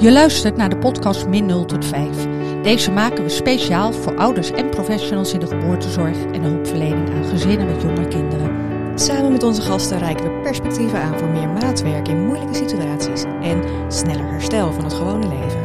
Je 0.00 0.12
luistert 0.12 0.56
naar 0.56 0.68
de 0.68 0.78
podcast 0.78 1.26
Min 1.26 1.46
0 1.46 1.64
tot 1.64 1.84
5. 1.84 2.26
Deze 2.62 2.90
maken 2.90 3.22
we 3.22 3.28
speciaal 3.28 3.92
voor 3.92 4.16
ouders 4.16 4.50
en 4.50 4.70
professionals 4.70 5.32
in 5.32 5.40
de 5.40 5.46
geboortezorg 5.46 6.24
en 6.32 6.42
de 6.42 6.48
hulpverlening 6.48 7.10
aan 7.10 7.24
gezinnen 7.24 7.66
met 7.66 7.82
jonge 7.82 8.08
kinderen. 8.08 8.50
Samen 8.94 9.32
met 9.32 9.42
onze 9.42 9.62
gasten 9.62 9.98
reiken 9.98 10.24
we 10.24 10.40
perspectieven 10.42 11.00
aan 11.00 11.18
voor 11.18 11.28
meer 11.28 11.48
maatwerk 11.48 12.08
in 12.08 12.26
moeilijke 12.26 12.54
situaties 12.54 13.24
en 13.42 13.62
sneller 13.88 14.30
herstel 14.30 14.72
van 14.72 14.84
het 14.84 14.94
gewone 14.94 15.28
leven. 15.28 15.60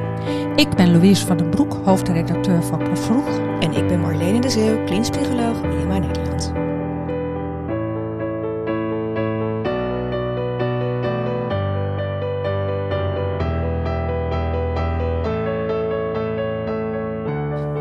Ik 0.56 0.70
ben 0.70 0.92
Louise 0.92 1.26
van 1.26 1.38
den 1.38 1.50
Broek, 1.50 1.78
hoofdredacteur 1.84 2.64
van 2.64 2.84
Proefroeg. 2.84 3.28
En 3.60 3.72
ik 3.72 3.88
ben 3.88 4.00
Marlene 4.00 4.40
de 4.40 4.50
Zeeuw, 4.50 4.84
klinisch 4.84 5.10
psycholoog 5.10 5.62
IMA 5.64 5.98
Nederland. 5.98 6.65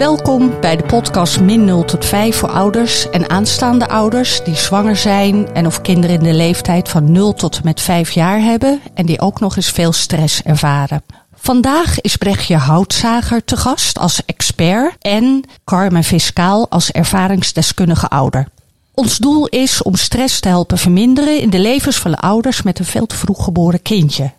Welkom 0.05 0.61
bij 0.61 0.77
de 0.77 0.85
podcast 0.85 1.41
Min 1.41 1.65
0 1.65 1.85
tot 1.85 2.05
5 2.05 2.37
voor 2.37 2.51
ouders 2.51 3.11
en 3.11 3.31
aanstaande 3.31 3.89
ouders 3.89 4.45
die 4.45 4.55
zwanger 4.55 4.97
zijn 4.97 5.55
en 5.55 5.67
of 5.67 5.81
kinderen 5.81 6.17
in 6.17 6.23
de 6.23 6.33
leeftijd 6.33 6.89
van 6.89 7.13
0 7.13 7.35
tot 7.35 7.57
en 7.57 7.61
met 7.65 7.81
5 7.81 8.11
jaar 8.11 8.41
hebben 8.41 8.81
en 8.95 9.07
die 9.07 9.21
ook 9.21 9.41
nog 9.41 9.57
eens 9.57 9.71
veel 9.71 9.93
stress 9.93 10.43
ervaren. 10.43 11.03
Vandaag 11.35 12.01
is 12.01 12.17
Brechtje 12.17 12.57
Houtzager 12.57 13.45
te 13.45 13.57
gast 13.57 13.99
als 13.99 14.25
expert 14.25 14.95
en 14.99 15.45
Carmen 15.65 16.05
Fiscaal 16.05 16.71
als 16.71 16.91
ervaringsdeskundige 16.91 18.09
ouder. 18.09 18.49
Ons 18.95 19.19
doel 19.19 19.47
is 19.47 19.83
om 19.83 19.95
stress 19.95 20.41
te 20.41 20.49
helpen 20.49 20.79
verminderen 20.79 21.41
in 21.41 21.51
de 21.51 21.59
levens 21.59 21.97
van 21.97 22.11
de 22.11 22.19
ouders 22.19 22.63
met 22.63 22.79
een 22.79 22.85
veel 22.85 23.07
te 23.07 23.17
vroeg 23.17 23.45
geboren 23.45 23.83
kindje. 23.83 24.33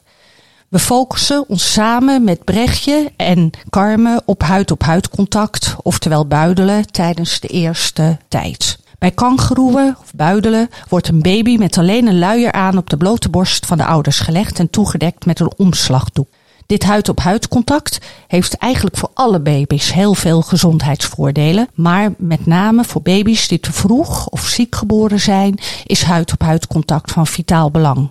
We 0.70 0.80
focussen 0.80 1.50
ons 1.50 1.74
samen 1.74 2.24
met 2.24 2.44
Brechtje 2.44 3.12
en 3.18 3.50
Carmen 3.70 4.22
op 4.26 4.42
huid-op-huid 4.42 5.10
contact, 5.10 5.76
oftewel 5.82 6.28
buidelen 6.28 6.92
tijdens 6.92 7.40
de 7.40 7.48
eerste 7.48 8.18
tijd. 8.28 8.80
Bij 9.00 9.12
kangeroeën 9.12 9.96
of 10.02 10.14
buidelen 10.16 10.70
wordt 10.90 11.08
een 11.08 11.22
baby 11.22 11.58
met 11.58 11.78
alleen 11.78 12.08
een 12.08 12.20
luier 12.20 12.52
aan 12.52 12.78
op 12.78 12.90
de 12.90 12.98
blote 12.98 13.30
borst 13.30 13.66
van 13.66 13.78
de 13.78 13.86
ouders 13.86 14.20
gelegd 14.20 14.60
en 14.60 14.70
toegedekt 14.70 15.26
met 15.26 15.40
een 15.40 15.54
omslagdoek. 15.58 16.28
Dit 16.66 16.84
huid-op-huid 16.84 17.48
contact 17.48 18.00
heeft 18.28 18.58
eigenlijk 18.58 18.98
voor 18.98 19.12
alle 19.14 19.40
baby's 19.40 19.94
heel 19.94 20.14
veel 20.14 20.42
gezondheidsvoordelen. 20.42 21.68
Maar 21.74 22.14
met 22.18 22.46
name 22.46 22.84
voor 22.84 23.02
baby's 23.02 23.48
die 23.48 23.60
te 23.60 23.74
vroeg 23.74 24.28
of 24.28 24.42
ziek 24.48 24.76
geboren 24.76 25.20
zijn, 25.20 25.60
is 25.86 26.04
huid-op-huid 26.04 26.68
contact 26.68 27.12
van 27.12 27.28
vitaal 27.28 27.72
belang. 27.72 28.10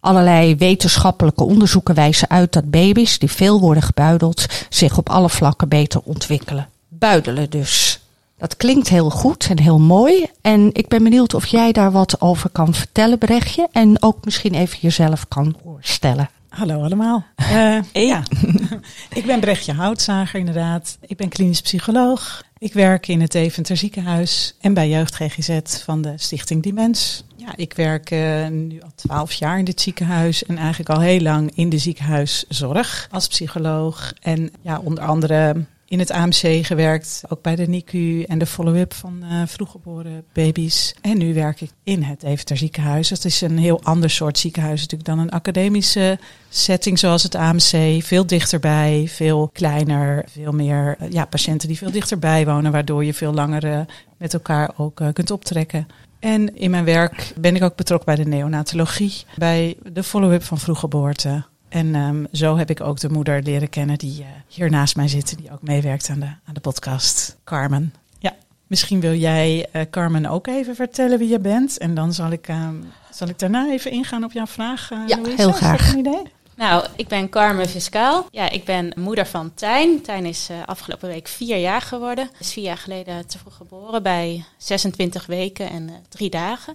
Allerlei 0.00 0.56
wetenschappelijke 0.56 1.44
onderzoeken 1.44 1.94
wijzen 1.94 2.30
uit 2.30 2.52
dat 2.52 2.70
baby's 2.70 3.18
die 3.18 3.30
veel 3.30 3.60
worden 3.60 3.82
gebuideld 3.82 4.46
zich 4.68 4.98
op 4.98 5.08
alle 5.08 5.28
vlakken 5.28 5.68
beter 5.68 6.00
ontwikkelen. 6.04 6.68
Buidelen 6.88 7.50
dus. 7.50 8.00
Dat 8.38 8.56
klinkt 8.56 8.88
heel 8.88 9.10
goed 9.10 9.46
en 9.50 9.58
heel 9.58 9.78
mooi. 9.78 10.26
En 10.40 10.70
ik 10.72 10.88
ben 10.88 11.02
benieuwd 11.02 11.34
of 11.34 11.46
jij 11.46 11.72
daar 11.72 11.92
wat 11.92 12.20
over 12.20 12.50
kan 12.50 12.74
vertellen, 12.74 13.18
Brechtje. 13.18 13.68
En 13.72 14.02
ook 14.02 14.24
misschien 14.24 14.54
even 14.54 14.78
jezelf 14.80 15.28
kan 15.28 15.56
voorstellen. 15.64 16.30
Hallo 16.48 16.82
allemaal. 16.82 17.24
Uh, 17.52 17.78
ja, 18.08 18.22
ik 19.20 19.26
ben 19.26 19.40
Brechtje 19.40 19.72
Houtzager 19.72 20.38
inderdaad. 20.38 20.98
Ik 21.00 21.16
ben 21.16 21.28
klinisch 21.28 21.60
psycholoog. 21.60 22.42
Ik 22.58 22.72
werk 22.72 23.08
in 23.08 23.20
het 23.20 23.32
Deventer 23.32 23.76
ziekenhuis 23.76 24.54
en 24.60 24.74
bij 24.74 24.88
Jeugd 24.88 25.14
GGZ 25.14 25.58
van 25.84 26.02
de 26.02 26.12
Stichting 26.16 26.62
Dimens. 26.62 27.24
Ik 27.56 27.72
werk 27.72 28.10
uh, 28.10 28.48
nu 28.48 28.80
al 28.80 28.92
twaalf 28.94 29.32
jaar 29.32 29.58
in 29.58 29.64
dit 29.64 29.80
ziekenhuis 29.80 30.44
en 30.44 30.56
eigenlijk 30.56 30.90
al 30.90 31.00
heel 31.00 31.20
lang 31.20 31.50
in 31.54 31.68
de 31.68 31.78
ziekenhuiszorg 31.78 33.08
als 33.10 33.28
psycholoog. 33.28 34.12
En 34.20 34.50
ja, 34.60 34.78
onder 34.78 35.04
andere 35.04 35.64
in 35.90 35.98
het 35.98 36.10
AMC 36.10 36.66
gewerkt, 36.66 37.22
ook 37.28 37.42
bij 37.42 37.56
de 37.56 37.68
NICU 37.68 38.22
en 38.22 38.38
de 38.38 38.46
follow-up 38.46 38.94
van 38.94 39.24
uh, 39.24 39.42
vroeggeboren 39.46 40.24
baby's. 40.32 40.94
En 41.00 41.18
nu 41.18 41.34
werk 41.34 41.60
ik 41.60 41.70
in 41.82 42.02
het 42.02 42.20
Deventer 42.20 42.56
ziekenhuis. 42.56 43.08
Dat 43.08 43.24
is 43.24 43.40
een 43.40 43.58
heel 43.58 43.82
ander 43.82 44.10
soort 44.10 44.38
ziekenhuis 44.38 44.80
natuurlijk 44.80 45.08
dan 45.08 45.18
een 45.18 45.30
academische 45.30 46.18
setting 46.48 46.98
zoals 46.98 47.22
het 47.22 47.34
AMC. 47.34 48.02
Veel 48.02 48.26
dichterbij, 48.26 49.04
veel 49.08 49.50
kleiner, 49.52 50.24
veel 50.28 50.52
meer 50.52 50.96
ja, 51.08 51.24
patiënten 51.24 51.68
die 51.68 51.78
veel 51.78 51.90
dichterbij 51.90 52.46
wonen, 52.46 52.72
waardoor 52.72 53.04
je 53.04 53.14
veel 53.14 53.32
langer 53.32 53.86
met 54.18 54.34
elkaar 54.34 54.70
ook 54.76 55.02
kunt 55.12 55.30
optrekken. 55.30 55.86
En 56.20 56.56
in 56.56 56.70
mijn 56.70 56.84
werk 56.84 57.32
ben 57.36 57.56
ik 57.56 57.62
ook 57.62 57.76
betrokken 57.76 58.14
bij 58.14 58.24
de 58.24 58.30
neonatologie, 58.30 59.24
bij 59.36 59.76
de 59.92 60.02
follow-up 60.02 60.42
van 60.42 60.58
vroeggeboorte. 60.58 61.44
En 61.68 61.94
um, 61.94 62.26
zo 62.32 62.56
heb 62.56 62.70
ik 62.70 62.80
ook 62.80 63.00
de 63.00 63.08
moeder 63.08 63.42
leren 63.42 63.68
kennen 63.68 63.98
die 63.98 64.20
uh, 64.20 64.26
hier 64.48 64.70
naast 64.70 64.96
mij 64.96 65.08
zit, 65.08 65.38
die 65.38 65.52
ook 65.52 65.62
meewerkt 65.62 66.08
aan 66.08 66.20
de, 66.20 66.26
aan 66.26 66.54
de 66.54 66.60
podcast, 66.60 67.36
Carmen. 67.44 67.94
Ja, 68.18 68.34
misschien 68.66 69.00
wil 69.00 69.14
jij, 69.14 69.66
uh, 69.72 69.82
Carmen, 69.90 70.26
ook 70.26 70.46
even 70.46 70.74
vertellen 70.74 71.18
wie 71.18 71.28
je 71.28 71.40
bent. 71.40 71.78
En 71.78 71.94
dan 71.94 72.12
zal 72.12 72.30
ik, 72.30 72.48
um, 72.48 72.84
zal 73.10 73.28
ik 73.28 73.38
daarna 73.38 73.70
even 73.70 73.90
ingaan 73.90 74.24
op 74.24 74.32
jouw 74.32 74.46
vraag. 74.46 74.90
Uh, 74.90 74.98
ja, 75.06 75.16
Louise. 75.16 75.36
heel 75.36 75.52
graag. 75.52 75.92
Een 75.92 75.98
idee? 75.98 76.22
Nou, 76.60 76.86
ik 76.96 77.08
ben 77.08 77.28
Carmen 77.28 77.68
Fiscaal. 77.68 78.26
Ja, 78.30 78.50
ik 78.50 78.64
ben 78.64 78.92
moeder 78.96 79.26
van 79.26 79.54
Tijn. 79.54 80.02
Tijn 80.02 80.24
is 80.24 80.50
uh, 80.50 80.56
afgelopen 80.66 81.08
week 81.08 81.28
vier 81.28 81.56
jaar 81.56 81.80
geworden. 81.80 82.30
Is 82.38 82.52
vier 82.52 82.64
jaar 82.64 82.76
geleden 82.76 83.26
te 83.26 83.38
vroeg 83.38 83.56
geboren 83.56 84.02
bij 84.02 84.44
26 84.56 85.26
weken 85.26 85.70
en 85.70 85.88
uh, 85.88 85.94
drie 86.08 86.30
dagen. 86.30 86.74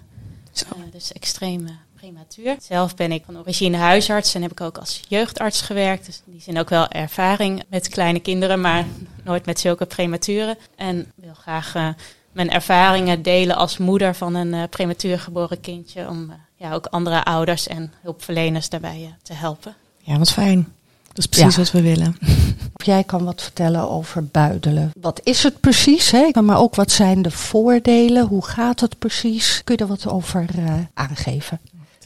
Uh, 0.77 0.83
dus 0.91 1.13
extreem 1.13 1.67
prematuur. 1.95 2.55
Zelf 2.61 2.95
ben 2.95 3.11
ik 3.11 3.23
van 3.25 3.37
origine 3.37 3.77
huisarts 3.77 4.35
en 4.35 4.41
heb 4.41 4.51
ik 4.51 4.61
ook 4.61 4.77
als 4.77 5.01
jeugdarts 5.07 5.61
gewerkt. 5.61 6.05
Dus 6.05 6.21
in 6.25 6.31
die 6.31 6.41
zin 6.41 6.59
ook 6.59 6.69
wel 6.69 6.87
ervaring 6.87 7.63
met 7.69 7.89
kleine 7.89 8.19
kinderen, 8.19 8.61
maar 8.61 8.85
nooit 9.23 9.45
met 9.45 9.59
zulke 9.59 9.85
prematuren. 9.85 10.57
En 10.75 11.11
wil 11.15 11.33
graag 11.33 11.95
mijn 12.35 12.49
ervaringen 12.49 13.21
delen 13.21 13.55
als 13.55 13.77
moeder 13.77 14.15
van 14.15 14.35
een 14.35 14.53
uh, 14.53 14.63
prematuur 14.69 15.19
geboren 15.19 15.59
kindje. 15.59 16.09
Om 16.09 16.23
uh, 16.23 16.35
ja, 16.55 16.73
ook 16.73 16.85
andere 16.85 17.23
ouders 17.23 17.67
en 17.67 17.93
hulpverleners 18.01 18.69
daarbij 18.69 19.15
te 19.23 19.33
helpen. 19.33 19.75
Ja, 19.97 20.17
wat 20.17 20.31
fijn. 20.31 20.67
Dat 21.07 21.17
is 21.17 21.25
precies 21.25 21.55
ja. 21.55 21.61
wat 21.61 21.71
we 21.71 21.81
willen. 21.81 22.17
Jij 22.75 23.03
kan 23.03 23.23
wat 23.23 23.41
vertellen 23.41 23.89
over 23.89 24.25
buidelen. 24.25 24.91
Wat 24.99 25.21
is 25.23 25.43
het 25.43 25.59
precies? 25.59 26.11
Hè? 26.11 26.41
Maar 26.41 26.59
ook 26.59 26.75
wat 26.75 26.91
zijn 26.91 27.21
de 27.21 27.31
voordelen? 27.31 28.27
Hoe 28.27 28.45
gaat 28.45 28.79
het 28.79 28.99
precies? 28.99 29.61
Kun 29.63 29.75
je 29.75 29.81
er 29.81 29.87
wat 29.87 30.07
over 30.07 30.45
uh, 30.57 30.73
aangeven? 30.93 31.59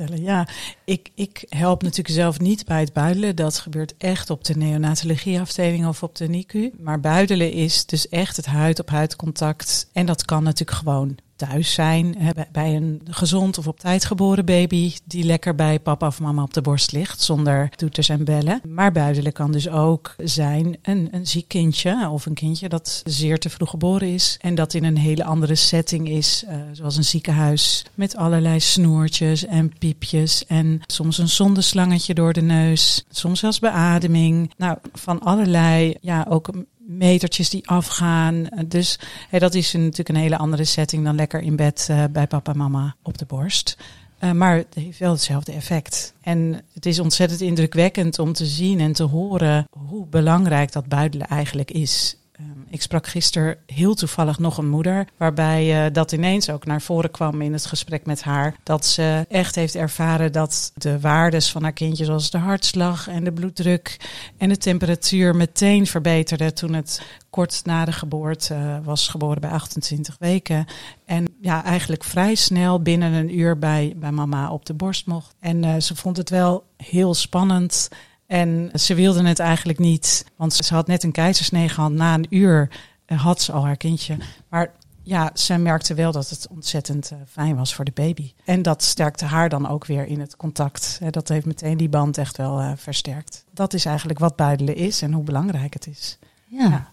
Ja, 0.07 0.47
ik, 0.85 1.09
ik 1.15 1.45
help 1.49 1.81
natuurlijk 1.81 2.15
zelf 2.15 2.39
niet 2.39 2.65
bij 2.65 2.79
het 2.79 2.93
buidelen. 2.93 3.35
Dat 3.35 3.59
gebeurt 3.59 3.93
echt 3.97 4.29
op 4.29 4.43
de 4.43 4.57
neonatologieafdeling 4.57 5.87
of 5.87 6.03
op 6.03 6.15
de 6.15 6.27
NICU. 6.27 6.71
Maar 6.79 6.99
buidelen 6.99 7.51
is 7.51 7.85
dus 7.85 8.09
echt 8.09 8.35
het 8.35 8.45
huid-op-huid 8.45 9.15
contact. 9.15 9.89
En 9.93 10.05
dat 10.05 10.25
kan 10.25 10.43
natuurlijk 10.43 10.77
gewoon 10.77 11.17
thuis 11.39 11.73
zijn 11.73 12.15
bij 12.51 12.75
een 12.75 13.01
gezond 13.09 13.57
of 13.57 13.67
op 13.67 13.79
tijd 13.79 14.05
geboren 14.05 14.45
baby 14.45 14.93
die 15.05 15.23
lekker 15.23 15.55
bij 15.55 15.79
papa 15.79 16.07
of 16.07 16.19
mama 16.19 16.43
op 16.43 16.53
de 16.53 16.61
borst 16.61 16.91
ligt 16.91 17.21
zonder 17.21 17.69
toeters 17.69 18.09
en 18.09 18.23
bellen. 18.23 18.61
Maar 18.67 18.91
buidelen 18.91 19.31
kan 19.31 19.51
dus 19.51 19.69
ook 19.69 20.15
zijn 20.17 20.77
een, 20.81 21.07
een 21.11 21.27
ziek 21.27 21.47
kindje 21.47 22.09
of 22.09 22.25
een 22.25 22.33
kindje 22.33 22.69
dat 22.69 23.01
zeer 23.05 23.39
te 23.39 23.49
vroeg 23.49 23.69
geboren 23.69 24.13
is 24.13 24.37
en 24.41 24.55
dat 24.55 24.73
in 24.73 24.83
een 24.83 24.97
hele 24.97 25.23
andere 25.23 25.55
setting 25.55 26.09
is, 26.09 26.43
uh, 26.49 26.55
zoals 26.71 26.97
een 26.97 27.03
ziekenhuis 27.03 27.85
met 27.93 28.15
allerlei 28.15 28.59
snoertjes 28.59 29.45
en 29.45 29.77
piepjes 29.77 30.45
en 30.45 30.81
soms 30.85 31.17
een 31.17 31.29
zondeslangetje 31.29 32.13
door 32.13 32.33
de 32.33 32.41
neus, 32.41 33.05
soms 33.09 33.39
zelfs 33.39 33.59
beademing. 33.59 34.53
Nou, 34.57 34.77
van 34.93 35.19
allerlei, 35.19 35.95
ja, 36.01 36.25
ook 36.29 36.49
metertjes 36.89 37.49
die 37.49 37.67
afgaan. 37.69 38.47
Dus 38.65 38.99
hè, 39.29 39.39
dat 39.39 39.53
is 39.53 39.73
natuurlijk 39.73 40.09
een 40.09 40.15
hele 40.15 40.37
andere 40.37 40.63
setting 40.63 41.03
dan 41.03 41.15
lekker 41.15 41.41
in 41.41 41.55
bed 41.55 41.87
uh, 41.91 42.03
bij 42.11 42.27
papa 42.27 42.51
en 42.51 42.57
mama 42.57 42.95
op 43.03 43.17
de 43.17 43.25
borst. 43.25 43.77
Uh, 44.23 44.31
maar 44.31 44.55
het 44.55 44.75
heeft 44.75 44.99
wel 44.99 45.11
hetzelfde 45.11 45.51
effect. 45.51 46.13
En 46.21 46.61
het 46.73 46.85
is 46.85 46.99
ontzettend 46.99 47.41
indrukwekkend 47.41 48.19
om 48.19 48.33
te 48.33 48.45
zien 48.45 48.79
en 48.79 48.93
te 48.93 49.03
horen 49.03 49.67
hoe 49.87 50.05
belangrijk 50.05 50.71
dat 50.71 50.87
buidelen 50.87 51.27
eigenlijk 51.27 51.71
is. 51.71 52.17
Um, 52.41 52.65
ik 52.69 52.81
sprak 52.81 53.07
gisteren 53.07 53.57
heel 53.65 53.93
toevallig 53.93 54.39
nog 54.39 54.57
een 54.57 54.69
moeder, 54.69 55.07
waarbij 55.17 55.85
uh, 55.85 55.93
dat 55.93 56.11
ineens 56.11 56.49
ook 56.49 56.65
naar 56.65 56.81
voren 56.81 57.11
kwam 57.11 57.41
in 57.41 57.53
het 57.53 57.65
gesprek 57.65 58.05
met 58.05 58.23
haar. 58.23 58.55
Dat 58.63 58.85
ze 58.85 59.25
echt 59.29 59.55
heeft 59.55 59.75
ervaren 59.75 60.31
dat 60.31 60.71
de 60.75 60.99
waardes 60.99 61.51
van 61.51 61.63
haar 61.63 61.73
kindje, 61.73 62.05
zoals 62.05 62.29
de 62.29 62.37
hartslag 62.37 63.07
en 63.07 63.23
de 63.23 63.31
bloeddruk 63.31 63.97
en 64.37 64.49
de 64.49 64.57
temperatuur, 64.57 65.35
meteen 65.35 65.87
verbeterden 65.87 66.53
toen 66.53 66.73
het 66.73 67.01
kort 67.29 67.61
na 67.65 67.85
de 67.85 67.91
geboorte 67.91 68.53
uh, 68.53 68.77
was 68.83 69.07
geboren 69.07 69.41
bij 69.41 69.49
28 69.49 70.15
weken. 70.19 70.65
En 71.05 71.27
ja, 71.41 71.63
eigenlijk 71.63 72.03
vrij 72.03 72.35
snel 72.35 72.81
binnen 72.81 73.13
een 73.13 73.39
uur 73.39 73.57
bij, 73.57 73.93
bij 73.95 74.11
mama 74.11 74.51
op 74.51 74.65
de 74.65 74.73
borst 74.73 75.05
mocht. 75.05 75.35
En 75.39 75.63
uh, 75.63 75.79
ze 75.79 75.95
vond 75.95 76.17
het 76.17 76.29
wel 76.29 76.63
heel 76.77 77.13
spannend. 77.13 77.89
En 78.29 78.71
ze 78.73 78.93
wilde 78.93 79.27
het 79.27 79.39
eigenlijk 79.39 79.79
niet, 79.79 80.25
want 80.35 80.53
ze 80.53 80.73
had 80.73 80.87
net 80.87 81.03
een 81.03 81.11
keizersnee 81.11 81.69
gehad. 81.69 81.91
Na 81.91 82.13
een 82.13 82.25
uur 82.29 82.69
had 83.05 83.41
ze 83.41 83.51
al 83.51 83.65
haar 83.65 83.77
kindje. 83.77 84.17
Maar 84.49 84.71
ja, 85.03 85.29
zij 85.33 85.59
merkte 85.59 85.93
wel 85.93 86.11
dat 86.11 86.29
het 86.29 86.47
ontzettend 86.51 87.11
fijn 87.29 87.55
was 87.55 87.73
voor 87.73 87.85
de 87.85 87.91
baby. 87.93 88.31
En 88.45 88.61
dat 88.61 88.83
sterkte 88.83 89.25
haar 89.25 89.49
dan 89.49 89.67
ook 89.67 89.85
weer 89.85 90.07
in 90.07 90.19
het 90.19 90.35
contact. 90.35 90.99
dat 91.09 91.27
heeft 91.27 91.45
meteen 91.45 91.77
die 91.77 91.89
band 91.89 92.17
echt 92.17 92.37
wel 92.37 92.73
versterkt. 92.77 93.45
Dat 93.53 93.73
is 93.73 93.85
eigenlijk 93.85 94.19
wat 94.19 94.35
buidelen 94.35 94.75
is 94.75 95.01
en 95.01 95.13
hoe 95.13 95.23
belangrijk 95.23 95.73
het 95.73 95.87
is. 95.87 96.17
ja. 96.47 96.91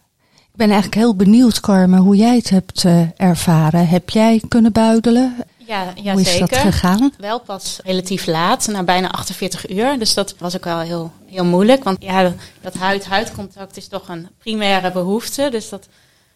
Ik 0.53 0.63
ben 0.63 0.71
eigenlijk 0.71 1.01
heel 1.01 1.17
benieuwd, 1.17 1.61
Carmen, 1.61 1.99
hoe 1.99 2.17
jij 2.17 2.37
het 2.37 2.51
hebt 2.51 2.85
ervaren. 3.17 3.89
Heb 3.89 4.11
jij 4.11 4.43
kunnen 4.49 4.73
buidelen? 4.73 5.37
Ja, 5.67 5.93
ja 6.03 6.13
Hoe 6.13 6.21
is 6.21 6.31
zeker. 6.31 6.49
dat 6.49 6.59
gegaan? 6.59 7.13
Wel 7.19 7.41
pas 7.41 7.79
relatief 7.85 8.27
laat, 8.27 8.67
na 8.67 8.83
bijna 8.83 9.11
48 9.11 9.71
uur. 9.71 9.99
Dus 9.99 10.15
dat 10.15 10.35
was 10.39 10.57
ook 10.57 10.65
wel 10.65 10.79
heel, 10.79 11.13
heel 11.27 11.45
moeilijk. 11.45 11.85
Want 11.85 12.03
ja, 12.03 12.33
dat 12.61 12.75
huid-huidcontact 12.75 13.77
is 13.77 13.89
toch 13.89 14.09
een 14.09 14.29
primaire 14.39 14.93
behoefte. 14.93 15.49
Dus 15.51 15.69
dat 15.69 15.89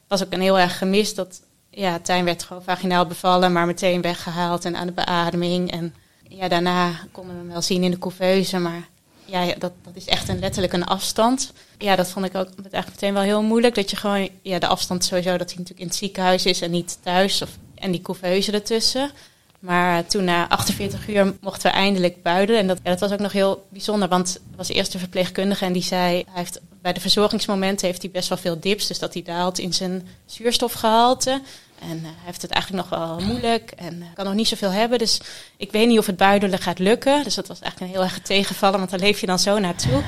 was 0.09 0.25
ook 0.25 0.32
een 0.32 0.41
heel 0.41 0.59
erg 0.59 0.79
gemist. 0.79 1.17
Dat, 1.17 1.41
ja, 1.71 1.99
Tijn 1.99 2.25
werd 2.25 2.43
gewoon 2.43 2.62
vaginaal 2.62 3.06
bevallen, 3.06 3.53
maar 3.53 3.67
meteen 3.67 4.00
weggehaald 4.00 4.65
en 4.65 4.77
aan 4.77 4.87
de 4.87 4.93
beademing. 4.93 5.71
En 5.71 5.94
ja, 6.29 6.49
daarna 6.49 6.91
konden 7.12 7.35
we 7.35 7.41
hem 7.41 7.50
wel 7.50 7.62
zien 7.62 7.82
in 7.82 7.91
de 7.91 7.99
couveuse. 7.99 8.59
Maar 8.59 8.88
ja, 9.25 9.55
dat, 9.59 9.73
dat 9.85 9.97
is 9.97 10.05
echt 10.05 10.29
een, 10.29 10.38
letterlijk 10.38 10.73
een 10.73 10.85
afstand. 10.85 11.53
Ja, 11.79 11.97
dat 11.97 12.09
vond 12.09 12.27
ik 12.27 12.35
ook 12.35 12.49
eigenlijk 12.56 12.87
meteen 12.91 13.15
wel 13.15 13.23
heel 13.23 13.43
moeilijk. 13.43 13.75
Dat 13.75 13.91
je 13.91 13.97
gewoon, 13.97 14.29
ja, 14.43 14.59
de 14.59 14.67
afstand 14.67 15.05
sowieso, 15.05 15.37
dat 15.37 15.49
hij 15.49 15.59
natuurlijk 15.59 15.81
in 15.81 15.87
het 15.87 15.97
ziekenhuis 15.97 16.47
is 16.47 16.61
en 16.61 16.71
niet 16.71 16.99
thuis. 17.03 17.43
Of 17.43 17.50
en 17.81 17.91
die 17.91 18.03
couveuse 18.03 18.53
ertussen. 18.53 19.11
Maar 19.59 20.06
toen 20.06 20.25
na 20.25 20.49
48 20.49 21.09
uur 21.09 21.35
mochten 21.41 21.71
we 21.71 21.77
eindelijk 21.77 22.23
buidelen. 22.23 22.61
En 22.61 22.67
dat, 22.67 22.79
dat 22.82 23.00
was 23.00 23.12
ook 23.12 23.19
nog 23.19 23.32
heel 23.32 23.67
bijzonder, 23.69 24.09
want 24.09 24.32
het 24.32 24.56
was 24.56 24.69
eerst 24.69 24.93
de 24.93 24.99
verpleegkundige 24.99 25.65
en 25.65 25.73
die 25.73 25.82
zei... 25.82 26.15
Hij 26.15 26.25
heeft, 26.43 26.61
bij 26.82 26.93
de 26.93 27.00
verzorgingsmomenten 27.00 27.87
heeft 27.87 28.03
hij 28.03 28.11
best 28.11 28.29
wel 28.29 28.38
veel 28.38 28.61
dips, 28.61 28.87
dus 28.87 28.99
dat 28.99 29.12
hij 29.12 29.23
daalt 29.23 29.59
in 29.59 29.73
zijn 29.73 30.09
zuurstofgehalte. 30.27 31.31
En 31.81 31.97
uh, 31.97 32.03
hij 32.03 32.25
heeft 32.25 32.43
het 32.43 32.50
eigenlijk 32.50 32.88
nog 32.88 32.99
wel 32.99 33.21
moeilijk 33.21 33.71
en 33.71 33.97
uh, 33.97 34.05
kan 34.15 34.25
nog 34.25 34.35
niet 34.35 34.49
zoveel 34.49 34.71
hebben. 34.71 34.99
Dus 34.99 35.21
ik 35.56 35.73
weet 35.73 35.88
niet 35.88 35.99
of 35.99 36.06
het 36.06 36.17
buidelen 36.17 36.59
gaat 36.59 36.79
lukken. 36.79 37.25
Dus 37.25 37.35
dat 37.35 37.49
was 37.49 37.61
eigenlijk 37.61 37.93
een 37.93 37.99
heel 37.99 38.09
erg 38.09 38.21
tegenvallen, 38.21 38.79
want 38.79 38.91
daar 38.91 39.00
leef 39.00 39.21
je 39.21 39.27
dan 39.27 39.38
zo 39.38 39.59
naartoe. 39.59 40.03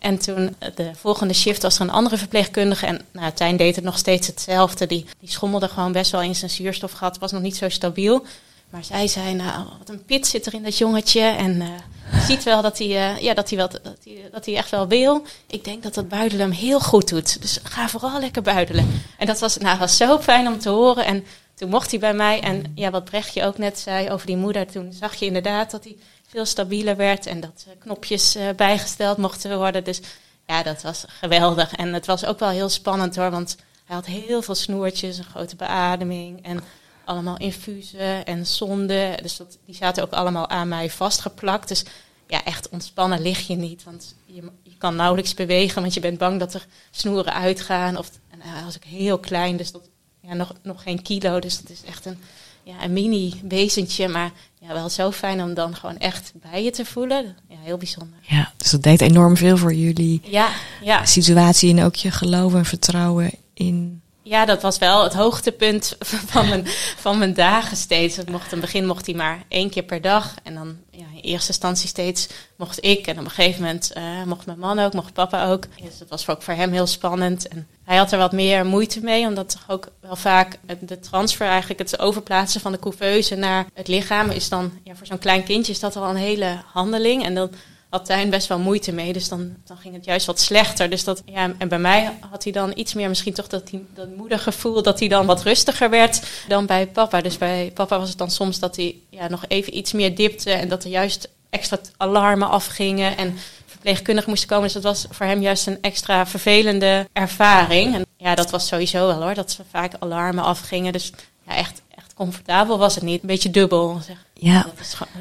En 0.00 0.18
toen 0.18 0.54
eh, 0.58 0.68
de 0.74 0.90
volgende 0.94 1.34
shift 1.34 1.62
was 1.62 1.74
er 1.74 1.80
een 1.80 1.90
andere 1.90 2.16
verpleegkundige. 2.16 2.86
En 2.86 3.00
nou, 3.12 3.32
Tijn 3.32 3.56
deed 3.56 3.76
het 3.76 3.84
nog 3.84 3.98
steeds 3.98 4.26
hetzelfde. 4.26 4.86
Die, 4.86 5.06
die 5.20 5.30
schommelde 5.30 5.68
gewoon 5.68 5.92
best 5.92 6.10
wel 6.10 6.22
in 6.22 6.34
zijn 6.34 6.50
zuurstofgat. 6.50 7.18
Was 7.18 7.32
nog 7.32 7.42
niet 7.42 7.56
zo 7.56 7.68
stabiel. 7.68 8.24
Maar 8.70 8.84
zij 8.84 9.06
zei, 9.06 9.34
nou, 9.34 9.66
wat 9.78 9.88
een 9.88 10.04
pit 10.04 10.26
zit 10.26 10.46
er 10.46 10.54
in 10.54 10.62
dat 10.62 10.78
jongetje. 10.78 11.20
En 11.20 11.54
uh, 11.54 11.68
je 12.12 12.20
ziet 12.20 12.42
wel 12.42 12.62
dat 12.62 12.78
hij, 12.78 12.86
uh, 12.86 13.20
ja, 13.20 13.34
dat, 13.34 13.48
hij 13.48 13.58
wel, 13.58 13.68
dat, 13.68 13.96
hij, 14.04 14.28
dat 14.32 14.46
hij 14.46 14.56
echt 14.56 14.70
wel 14.70 14.88
wil. 14.88 15.22
Ik 15.46 15.64
denk 15.64 15.82
dat 15.82 15.94
dat 15.94 16.08
buidelen 16.08 16.46
hem 16.46 16.56
heel 16.56 16.80
goed 16.80 17.08
doet. 17.08 17.40
Dus 17.42 17.58
ga 17.62 17.88
vooral 17.88 18.20
lekker 18.20 18.42
buidelen. 18.42 19.02
En 19.18 19.26
dat 19.26 19.38
was, 19.38 19.56
nou, 19.56 19.78
was 19.78 19.96
zo 19.96 20.18
fijn 20.18 20.46
om 20.46 20.58
te 20.58 20.68
horen. 20.68 21.04
En 21.04 21.24
toen 21.54 21.68
mocht 21.68 21.90
hij 21.90 22.00
bij 22.00 22.14
mij. 22.14 22.40
En 22.40 22.72
ja, 22.74 22.90
wat 22.90 23.04
Brechtje 23.04 23.44
ook 23.44 23.58
net 23.58 23.78
zei 23.78 24.10
over 24.10 24.26
die 24.26 24.36
moeder. 24.36 24.66
Toen 24.66 24.92
zag 24.92 25.14
je 25.14 25.26
inderdaad 25.26 25.70
dat 25.70 25.84
hij 25.84 25.96
veel 26.30 26.44
stabieler 26.44 26.96
werd 26.96 27.26
en 27.26 27.40
dat 27.40 27.66
knopjes 27.78 28.36
uh, 28.36 28.48
bijgesteld 28.56 29.16
mochten 29.16 29.58
worden. 29.58 29.84
Dus 29.84 30.00
ja, 30.46 30.62
dat 30.62 30.82
was 30.82 31.04
geweldig. 31.08 31.72
En 31.74 31.92
het 31.92 32.06
was 32.06 32.24
ook 32.24 32.38
wel 32.38 32.48
heel 32.48 32.68
spannend 32.68 33.16
hoor, 33.16 33.30
want 33.30 33.56
hij 33.84 33.96
had 33.96 34.06
heel 34.06 34.42
veel 34.42 34.54
snoertjes, 34.54 35.18
een 35.18 35.24
grote 35.24 35.56
beademing 35.56 36.44
en 36.44 36.60
allemaal 37.04 37.36
infusen 37.36 38.26
en 38.26 38.46
zonden. 38.46 39.22
Dus 39.22 39.36
dat, 39.36 39.58
die 39.66 39.74
zaten 39.74 40.02
ook 40.02 40.12
allemaal 40.12 40.48
aan 40.48 40.68
mij 40.68 40.90
vastgeplakt. 40.90 41.68
Dus 41.68 41.84
ja, 42.26 42.44
echt 42.44 42.68
ontspannen 42.68 43.22
lig 43.22 43.46
je 43.46 43.56
niet, 43.56 43.84
want 43.84 44.14
je, 44.26 44.42
je 44.62 44.76
kan 44.78 44.96
nauwelijks 44.96 45.34
bewegen, 45.34 45.82
want 45.82 45.94
je 45.94 46.00
bent 46.00 46.18
bang 46.18 46.38
dat 46.38 46.54
er 46.54 46.66
snoeren 46.90 47.34
uitgaan. 47.34 47.96
Of, 47.96 48.10
en 48.30 48.40
hij 48.40 48.62
heel 48.86 49.18
klein, 49.18 49.56
dus 49.56 49.72
dat, 49.72 49.88
ja, 50.20 50.34
nog, 50.34 50.52
nog 50.62 50.82
geen 50.82 51.02
kilo, 51.02 51.38
dus 51.38 51.60
dat 51.60 51.70
is 51.70 51.84
echt 51.84 52.04
een 52.04 52.18
ja, 52.62 52.84
een 52.84 52.92
mini 52.92 53.40
wezentje, 53.44 54.08
maar 54.08 54.32
ja, 54.70 54.76
wel 54.76 54.88
zo 54.88 55.10
fijn 55.10 55.42
om 55.42 55.54
dan 55.54 55.74
gewoon 55.74 55.98
echt 55.98 56.32
bij 56.34 56.64
je 56.64 56.70
te 56.70 56.84
voelen. 56.84 57.36
Ja, 57.48 57.56
heel 57.62 57.76
bijzonder. 57.76 58.18
Ja, 58.20 58.52
dus 58.56 58.70
dat 58.70 58.82
deed 58.82 59.00
enorm 59.00 59.36
veel 59.36 59.56
voor 59.56 59.74
jullie 59.74 60.20
ja, 60.24 60.48
ja. 60.82 61.04
situatie 61.04 61.76
en 61.76 61.84
ook 61.84 61.94
je 61.94 62.10
geloof 62.10 62.54
en 62.54 62.64
vertrouwen 62.64 63.30
in. 63.54 64.02
Ja, 64.30 64.44
dat 64.44 64.62
was 64.62 64.78
wel 64.78 65.02
het 65.02 65.14
hoogtepunt 65.14 65.96
van 66.32 66.48
mijn, 66.48 66.66
van 66.96 67.18
mijn 67.18 67.34
dagen 67.34 67.76
steeds. 67.76 68.16
Het 68.16 68.30
mocht, 68.30 68.44
in 68.44 68.50
het 68.50 68.60
begin 68.60 68.86
mocht 68.86 69.06
hij 69.06 69.14
maar 69.14 69.42
één 69.48 69.70
keer 69.70 69.82
per 69.82 70.00
dag. 70.00 70.34
En 70.42 70.54
dan 70.54 70.76
ja, 70.90 71.04
in 71.14 71.20
eerste 71.20 71.48
instantie 71.48 71.88
steeds 71.88 72.28
mocht 72.56 72.84
ik. 72.84 73.06
En 73.06 73.18
op 73.18 73.24
een 73.24 73.30
gegeven 73.30 73.62
moment 73.62 73.92
uh, 73.96 74.22
mocht 74.24 74.46
mijn 74.46 74.58
man 74.58 74.78
ook, 74.78 74.92
mocht 74.92 75.12
papa 75.12 75.50
ook. 75.50 75.64
Dus 75.82 75.98
dat 75.98 76.08
was 76.08 76.28
ook 76.28 76.42
voor 76.42 76.54
hem 76.54 76.72
heel 76.72 76.86
spannend. 76.86 77.48
En 77.48 77.68
hij 77.84 77.96
had 77.96 78.12
er 78.12 78.18
wat 78.18 78.32
meer 78.32 78.66
moeite 78.66 79.00
mee, 79.00 79.26
omdat 79.26 79.50
toch 79.50 79.64
ook 79.68 79.88
wel 80.00 80.16
vaak 80.16 80.58
de 80.80 81.00
transfer, 81.00 81.46
eigenlijk 81.46 81.80
het 81.80 81.98
overplaatsen 81.98 82.60
van 82.60 82.72
de 82.72 82.78
couveuse 82.78 83.34
naar 83.34 83.66
het 83.74 83.88
lichaam, 83.88 84.30
is 84.30 84.48
dan 84.48 84.72
ja, 84.84 84.94
voor 84.94 85.06
zo'n 85.06 85.18
klein 85.18 85.44
kindje 85.44 85.72
is 85.72 85.80
dat 85.80 85.96
al 85.96 86.10
een 86.10 86.16
hele 86.16 86.62
handeling. 86.72 87.24
En 87.24 87.34
dan 87.34 87.50
had 87.90 88.04
Tijn 88.04 88.30
best 88.30 88.46
wel 88.46 88.58
moeite 88.58 88.92
mee. 88.92 89.12
Dus 89.12 89.28
dan, 89.28 89.56
dan 89.64 89.76
ging 89.76 89.94
het 89.94 90.04
juist 90.04 90.26
wat 90.26 90.40
slechter. 90.40 90.90
Dus 90.90 91.04
dat, 91.04 91.22
ja, 91.24 91.52
en 91.58 91.68
bij 91.68 91.78
mij 91.78 92.12
had 92.30 92.44
hij 92.44 92.52
dan 92.52 92.72
iets 92.74 92.94
meer 92.94 93.08
misschien 93.08 93.32
toch 93.32 93.46
dat, 93.46 93.68
die, 93.68 93.86
dat 93.94 94.16
moedergevoel... 94.16 94.82
dat 94.82 94.98
hij 94.98 95.08
dan 95.08 95.26
wat 95.26 95.42
rustiger 95.42 95.90
werd 95.90 96.22
dan 96.48 96.66
bij 96.66 96.86
papa. 96.86 97.20
Dus 97.20 97.38
bij 97.38 97.70
papa 97.74 97.98
was 97.98 98.08
het 98.08 98.18
dan 98.18 98.30
soms 98.30 98.58
dat 98.58 98.76
hij 98.76 98.96
ja, 99.10 99.28
nog 99.28 99.44
even 99.48 99.76
iets 99.76 99.92
meer 99.92 100.14
dipte... 100.14 100.50
en 100.50 100.68
dat 100.68 100.84
er 100.84 100.90
juist 100.90 101.28
extra 101.50 101.78
alarmen 101.96 102.48
afgingen 102.48 103.16
en 103.16 103.38
verpleegkundig 103.66 104.26
moesten 104.26 104.48
komen. 104.48 104.64
Dus 104.64 104.72
dat 104.72 104.82
was 104.82 105.06
voor 105.10 105.26
hem 105.26 105.40
juist 105.40 105.66
een 105.66 105.78
extra 105.80 106.26
vervelende 106.26 107.08
ervaring. 107.12 107.94
En 107.94 108.06
ja, 108.16 108.34
dat 108.34 108.50
was 108.50 108.66
sowieso 108.66 109.06
wel 109.06 109.22
hoor, 109.22 109.34
dat 109.34 109.50
ze 109.50 109.62
vaak 109.70 109.92
alarmen 109.98 110.44
afgingen. 110.44 110.92
Dus 110.92 111.12
ja, 111.46 111.54
echt, 111.54 111.82
echt 111.94 112.14
comfortabel 112.14 112.78
was 112.78 112.94
het 112.94 113.04
niet. 113.04 113.22
Een 113.22 113.28
beetje 113.28 113.50
dubbel. 113.50 114.00
Zeg. 114.06 114.16
Ja. 114.40 114.66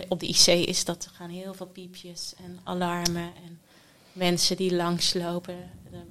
Op 0.07 0.19
de 0.19 0.27
IC 0.27 0.67
is 0.67 0.85
dat 0.85 1.05
er 1.05 1.11
gaan 1.13 1.29
heel 1.29 1.53
veel 1.53 1.65
piepjes 1.65 2.33
en 2.43 2.59
alarmen 2.63 3.31
en 3.45 3.59
mensen 4.13 4.57
die 4.57 4.75
langslopen. 4.75 5.55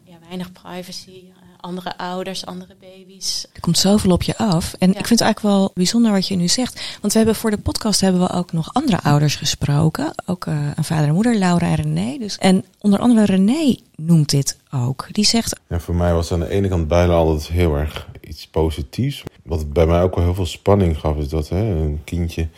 Ja, 0.04 0.16
weinig 0.26 0.52
privacy. 0.52 1.22
Andere 1.60 1.98
ouders, 1.98 2.46
andere 2.46 2.76
baby's. 2.80 3.46
Er 3.52 3.60
komt 3.60 3.78
zoveel 3.78 4.10
op 4.10 4.22
je 4.22 4.36
af. 4.36 4.74
En 4.78 4.90
ja. 4.92 4.98
ik 4.98 5.06
vind 5.06 5.20
het 5.20 5.20
eigenlijk 5.20 5.56
wel 5.56 5.70
bijzonder 5.74 6.12
wat 6.12 6.28
je 6.28 6.36
nu 6.36 6.48
zegt. 6.48 6.98
Want 7.00 7.12
we 7.12 7.18
hebben 7.18 7.36
voor 7.36 7.50
de 7.50 7.58
podcast 7.58 8.00
hebben 8.00 8.20
we 8.20 8.32
ook 8.32 8.52
nog 8.52 8.74
andere 8.74 9.00
ouders 9.02 9.36
gesproken. 9.36 10.12
Ook 10.26 10.46
uh, 10.46 10.70
een 10.74 10.84
vader 10.84 11.08
en 11.08 11.14
moeder, 11.14 11.34
Laura 11.34 11.66
en 11.66 11.74
René. 11.74 12.18
Dus. 12.18 12.38
En 12.38 12.64
onder 12.78 13.00
andere 13.00 13.24
René 13.24 13.76
noemt 13.96 14.30
dit 14.30 14.56
ook. 14.70 15.08
Die 15.12 15.24
zegt... 15.24 15.60
Ja, 15.68 15.80
voor 15.80 15.94
mij 15.94 16.14
was 16.14 16.32
aan 16.32 16.40
de 16.40 16.48
ene 16.48 16.68
kant 16.68 16.88
bijna 16.88 17.12
altijd 17.12 17.48
heel 17.48 17.76
erg 17.76 18.08
iets 18.20 18.46
positiefs. 18.46 19.24
Wat 19.42 19.72
bij 19.72 19.86
mij 19.86 20.02
ook 20.02 20.14
wel 20.14 20.24
heel 20.24 20.34
veel 20.34 20.46
spanning 20.46 20.98
gaf, 20.98 21.16
is 21.16 21.28
dat 21.28 21.48
hè, 21.48 21.62
een 21.62 22.00
kindje 22.04 22.48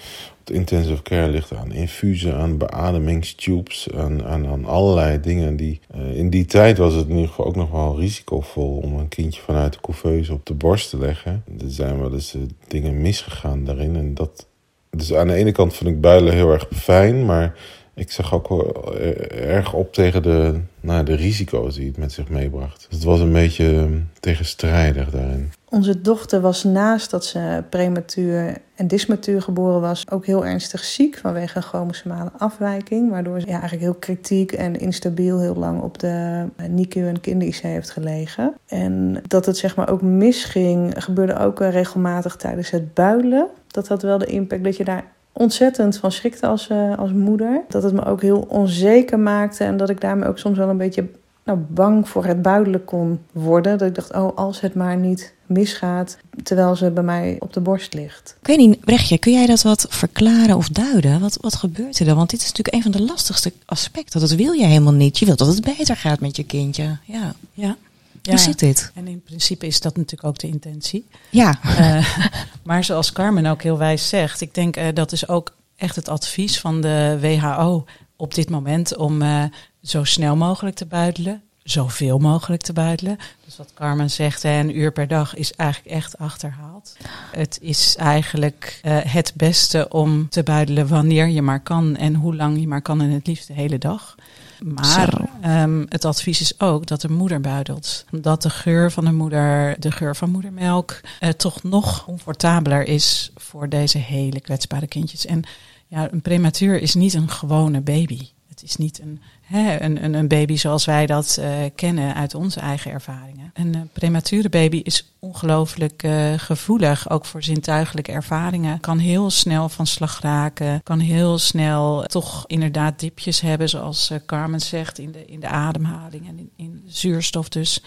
intensive 0.50 1.02
care 1.02 1.28
ligt 1.28 1.54
aan 1.54 1.72
infusen, 1.72 2.34
aan 2.34 2.58
beademingstubes, 2.58 3.88
aan, 3.94 4.24
aan, 4.24 4.46
aan 4.46 4.64
allerlei 4.64 5.20
dingen. 5.20 5.56
Die, 5.56 5.80
uh, 5.96 6.16
in 6.16 6.30
die 6.30 6.44
tijd 6.44 6.78
was 6.78 6.94
het 6.94 7.08
in 7.08 7.14
ieder 7.14 7.28
geval 7.28 7.44
ook 7.44 7.56
nog 7.56 7.70
wel 7.70 7.98
risicovol 7.98 8.76
om 8.76 8.96
een 8.96 9.08
kindje 9.08 9.40
vanuit 9.40 9.72
de 9.72 9.80
couveuse 9.80 10.32
op 10.32 10.46
de 10.46 10.54
borst 10.54 10.90
te 10.90 10.98
leggen. 10.98 11.44
Er 11.58 11.70
zijn 11.70 12.00
wel 12.00 12.12
eens 12.12 12.34
uh, 12.34 12.42
dingen 12.68 13.00
misgegaan 13.00 13.64
daarin. 13.64 13.96
En 13.96 14.14
dat, 14.14 14.46
dus 14.90 15.14
aan 15.14 15.26
de 15.26 15.34
ene 15.34 15.52
kant 15.52 15.74
vond 15.74 15.90
ik 15.90 16.00
builen 16.00 16.34
heel 16.34 16.52
erg 16.52 16.66
fijn, 16.72 17.24
maar 17.24 17.54
ik 18.00 18.12
zag 18.12 18.34
ook 18.34 18.48
wel 18.48 18.96
erg 19.30 19.72
op 19.72 19.92
tegen 19.92 20.22
de, 20.22 20.60
nou, 20.80 21.04
de 21.04 21.14
risico's 21.14 21.74
die 21.74 21.86
het 21.86 21.96
met 21.96 22.12
zich 22.12 22.28
meebracht. 22.28 22.86
Dus 22.88 22.98
het 22.98 23.06
was 23.06 23.20
een 23.20 23.32
beetje 23.32 23.88
tegenstrijdig 24.20 25.10
daarin. 25.10 25.52
Onze 25.68 26.00
dochter 26.00 26.40
was 26.40 26.64
naast 26.64 27.10
dat 27.10 27.24
ze 27.24 27.64
prematuur 27.70 28.56
en 28.74 28.86
dysmatuur 28.86 29.42
geboren 29.42 29.80
was, 29.80 30.10
ook 30.10 30.26
heel 30.26 30.46
ernstig 30.46 30.84
ziek 30.84 31.18
vanwege 31.18 31.56
een 31.56 31.62
chromosomale 31.62 32.30
afwijking. 32.38 33.10
Waardoor 33.10 33.40
ze 33.40 33.46
eigenlijk 33.46 33.82
heel 33.82 33.94
kritiek 33.94 34.52
en 34.52 34.80
instabiel 34.80 35.40
heel 35.40 35.56
lang 35.56 35.80
op 35.80 35.98
de 35.98 36.46
NICU 36.68 37.06
en 37.06 37.20
kinder-IC 37.20 37.54
heeft 37.54 37.90
gelegen. 37.90 38.54
En 38.66 39.22
dat 39.26 39.46
het 39.46 39.56
zeg 39.56 39.76
maar 39.76 39.90
ook 39.90 40.02
misging, 40.02 40.94
gebeurde 40.96 41.38
ook 41.38 41.60
regelmatig 41.60 42.36
tijdens 42.36 42.70
het 42.70 42.94
builen. 42.94 43.48
Dat 43.66 43.88
had 43.88 44.02
wel 44.02 44.18
de 44.18 44.26
impact 44.26 44.64
dat 44.64 44.76
je 44.76 44.84
daar 44.84 45.04
ontzettend 45.32 45.96
van 45.96 46.12
schrikte 46.12 46.46
als, 46.46 46.68
uh, 46.68 46.98
als 46.98 47.12
moeder. 47.12 47.62
Dat 47.68 47.82
het 47.82 47.92
me 47.92 48.04
ook 48.04 48.22
heel 48.22 48.46
onzeker 48.48 49.18
maakte 49.18 49.64
en 49.64 49.76
dat 49.76 49.90
ik 49.90 50.00
daarmee 50.00 50.28
ook 50.28 50.38
soms 50.38 50.58
wel 50.58 50.68
een 50.68 50.76
beetje 50.76 51.08
nou, 51.44 51.58
bang 51.58 52.08
voor 52.08 52.24
het 52.24 52.42
buidelen 52.42 52.84
kon 52.84 53.20
worden. 53.32 53.78
Dat 53.78 53.88
ik 53.88 53.94
dacht, 53.94 54.12
oh, 54.12 54.36
als 54.36 54.60
het 54.60 54.74
maar 54.74 54.96
niet 54.96 55.34
misgaat 55.46 56.16
terwijl 56.42 56.76
ze 56.76 56.90
bij 56.90 57.02
mij 57.02 57.36
op 57.38 57.52
de 57.52 57.60
borst 57.60 57.94
ligt. 57.94 58.36
Ik 58.40 58.46
weet 58.46 58.58
niet, 58.58 58.80
Brechtje, 58.80 59.18
kun 59.18 59.32
jij 59.32 59.46
dat 59.46 59.62
wat 59.62 59.86
verklaren 59.88 60.56
of 60.56 60.68
duiden? 60.68 61.20
Wat, 61.20 61.38
wat 61.40 61.54
gebeurt 61.54 61.98
er 61.98 62.06
dan? 62.06 62.16
Want 62.16 62.30
dit 62.30 62.40
is 62.40 62.46
natuurlijk 62.46 62.74
een 62.74 62.92
van 62.92 63.00
de 63.00 63.02
lastigste 63.02 63.52
aspecten. 63.64 64.20
Dat 64.20 64.30
wil 64.30 64.52
je 64.52 64.66
helemaal 64.66 64.92
niet. 64.92 65.18
Je 65.18 65.26
wilt 65.26 65.38
dat 65.38 65.48
het 65.48 65.64
beter 65.64 65.96
gaat 65.96 66.20
met 66.20 66.36
je 66.36 66.44
kindje. 66.44 66.96
Ja. 67.04 67.34
Ja. 67.52 67.76
Hoe 68.22 68.38
zit 68.38 68.58
dit? 68.58 68.90
En 68.94 69.08
in 69.08 69.22
principe 69.22 69.66
is 69.66 69.80
dat 69.80 69.96
natuurlijk 69.96 70.24
ook 70.24 70.38
de 70.38 70.46
intentie. 70.46 71.06
Ja. 71.30 71.58
Uh, 71.64 72.16
maar 72.64 72.84
zoals 72.84 73.12
Carmen 73.12 73.46
ook 73.46 73.62
heel 73.62 73.78
wijs 73.78 74.08
zegt, 74.08 74.40
ik 74.40 74.54
denk 74.54 74.76
uh, 74.76 74.86
dat 74.94 75.12
is 75.12 75.28
ook 75.28 75.54
echt 75.76 75.96
het 75.96 76.08
advies 76.08 76.60
van 76.60 76.80
de 76.80 77.18
WHO 77.20 77.84
op 78.16 78.34
dit 78.34 78.50
moment 78.50 78.96
om 78.96 79.22
uh, 79.22 79.44
zo 79.82 80.04
snel 80.04 80.36
mogelijk 80.36 80.76
te 80.76 80.86
buidelen. 80.86 81.42
zoveel 81.62 82.18
mogelijk 82.18 82.62
te 82.62 82.72
buidelen. 82.72 83.16
Dus 83.44 83.56
wat 83.56 83.72
Carmen 83.74 84.10
zegt, 84.10 84.42
hè, 84.42 84.58
een 84.60 84.78
uur 84.78 84.92
per 84.92 85.08
dag 85.08 85.34
is 85.34 85.52
eigenlijk 85.52 85.94
echt 85.94 86.18
achterhaald. 86.18 86.96
Het 87.30 87.58
is 87.60 87.96
eigenlijk 87.96 88.80
uh, 88.84 88.98
het 89.02 89.32
beste 89.36 89.88
om 89.88 90.28
te 90.28 90.42
buidelen 90.42 90.88
wanneer 90.88 91.28
je 91.28 91.42
maar 91.42 91.60
kan 91.60 91.96
en 91.96 92.14
hoe 92.14 92.36
lang 92.36 92.60
je 92.60 92.68
maar 92.68 92.82
kan 92.82 93.00
en 93.00 93.10
het 93.10 93.26
liefst 93.26 93.46
de 93.46 93.52
hele 93.52 93.78
dag. 93.78 94.16
Maar 94.64 95.28
um, 95.62 95.86
het 95.88 96.04
advies 96.04 96.40
is 96.40 96.60
ook 96.60 96.86
dat 96.86 97.00
de 97.00 97.10
moeder 97.10 97.40
buidelt. 97.40 98.04
Omdat 98.12 98.42
de 98.42 98.50
geur 98.50 98.90
van 98.90 99.04
de 99.04 99.12
moeder, 99.12 99.76
de 99.80 99.92
geur 99.92 100.16
van 100.16 100.30
moedermelk, 100.30 101.00
uh, 101.20 101.28
toch 101.28 101.62
nog 101.62 102.04
comfortabeler 102.04 102.86
is 102.86 103.30
voor 103.34 103.68
deze 103.68 103.98
hele 103.98 104.40
kwetsbare 104.40 104.86
kindjes. 104.86 105.26
En 105.26 105.42
ja, 105.86 106.12
een 106.12 106.22
prematuur 106.22 106.80
is 106.82 106.94
niet 106.94 107.14
een 107.14 107.30
gewone 107.30 107.80
baby. 107.80 108.28
Het 108.60 108.68
is 108.68 108.76
niet 108.76 109.00
een, 109.00 109.20
hè, 109.40 109.80
een, 109.80 110.14
een, 110.14 110.28
baby 110.28 110.56
zoals 110.56 110.84
wij 110.84 111.06
dat 111.06 111.38
uh, 111.40 111.46
kennen 111.74 112.14
uit 112.14 112.34
onze 112.34 112.60
eigen 112.60 112.90
ervaringen. 112.90 113.50
Een 113.54 113.76
uh, 113.76 113.82
premature 113.92 114.48
baby 114.48 114.80
is 114.84 115.14
ongelooflijk 115.18 116.02
uh, 116.02 116.32
gevoelig, 116.36 117.10
ook 117.10 117.24
voor 117.24 117.42
zintuigelijke 117.42 118.12
ervaringen. 118.12 118.80
Kan 118.80 118.98
heel 118.98 119.30
snel 119.30 119.68
van 119.68 119.86
slag 119.86 120.20
raken, 120.20 120.82
kan 120.82 120.98
heel 120.98 121.38
snel 121.38 122.02
toch 122.02 122.44
inderdaad 122.46 123.00
dipjes 123.00 123.40
hebben, 123.40 123.68
zoals 123.68 124.12
Carmen 124.26 124.60
zegt, 124.60 124.98
in 124.98 125.12
de, 125.12 125.26
in 125.26 125.40
de 125.40 125.48
ademhaling 125.48 126.28
en 126.28 126.38
in, 126.38 126.50
in 126.56 126.82
zuurstof 126.86 127.48
dus. 127.48 127.82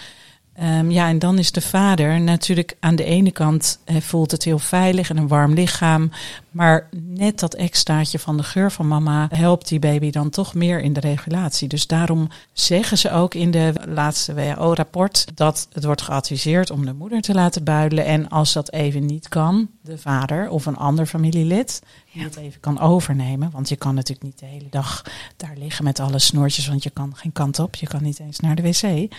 Um, 0.61 0.91
ja, 0.91 1.07
en 1.07 1.19
dan 1.19 1.39
is 1.39 1.51
de 1.51 1.61
vader 1.61 2.21
natuurlijk 2.21 2.75
aan 2.79 2.95
de 2.95 3.03
ene 3.03 3.31
kant 3.31 3.79
voelt 3.85 4.31
het 4.31 4.43
heel 4.43 4.59
veilig 4.59 5.09
en 5.09 5.17
een 5.17 5.27
warm 5.27 5.53
lichaam. 5.53 6.11
Maar 6.53 6.89
net 6.91 7.39
dat 7.39 7.53
extraatje 7.53 8.19
van 8.19 8.37
de 8.37 8.43
geur 8.43 8.71
van 8.71 8.87
mama 8.87 9.27
helpt 9.31 9.67
die 9.67 9.79
baby 9.79 10.11
dan 10.11 10.29
toch 10.29 10.53
meer 10.53 10.79
in 10.79 10.93
de 10.93 10.99
regulatie. 10.99 11.67
Dus 11.67 11.87
daarom 11.87 12.29
zeggen 12.53 12.97
ze 12.97 13.11
ook 13.11 13.33
in 13.33 13.51
de 13.51 13.73
laatste 13.87 14.33
WHO-rapport 14.33 15.25
dat 15.35 15.67
het 15.71 15.83
wordt 15.83 16.01
geadviseerd 16.01 16.69
om 16.71 16.85
de 16.85 16.93
moeder 16.93 17.21
te 17.21 17.33
laten 17.33 17.63
buidelen. 17.63 18.05
En 18.05 18.29
als 18.29 18.53
dat 18.53 18.71
even 18.71 19.05
niet 19.05 19.27
kan, 19.27 19.69
de 19.81 19.97
vader 19.97 20.49
of 20.49 20.65
een 20.65 20.77
ander 20.77 21.05
familielid 21.05 21.81
die 22.13 22.23
het 22.23 22.35
even 22.35 22.59
kan 22.59 22.79
overnemen. 22.79 23.51
Want 23.51 23.69
je 23.69 23.75
kan 23.75 23.95
natuurlijk 23.95 24.23
niet 24.23 24.39
de 24.39 24.45
hele 24.45 24.69
dag 24.69 25.05
daar 25.37 25.53
liggen 25.57 25.83
met 25.83 25.99
alle 25.99 26.19
snoertjes, 26.19 26.67
want 26.67 26.83
je 26.83 26.89
kan 26.89 27.15
geen 27.15 27.31
kant 27.31 27.59
op. 27.59 27.75
Je 27.75 27.87
kan 27.87 28.03
niet 28.03 28.19
eens 28.19 28.39
naar 28.39 28.55
de 28.55 28.61
wc. 28.61 28.83
Uh, 28.83 29.09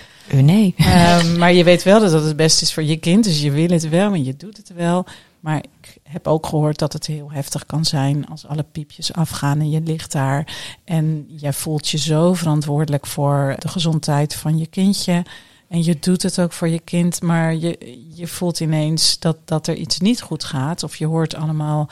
nee. 0.43 0.75
Um, 0.79 1.39
maar 1.39 1.53
je 1.53 1.65
weet 1.65 1.83
wel 1.83 2.01
dat 2.01 2.13
het 2.13 2.25
het 2.25 2.37
beste 2.37 2.65
is 2.65 2.73
voor 2.73 2.83
je 2.83 2.97
kind, 2.97 3.25
dus 3.25 3.41
je 3.41 3.51
wil 3.51 3.69
het 3.69 3.89
wel 3.89 4.13
en 4.13 4.25
je 4.25 4.37
doet 4.37 4.57
het 4.57 4.73
wel. 4.75 5.07
Maar 5.45 5.65
ik 5.81 5.97
heb 6.03 6.27
ook 6.27 6.47
gehoord 6.47 6.79
dat 6.79 6.93
het 6.93 7.07
heel 7.07 7.33
heftig 7.33 7.67
kan 7.67 7.85
zijn 7.85 8.27
als 8.27 8.47
alle 8.47 8.63
piepjes 8.63 9.13
afgaan 9.13 9.61
en 9.61 9.71
je 9.71 9.81
ligt 9.81 10.13
daar. 10.13 10.57
En 10.85 11.25
jij 11.29 11.53
voelt 11.53 11.89
je 11.89 11.99
zo 11.99 12.35
verantwoordelijk 12.35 13.07
voor 13.07 13.55
de 13.59 13.69
gezondheid 13.69 14.35
van 14.35 14.59
je 14.59 14.67
kindje. 14.67 15.23
En 15.69 15.85
je 15.85 15.99
doet 15.99 16.23
het 16.23 16.41
ook 16.41 16.53
voor 16.53 16.69
je 16.69 16.79
kind, 16.79 17.23
maar 17.23 17.55
je, 17.55 18.01
je 18.15 18.27
voelt 18.27 18.61
ineens 18.61 19.19
dat, 19.19 19.37
dat 19.45 19.67
er 19.67 19.75
iets 19.75 19.99
niet 19.99 20.21
goed 20.21 20.45
gaat. 20.45 20.83
Of 20.83 20.97
je 20.97 21.07
hoort 21.07 21.35
allemaal 21.35 21.89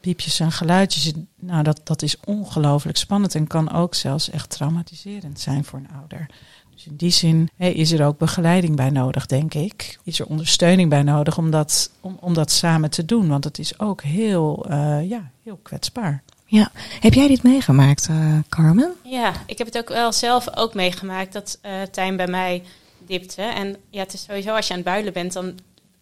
piepjes 0.00 0.40
en 0.40 0.52
geluidjes. 0.52 1.12
Nou, 1.40 1.62
dat, 1.62 1.80
dat 1.84 2.02
is 2.02 2.16
ongelooflijk 2.24 2.96
spannend 2.96 3.34
en 3.34 3.46
kan 3.46 3.72
ook 3.72 3.94
zelfs 3.94 4.30
echt 4.30 4.50
traumatiserend 4.50 5.40
zijn 5.40 5.64
voor 5.64 5.78
een 5.78 5.96
ouder. 5.98 6.26
Dus 6.74 6.86
in 6.86 6.96
die 6.96 7.10
zin 7.10 7.50
hey, 7.56 7.72
is 7.72 7.92
er 7.92 8.06
ook 8.06 8.18
begeleiding 8.18 8.76
bij 8.76 8.90
nodig, 8.90 9.26
denk 9.26 9.54
ik. 9.54 9.98
Is 10.04 10.20
er 10.20 10.26
ondersteuning 10.26 10.90
bij 10.90 11.02
nodig 11.02 11.38
om 11.38 11.50
dat, 11.50 11.90
om, 12.00 12.16
om 12.20 12.34
dat 12.34 12.50
samen 12.50 12.90
te 12.90 13.04
doen? 13.04 13.28
Want 13.28 13.44
het 13.44 13.58
is 13.58 13.78
ook 13.78 14.02
heel, 14.02 14.66
uh, 14.70 15.08
ja, 15.08 15.30
heel 15.42 15.58
kwetsbaar. 15.62 16.22
Ja, 16.46 16.70
heb 17.00 17.14
jij 17.14 17.28
dit 17.28 17.42
meegemaakt, 17.42 18.08
uh, 18.10 18.38
Carmen? 18.48 18.94
Ja, 19.02 19.32
ik 19.46 19.58
heb 19.58 19.66
het 19.66 19.78
ook 19.78 19.88
wel 19.88 20.12
zelf 20.12 20.56
ook 20.56 20.74
meegemaakt 20.74 21.32
dat 21.32 21.58
uh, 21.62 21.72
Tijn 21.90 22.16
bij 22.16 22.26
mij 22.26 22.62
dipte. 23.06 23.42
En 23.42 23.76
ja, 23.90 24.00
het 24.02 24.12
is 24.12 24.22
sowieso 24.22 24.54
als 24.54 24.66
je 24.66 24.72
aan 24.72 24.78
het 24.78 24.88
builen 24.88 25.12
bent, 25.12 25.32
dan, 25.32 25.54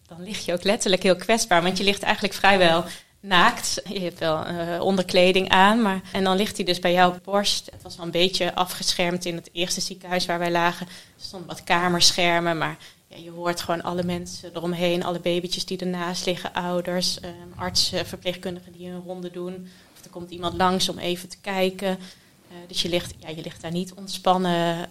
dan 0.07 0.23
lig 0.23 0.45
je 0.45 0.53
ook 0.53 0.63
letterlijk 0.63 1.03
heel 1.03 1.15
kwetsbaar. 1.15 1.63
Want 1.63 1.77
je 1.77 1.83
ligt 1.83 2.03
eigenlijk 2.03 2.33
vrijwel 2.33 2.83
naakt. 3.21 3.81
Je 3.83 3.99
hebt 3.99 4.19
wel 4.19 4.47
uh, 4.47 4.81
onderkleding 4.81 5.49
aan. 5.49 5.81
Maar, 5.81 6.01
en 6.11 6.23
dan 6.23 6.37
ligt 6.37 6.55
hij 6.55 6.65
dus 6.65 6.79
bij 6.79 6.91
jou 6.91 7.15
op 7.15 7.23
borst. 7.23 7.69
Het 7.71 7.83
was 7.83 7.97
al 7.97 8.05
een 8.05 8.11
beetje 8.11 8.55
afgeschermd 8.55 9.25
in 9.25 9.35
het 9.35 9.49
eerste 9.51 9.81
ziekenhuis 9.81 10.25
waar 10.25 10.39
wij 10.39 10.51
lagen. 10.51 10.87
Er 10.87 10.93
stonden 11.17 11.47
wat 11.47 11.63
kamerschermen, 11.63 12.57
maar 12.57 12.77
ja, 13.07 13.17
je 13.17 13.31
hoort 13.31 13.61
gewoon 13.61 13.81
alle 13.81 14.03
mensen 14.03 14.51
eromheen. 14.55 15.03
Alle 15.03 15.19
babytjes 15.19 15.65
die 15.65 15.77
ernaast 15.77 16.25
liggen, 16.25 16.53
ouders, 16.53 17.17
uh, 17.19 17.29
artsen, 17.55 18.05
verpleegkundigen 18.05 18.71
die 18.71 18.87
een 18.87 19.03
ronde 19.05 19.31
doen. 19.31 19.67
Of 19.97 20.03
er 20.03 20.09
komt 20.09 20.31
iemand 20.31 20.53
langs 20.53 20.89
om 20.89 20.97
even 20.97 21.29
te 21.29 21.37
kijken. 21.41 21.89
Uh, 21.89 22.57
dus 22.67 22.81
je 22.81 22.89
ligt, 22.89 23.13
ja, 23.17 23.29
je 23.29 23.41
ligt 23.41 23.61
daar 23.61 23.71
niet 23.71 23.93
ontspannen 23.93 24.89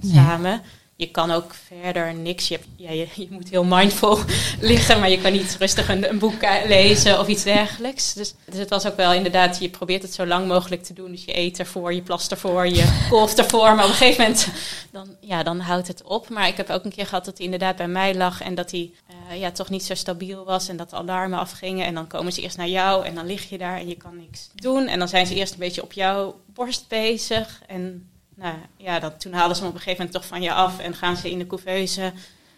nee. 0.00 0.60
Je 0.96 1.10
kan 1.10 1.30
ook 1.30 1.54
verder 1.54 2.14
niks. 2.14 2.48
Je, 2.48 2.54
hebt, 2.54 2.68
ja, 2.76 2.90
je, 2.90 3.06
je, 3.14 3.26
moet 3.30 3.48
heel 3.48 3.64
mindful 3.64 4.18
liggen, 4.60 5.00
maar 5.00 5.10
je 5.10 5.20
kan 5.20 5.32
niet 5.32 5.56
rustig 5.58 5.88
een, 5.88 6.08
een, 6.08 6.18
boek 6.18 6.42
lezen 6.66 7.20
of 7.20 7.28
iets 7.28 7.42
dergelijks. 7.42 8.12
Dus, 8.12 8.34
dus 8.44 8.58
het 8.58 8.70
was 8.70 8.86
ook 8.86 8.96
wel 8.96 9.12
inderdaad, 9.12 9.58
je 9.58 9.68
probeert 9.68 10.02
het 10.02 10.14
zo 10.14 10.26
lang 10.26 10.46
mogelijk 10.46 10.82
te 10.82 10.92
doen. 10.92 11.10
Dus 11.10 11.24
je 11.24 11.38
eet 11.38 11.58
ervoor, 11.58 11.94
je 11.94 12.02
plast 12.02 12.30
ervoor, 12.30 12.66
je 12.66 12.98
kolft 13.10 13.38
ervoor. 13.38 13.74
Maar 13.74 13.84
op 13.84 13.90
een 13.90 13.96
gegeven 13.96 14.22
moment, 14.22 14.48
dan, 14.90 15.16
ja, 15.20 15.42
dan 15.42 15.60
houdt 15.60 15.88
het 15.88 16.02
op. 16.02 16.28
Maar 16.28 16.48
ik 16.48 16.56
heb 16.56 16.70
ook 16.70 16.84
een 16.84 16.94
keer 16.94 17.06
gehad 17.06 17.24
dat 17.24 17.36
hij 17.36 17.44
inderdaad 17.44 17.76
bij 17.76 17.88
mij 17.88 18.14
lag 18.14 18.40
en 18.40 18.54
dat 18.54 18.70
hij 18.70 18.90
uh, 19.30 19.40
ja, 19.40 19.50
toch 19.50 19.70
niet 19.70 19.84
zo 19.84 19.94
stabiel 19.94 20.44
was. 20.44 20.68
En 20.68 20.76
dat 20.76 20.90
de 20.90 20.96
alarmen 20.96 21.38
afgingen. 21.38 21.86
En 21.86 21.94
dan 21.94 22.06
komen 22.06 22.32
ze 22.32 22.42
eerst 22.42 22.56
naar 22.56 22.68
jou 22.68 23.04
en 23.06 23.14
dan 23.14 23.26
lig 23.26 23.48
je 23.48 23.58
daar 23.58 23.78
en 23.78 23.88
je 23.88 23.96
kan 23.96 24.16
niks 24.16 24.50
doen. 24.54 24.86
En 24.86 24.98
dan 24.98 25.08
zijn 25.08 25.26
ze 25.26 25.34
eerst 25.34 25.52
een 25.52 25.58
beetje 25.58 25.82
op 25.82 25.92
jouw 25.92 26.40
borst 26.46 26.88
bezig. 26.88 27.62
En 27.66 28.08
nou 28.34 28.56
ja, 28.76 28.98
dat, 28.98 29.20
toen 29.20 29.32
haalden 29.32 29.56
ze 29.56 29.62
hem 29.62 29.70
op 29.70 29.76
een 29.76 29.82
gegeven 29.82 30.04
moment 30.04 30.22
toch 30.22 30.30
van 30.30 30.42
je 30.42 30.52
af 30.52 30.78
en 30.78 30.94
gaan 30.94 31.16
ze 31.16 31.30
in 31.30 31.38
de 31.38 31.46
couveuse 31.46 32.12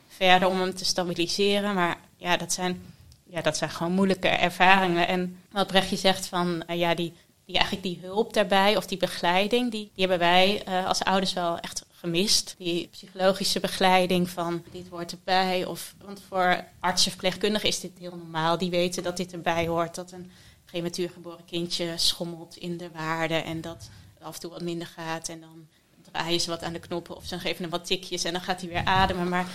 verder 0.09 0.49
om 0.49 0.61
hem 0.61 0.75
te 0.75 0.85
stabiliseren. 0.85 1.75
Maar 1.75 1.99
ja, 2.17 2.37
dat 2.37 2.53
zijn, 2.53 2.83
ja, 3.25 3.41
dat 3.41 3.57
zijn 3.57 3.71
gewoon 3.71 3.93
moeilijke 3.93 4.29
ervaringen. 4.29 5.09
En 5.09 5.39
wat 5.51 5.67
Brechtje 5.67 5.97
zegt 5.97 6.27
van, 6.27 6.63
uh, 6.71 6.79
ja, 6.79 6.95
die, 6.95 7.13
die 7.45 7.57
eigenlijk 7.57 7.87
die 7.87 7.99
hulp 8.03 8.33
daarbij 8.33 8.77
of 8.77 8.87
die 8.87 8.99
begeleiding, 8.99 9.71
die, 9.71 9.91
hebben 9.97 10.19
wij 10.19 10.63
uh, 10.69 10.87
als 10.87 11.03
ouders 11.05 11.33
wel 11.33 11.59
echt 11.59 11.85
gemist. 11.93 12.55
Die 12.59 12.89
psychologische 12.91 13.61
begeleiding 13.61 14.31
van 14.31 14.63
dit 14.73 14.89
hoort 14.89 15.13
erbij. 15.13 15.65
Of, 15.65 15.95
want 16.05 16.23
voor 16.29 16.65
artsen, 16.81 17.11
verpleegkundigen 17.11 17.69
is 17.69 17.81
dit 17.81 17.93
heel 17.99 18.17
normaal. 18.17 18.59
Die 18.59 18.71
weten 18.71 19.03
dat 19.03 19.17
dit 19.17 19.33
erbij 19.33 19.67
hoort. 19.67 19.95
Dat 19.95 20.13
een 20.13 20.31
prematuur 20.65 21.11
geboren 21.11 21.45
kindje 21.45 21.93
schommelt 21.97 22.57
in 22.57 22.77
de 22.77 22.91
waarde 22.93 23.35
en 23.35 23.61
dat 23.61 23.89
af 24.23 24.35
en 24.35 24.41
toe 24.41 24.51
wat 24.51 24.63
minder 24.63 24.87
gaat. 24.87 25.29
En 25.29 25.41
dan 25.41 25.67
draaien 26.13 26.41
ze 26.41 26.51
wat 26.51 26.63
aan 26.63 26.73
de 26.73 26.79
knoppen 26.79 27.17
of 27.17 27.25
ze 27.25 27.39
geven 27.39 27.63
hem 27.63 27.71
wat 27.71 27.87
tikjes 27.87 28.25
en 28.25 28.33
dan 28.33 28.43
gaat 28.43 28.61
hij 28.61 28.71
weer 28.71 28.85
ademen. 28.85 29.29
Maar 29.29 29.47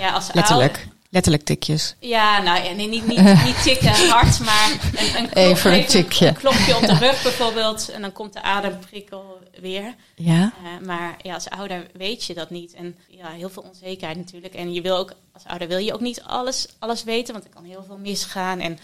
ja, 0.00 0.12
als 0.12 0.32
Letterlijk. 0.32 0.76
Oude, 0.76 0.90
Letterlijk 1.12 1.44
tikjes. 1.44 1.94
Ja, 1.98 2.42
nou 2.42 2.64
ja, 2.64 2.72
nee, 2.72 2.88
niet, 2.88 3.06
niet, 3.06 3.44
niet 3.44 3.62
tikken 3.62 4.08
hard, 4.08 4.40
maar 4.40 4.70
een, 4.70 5.16
een, 5.16 5.28
klop, 5.28 5.36
even 5.36 5.72
een 5.72 5.86
tikje. 5.86 6.26
Een, 6.26 6.34
klopje 6.34 6.76
op 6.76 6.86
de 6.86 6.98
rug 6.98 7.22
bijvoorbeeld. 7.22 7.88
En 7.88 8.00
dan 8.00 8.12
komt 8.12 8.32
de 8.32 8.42
ademprikkel 8.42 9.38
weer. 9.60 9.94
Ja. 10.14 10.52
Uh, 10.62 10.86
maar 10.86 11.16
ja, 11.22 11.34
als 11.34 11.50
ouder 11.50 11.86
weet 11.92 12.24
je 12.24 12.34
dat 12.34 12.50
niet. 12.50 12.74
En 12.74 12.96
ja, 13.08 13.30
heel 13.30 13.50
veel 13.50 13.62
onzekerheid 13.62 14.18
natuurlijk. 14.18 14.54
En 14.54 14.72
je 14.72 14.80
wil 14.80 14.96
ook, 14.96 15.12
als 15.32 15.44
ouder 15.46 15.68
wil 15.68 15.78
je 15.78 15.94
ook 15.94 16.00
niet 16.00 16.22
alles, 16.22 16.66
alles 16.78 17.04
weten, 17.04 17.32
want 17.32 17.44
er 17.44 17.54
kan 17.54 17.64
heel 17.64 17.84
veel 17.86 17.98
misgaan. 17.98 18.60
En 18.60 18.78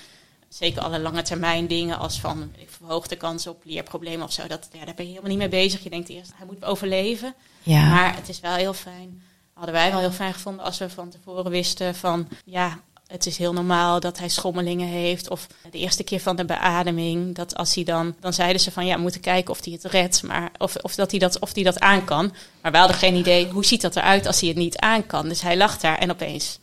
zeker 0.48 0.82
alle 0.82 1.00
lange 1.00 1.22
termijn 1.22 1.66
dingen 1.66 1.98
als 1.98 2.20
van 2.20 2.52
ik 2.56 2.70
verhoog 2.70 3.06
de 3.06 3.16
kans 3.16 3.46
op 3.46 3.62
leerproblemen 3.64 4.26
of 4.26 4.32
zo. 4.32 4.46
Dat, 4.46 4.68
ja, 4.72 4.84
daar 4.84 4.94
ben 4.94 5.04
je 5.04 5.10
helemaal 5.10 5.30
niet 5.30 5.38
mee 5.38 5.48
bezig. 5.48 5.82
Je 5.82 5.90
denkt 5.90 6.08
eerst, 6.08 6.32
hij 6.34 6.46
moet 6.46 6.64
overleven. 6.64 7.34
Ja. 7.62 7.88
Maar 7.88 8.16
het 8.16 8.28
is 8.28 8.40
wel 8.40 8.54
heel 8.54 8.74
fijn. 8.74 9.22
Hadden 9.52 9.74
wij 9.74 9.90
wel 9.90 10.00
heel 10.00 10.10
fijn 10.10 10.34
gevonden 10.34 10.64
als 10.64 10.78
we 10.78 10.90
van 10.90 11.10
tevoren 11.10 11.50
wisten 11.50 11.94
van 11.94 12.28
ja, 12.44 12.80
het 13.08 13.26
is 13.26 13.36
heel 13.36 13.52
normaal 13.52 14.00
dat 14.00 14.18
hij 14.18 14.28
schommelingen 14.28 14.88
heeft. 14.88 15.30
Of 15.30 15.46
de 15.70 15.78
eerste 15.78 16.02
keer 16.02 16.20
van 16.20 16.36
de 16.36 16.44
beademing, 16.44 17.34
dat 17.34 17.56
als 17.56 17.74
hij 17.74 17.84
dan, 17.84 18.14
dan 18.20 18.32
zeiden 18.32 18.60
ze 18.60 18.70
van 18.70 18.86
ja, 18.86 18.94
we 18.94 19.00
moeten 19.00 19.20
kijken 19.20 19.50
of 19.50 19.64
hij 19.64 19.72
het 19.72 19.84
redt, 19.84 20.22
maar 20.22 20.50
of, 20.58 20.76
of 20.76 20.94
dat 20.94 21.10
hij 21.10 21.20
dat, 21.20 21.38
of 21.38 21.54
hij 21.54 21.62
dat 21.62 21.80
aan 21.80 22.04
kan. 22.04 22.34
Maar 22.62 22.72
we 22.72 22.78
hadden 22.78 22.96
geen 22.96 23.14
idee 23.14 23.48
hoe 23.48 23.64
ziet 23.64 23.80
dat 23.80 23.96
eruit 23.96 24.26
als 24.26 24.40
hij 24.40 24.48
het 24.48 24.58
niet 24.58 24.78
aan 24.78 25.06
kan. 25.06 25.28
Dus 25.28 25.40
hij 25.40 25.56
lag 25.56 25.78
daar 25.78 25.98
en 25.98 26.10
opeens 26.10 26.58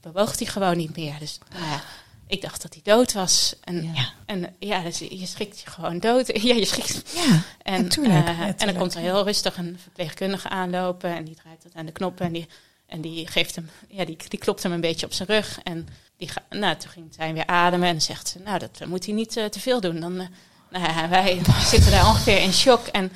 bewoog 0.00 0.38
hij 0.38 0.46
gewoon 0.46 0.76
niet 0.76 0.96
meer. 0.96 1.14
Dus 1.18 1.38
nou 1.50 1.64
ja, 1.64 1.82
ik 2.26 2.42
dacht 2.42 2.62
dat 2.62 2.72
hij 2.72 2.82
dood 2.82 3.12
was. 3.12 3.54
En 3.64 3.92
ja, 3.94 4.12
en, 4.26 4.54
ja 4.58 4.82
dus 4.82 4.98
je 4.98 5.26
schrikt 5.26 5.60
je 5.60 5.70
gewoon 5.70 5.98
dood. 5.98 6.26
Ja, 6.42 6.54
je 6.54 6.64
schrikt. 6.64 7.02
Ja, 7.14 7.40
en, 7.62 7.82
natuurlijk. 7.82 8.28
Uh, 8.28 8.40
en 8.40 8.56
dan 8.56 8.76
komt 8.76 8.94
er 8.94 9.00
heel 9.00 9.24
rustig 9.24 9.56
een 9.56 9.78
verpleegkundige 9.82 10.48
aanlopen. 10.48 11.10
En 11.10 11.24
die 11.24 11.34
draait 11.34 11.62
dat 11.62 11.74
aan 11.74 11.86
de 11.86 11.92
knoppen. 11.92 12.26
En 12.26 12.32
die, 12.32 12.46
en 12.86 13.00
die 13.00 13.26
geeft 13.26 13.54
hem, 13.54 13.70
ja, 13.88 14.04
die, 14.04 14.16
die 14.28 14.38
klopt 14.38 14.62
hem 14.62 14.72
een 14.72 14.80
beetje 14.80 15.06
op 15.06 15.12
zijn 15.12 15.28
rug. 15.28 15.60
En 15.62 15.88
die 16.16 16.28
ga, 16.28 16.42
nou, 16.50 16.76
toen 16.76 16.90
ging 16.90 17.16
hij 17.16 17.32
weer 17.32 17.46
ademen. 17.46 17.88
En 17.88 18.02
zegt 18.02 18.28
ze, 18.28 18.38
nou, 18.38 18.58
dat 18.58 18.86
moet 18.86 19.06
hij 19.06 19.14
niet 19.14 19.36
uh, 19.36 19.44
te 19.44 19.60
veel 19.60 19.80
doen. 19.80 20.00
Dan, 20.00 20.20
uh, 20.20 20.26
nou, 20.70 21.08
wij 21.08 21.40
zitten 21.72 21.90
daar 21.90 22.08
ongeveer 22.08 22.40
in 22.40 22.52
shock. 22.52 22.86
En 22.86 23.12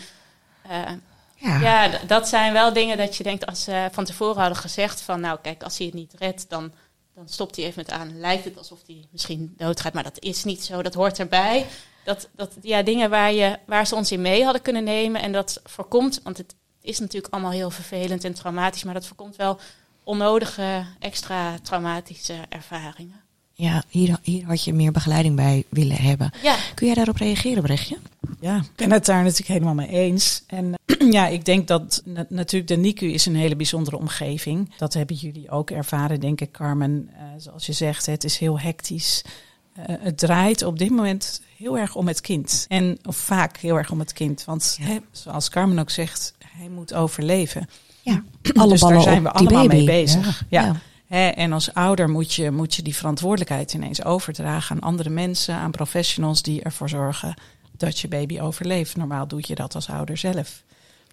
ja, 1.34 1.60
ja 1.60 1.98
dat 2.06 2.28
zijn 2.28 2.52
wel 2.52 2.72
dingen 2.72 2.96
dat 2.96 3.16
je 3.16 3.22
denkt, 3.22 3.46
als 3.46 3.64
ze 3.64 3.88
van 3.92 4.04
tevoren 4.04 4.40
hadden 4.40 4.58
gezegd 4.58 5.00
van, 5.00 5.20
nou, 5.20 5.38
kijk, 5.42 5.62
als 5.62 5.78
hij 5.78 5.86
het 5.86 5.94
niet 5.94 6.14
redt, 6.18 6.46
dan 6.48 6.72
dan 7.20 7.28
stopt 7.28 7.56
hij 7.56 7.64
even 7.64 7.82
met 7.86 7.90
aan. 7.90 8.20
Lijkt 8.20 8.44
het 8.44 8.58
alsof 8.58 8.78
hij 8.86 9.04
misschien 9.10 9.54
doodgaat, 9.56 9.92
maar 9.92 10.02
dat 10.02 10.18
is 10.18 10.44
niet 10.44 10.64
zo. 10.64 10.82
Dat 10.82 10.94
hoort 10.94 11.18
erbij. 11.18 11.66
Dat, 12.04 12.28
dat 12.32 12.56
ja, 12.62 12.82
dingen 12.82 13.10
waar, 13.10 13.32
je, 13.32 13.58
waar 13.66 13.86
ze 13.86 13.94
ons 13.94 14.12
in 14.12 14.20
mee 14.20 14.44
hadden 14.44 14.62
kunnen 14.62 14.84
nemen 14.84 15.20
en 15.20 15.32
dat 15.32 15.60
voorkomt. 15.64 16.20
Want 16.22 16.38
het, 16.38 16.54
Het 16.80 16.90
is 16.90 16.98
natuurlijk 16.98 17.32
allemaal 17.32 17.50
heel 17.50 17.70
vervelend 17.70 18.24
en 18.24 18.34
traumatisch, 18.34 18.84
maar 18.84 18.94
dat 18.94 19.06
voorkomt 19.06 19.36
wel 19.36 19.58
onnodige 20.04 20.86
extra 20.98 21.58
traumatische 21.58 22.34
ervaringen. 22.48 23.19
Ja, 23.60 23.82
hier, 23.88 24.18
hier 24.22 24.44
had 24.46 24.64
je 24.64 24.72
meer 24.74 24.92
begeleiding 24.92 25.36
bij 25.36 25.64
willen 25.68 25.96
hebben. 25.96 26.30
Ja. 26.42 26.56
Kun 26.74 26.86
jij 26.86 26.94
daarop 26.94 27.16
reageren, 27.16 27.62
Brechtje? 27.62 27.96
Ja, 28.40 28.56
ik 28.56 28.70
ben 28.76 28.90
het 28.92 29.06
daar 29.06 29.22
natuurlijk 29.22 29.48
helemaal 29.48 29.74
mee 29.74 29.88
eens. 29.88 30.42
En 30.46 30.74
ja, 31.10 31.26
ik 31.26 31.44
denk 31.44 31.68
dat 31.68 32.02
na- 32.04 32.26
natuurlijk 32.28 32.68
de 32.70 32.76
NICU 32.76 33.06
is 33.12 33.26
een 33.26 33.36
hele 33.36 33.56
bijzondere 33.56 33.98
omgeving. 33.98 34.74
Dat 34.78 34.94
hebben 34.94 35.16
jullie 35.16 35.50
ook 35.50 35.70
ervaren, 35.70 36.20
denk 36.20 36.40
ik, 36.40 36.50
Carmen. 36.52 37.08
Eh, 37.16 37.22
zoals 37.36 37.66
je 37.66 37.72
zegt, 37.72 38.06
het 38.06 38.24
is 38.24 38.38
heel 38.38 38.60
hectisch. 38.60 39.24
Eh, 39.72 39.84
het 40.00 40.18
draait 40.18 40.62
op 40.62 40.78
dit 40.78 40.90
moment 40.90 41.42
heel 41.56 41.78
erg 41.78 41.94
om 41.96 42.06
het 42.08 42.20
kind. 42.20 42.64
En 42.68 42.98
of 43.04 43.16
vaak 43.16 43.56
heel 43.56 43.76
erg 43.76 43.90
om 43.90 43.98
het 43.98 44.12
kind. 44.12 44.44
Want 44.44 44.76
Ja. 44.80 44.86
hè, 44.86 44.98
zoals 45.10 45.48
Carmen 45.48 45.78
ook 45.78 45.90
zegt, 45.90 46.34
hij 46.56 46.68
moet 46.68 46.94
overleven. 46.94 47.68
Ja, 48.02 48.22
alle 48.54 48.70
dus 48.70 48.80
ballen 48.80 48.94
daar 48.94 49.04
zijn 49.04 49.22
we 49.22 49.30
allemaal 49.30 49.66
baby. 49.66 49.74
mee 49.76 49.84
bezig. 49.86 50.44
Ja. 50.48 50.64
Ja. 50.64 50.76
En 51.10 51.52
als 51.52 51.74
ouder 51.74 52.10
moet 52.10 52.32
je, 52.32 52.50
moet 52.50 52.74
je 52.74 52.82
die 52.82 52.96
verantwoordelijkheid 52.96 53.74
ineens 53.74 54.04
overdragen 54.04 54.76
aan 54.76 54.82
andere 54.82 55.10
mensen, 55.10 55.54
aan 55.54 55.70
professionals 55.70 56.42
die 56.42 56.62
ervoor 56.62 56.88
zorgen 56.88 57.34
dat 57.76 57.98
je 57.98 58.08
baby 58.08 58.40
overleeft. 58.40 58.96
Normaal 58.96 59.28
doe 59.28 59.40
je 59.42 59.54
dat 59.54 59.74
als 59.74 59.88
ouder 59.88 60.16
zelf. 60.16 60.62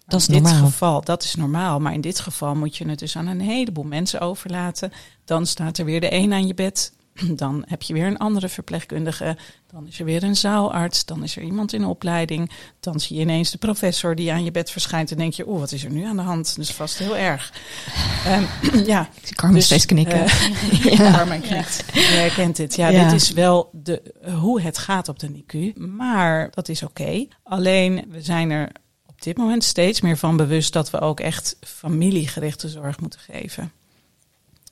Dat 0.06 0.20
is 0.20 0.26
in 0.28 0.34
dit 0.34 0.42
normaal. 0.42 0.64
geval, 0.64 1.04
dat 1.04 1.22
is 1.22 1.34
normaal. 1.34 1.80
Maar 1.80 1.92
in 1.92 2.00
dit 2.00 2.20
geval 2.20 2.54
moet 2.54 2.76
je 2.76 2.88
het 2.88 2.98
dus 2.98 3.16
aan 3.16 3.26
een 3.26 3.40
heleboel 3.40 3.84
mensen 3.84 4.20
overlaten. 4.20 4.92
Dan 5.24 5.46
staat 5.46 5.78
er 5.78 5.84
weer 5.84 6.00
de 6.00 6.12
een 6.12 6.32
aan 6.32 6.46
je 6.46 6.54
bed. 6.54 6.92
Dan 7.36 7.64
heb 7.66 7.82
je 7.82 7.92
weer 7.94 8.06
een 8.06 8.18
andere 8.18 8.48
verpleegkundige. 8.48 9.36
Dan 9.72 9.86
is 9.86 9.98
er 9.98 10.04
weer 10.04 10.22
een 10.22 10.36
zaalarts. 10.36 11.04
Dan 11.04 11.22
is 11.22 11.36
er 11.36 11.42
iemand 11.42 11.72
in 11.72 11.84
opleiding. 11.84 12.50
Dan 12.80 13.00
zie 13.00 13.16
je 13.16 13.22
ineens 13.22 13.50
de 13.50 13.58
professor 13.58 14.14
die 14.14 14.32
aan 14.32 14.44
je 14.44 14.50
bed 14.50 14.70
verschijnt. 14.70 15.10
En 15.10 15.16
denk 15.16 15.32
je, 15.32 15.48
oeh, 15.48 15.58
wat 15.60 15.72
is 15.72 15.84
er 15.84 15.90
nu 15.90 16.04
aan 16.04 16.16
de 16.16 16.22
hand? 16.22 16.56
Dat 16.56 16.64
is 16.64 16.72
vast 16.72 16.98
heel 16.98 17.16
erg. 17.16 17.52
Ehm, 18.26 18.44
ja, 18.92 19.08
Ik 19.20 19.26
zie 19.26 19.36
Carmen 19.36 19.56
Dus, 19.56 19.64
steeds 19.64 19.86
knikken. 19.86 20.24
eh, 20.24 20.82
ja, 20.98 21.12
Carmen 21.12 21.40
knikt. 21.40 21.84
Je 21.92 22.00
herkent 22.00 22.56
dit. 22.56 22.76
Ja, 22.76 22.88
Ja. 22.88 23.04
dit 23.04 23.20
is 23.20 23.30
wel 23.32 23.70
de, 23.72 24.02
hoe 24.40 24.60
het 24.60 24.78
gaat 24.78 25.08
op 25.08 25.18
de 25.18 25.30
NICU. 25.30 25.72
Maar 25.76 26.50
dat 26.50 26.68
is 26.68 26.82
oké. 26.82 27.26
Alleen, 27.42 28.04
we 28.08 28.22
zijn 28.22 28.50
er 28.50 28.70
op 29.06 29.22
dit 29.22 29.36
moment 29.36 29.64
steeds 29.64 30.00
meer 30.00 30.16
van 30.16 30.36
bewust 30.36 30.72
dat 30.72 30.90
we 30.90 31.00
ook 31.00 31.20
echt 31.20 31.56
familiegerichte 31.60 32.68
zorg 32.68 33.00
moeten 33.00 33.20
geven. 33.20 33.72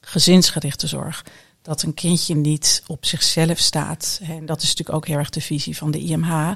Gezinsgerichte 0.00 0.86
zorg. 0.86 1.24
Dat 1.66 1.82
een 1.82 1.94
kindje 1.94 2.34
niet 2.34 2.82
op 2.86 3.04
zichzelf 3.04 3.58
staat. 3.58 4.20
En 4.22 4.46
dat 4.46 4.62
is 4.62 4.68
natuurlijk 4.68 4.96
ook 4.96 5.06
heel 5.06 5.18
erg 5.18 5.30
de 5.30 5.40
visie 5.40 5.76
van 5.76 5.90
de 5.90 5.98
IMH. 5.98 6.52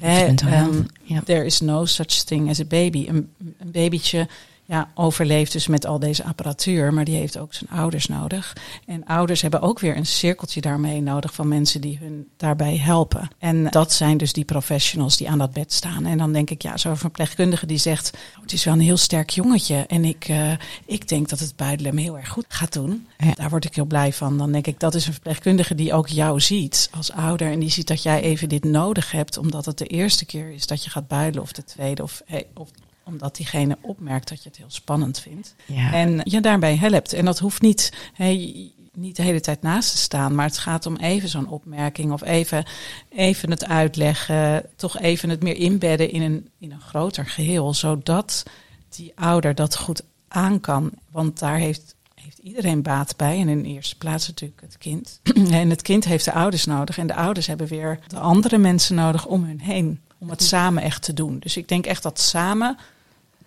Ehm, 0.00 0.82
ja. 1.02 1.20
There 1.24 1.44
is 1.44 1.60
no 1.60 1.84
such 1.84 2.06
thing 2.06 2.50
as 2.50 2.60
a 2.60 2.64
baby. 2.64 3.06
Een, 3.08 3.32
een 3.58 3.70
babytje 3.70 4.28
ja, 4.66 4.90
overleeft 4.94 5.52
dus 5.52 5.66
met 5.66 5.86
al 5.86 5.98
deze 5.98 6.24
apparatuur, 6.24 6.94
maar 6.94 7.04
die 7.04 7.16
heeft 7.16 7.38
ook 7.38 7.54
zijn 7.54 7.70
ouders 7.70 8.06
nodig. 8.06 8.56
En 8.86 9.04
ouders 9.04 9.42
hebben 9.42 9.60
ook 9.60 9.78
weer 9.78 9.96
een 9.96 10.06
cirkeltje 10.06 10.60
daarmee 10.60 11.00
nodig 11.00 11.34
van 11.34 11.48
mensen 11.48 11.80
die 11.80 11.98
hun 11.98 12.28
daarbij 12.36 12.76
helpen. 12.76 13.28
En 13.38 13.64
dat 13.64 13.92
zijn 13.92 14.16
dus 14.16 14.32
die 14.32 14.44
professionals 14.44 15.16
die 15.16 15.30
aan 15.30 15.38
dat 15.38 15.52
bed 15.52 15.72
staan. 15.72 16.06
En 16.06 16.18
dan 16.18 16.32
denk 16.32 16.50
ik, 16.50 16.62
ja, 16.62 16.76
zo'n 16.76 16.96
verpleegkundige 16.96 17.66
die 17.66 17.78
zegt, 17.78 18.10
oh, 18.36 18.42
het 18.42 18.52
is 18.52 18.64
wel 18.64 18.74
een 18.74 18.80
heel 18.80 18.96
sterk 18.96 19.30
jongetje. 19.30 19.84
En 19.86 20.04
ik, 20.04 20.24
eh, 20.28 20.52
ik 20.86 21.08
denk 21.08 21.28
dat 21.28 21.38
het 21.38 21.56
buidelen 21.56 21.94
hem 21.94 22.02
heel 22.02 22.18
erg 22.18 22.28
goed 22.28 22.46
gaat 22.48 22.72
doen. 22.72 23.06
Ja. 23.18 23.32
Daar 23.34 23.50
word 23.50 23.64
ik 23.64 23.74
heel 23.74 23.84
blij 23.84 24.12
van. 24.12 24.38
Dan 24.38 24.52
denk 24.52 24.66
ik, 24.66 24.80
dat 24.80 24.94
is 24.94 25.06
een 25.06 25.12
verpleegkundige 25.12 25.74
die 25.74 25.92
ook 25.92 26.08
jou 26.08 26.40
ziet 26.40 26.90
als 26.96 27.12
ouder. 27.12 27.50
En 27.50 27.58
die 27.58 27.70
ziet 27.70 27.88
dat 27.88 28.02
jij 28.02 28.20
even 28.20 28.48
dit 28.48 28.64
nodig 28.64 29.10
hebt, 29.10 29.38
omdat 29.38 29.66
het 29.66 29.78
de 29.78 29.86
eerste 29.86 30.24
keer 30.24 30.50
is 30.50 30.66
dat 30.66 30.84
je 30.84 30.90
gaat 30.90 31.08
buidelen. 31.08 31.42
Of 31.42 31.52
de 31.52 31.64
tweede, 31.64 32.02
of, 32.02 32.22
hey, 32.26 32.46
of 32.54 32.68
omdat 33.06 33.36
diegene 33.36 33.78
opmerkt 33.80 34.28
dat 34.28 34.42
je 34.42 34.48
het 34.48 34.58
heel 34.58 34.70
spannend 34.70 35.18
vindt. 35.18 35.54
Ja. 35.66 35.92
En 35.92 36.20
je 36.24 36.40
daarbij 36.40 36.76
helpt. 36.76 37.12
En 37.12 37.24
dat 37.24 37.38
hoeft 37.38 37.62
niet, 37.62 37.92
hey, 38.14 38.70
niet 38.92 39.16
de 39.16 39.22
hele 39.22 39.40
tijd 39.40 39.62
naast 39.62 39.90
te 39.90 39.96
staan. 39.96 40.34
Maar 40.34 40.46
het 40.46 40.58
gaat 40.58 40.86
om 40.86 40.96
even 40.96 41.28
zo'n 41.28 41.48
opmerking. 41.48 42.12
Of 42.12 42.22
even, 42.22 42.64
even 43.08 43.50
het 43.50 43.66
uitleggen. 43.66 44.64
Toch 44.76 44.98
even 44.98 45.28
het 45.28 45.42
meer 45.42 45.56
inbedden 45.56 46.10
in 46.10 46.22
een, 46.22 46.50
in 46.58 46.72
een 46.72 46.80
groter 46.80 47.26
geheel. 47.26 47.74
Zodat 47.74 48.42
die 48.88 49.12
ouder 49.14 49.54
dat 49.54 49.76
goed 49.76 50.02
aan 50.28 50.60
kan. 50.60 50.90
Want 51.10 51.38
daar 51.38 51.58
heeft, 51.58 51.94
heeft 52.14 52.38
iedereen 52.38 52.82
baat 52.82 53.16
bij. 53.16 53.40
En 53.40 53.48
in 53.48 53.62
de 53.62 53.68
eerste 53.68 53.96
plaats 53.96 54.26
natuurlijk 54.26 54.60
het 54.60 54.78
kind. 54.78 55.20
En 55.50 55.70
het 55.70 55.82
kind 55.82 56.04
heeft 56.04 56.24
de 56.24 56.32
ouders 56.32 56.64
nodig. 56.64 56.98
En 56.98 57.06
de 57.06 57.14
ouders 57.14 57.46
hebben 57.46 57.66
weer 57.66 57.98
de 58.06 58.18
andere 58.18 58.58
mensen 58.58 58.94
nodig 58.94 59.26
om 59.26 59.44
hun 59.44 59.60
heen. 59.60 60.00
Om 60.18 60.30
het 60.30 60.42
samen 60.42 60.82
echt 60.82 61.02
te 61.02 61.12
doen. 61.12 61.38
Dus 61.38 61.56
ik 61.56 61.68
denk 61.68 61.86
echt 61.86 62.02
dat 62.02 62.20
samen, 62.20 62.76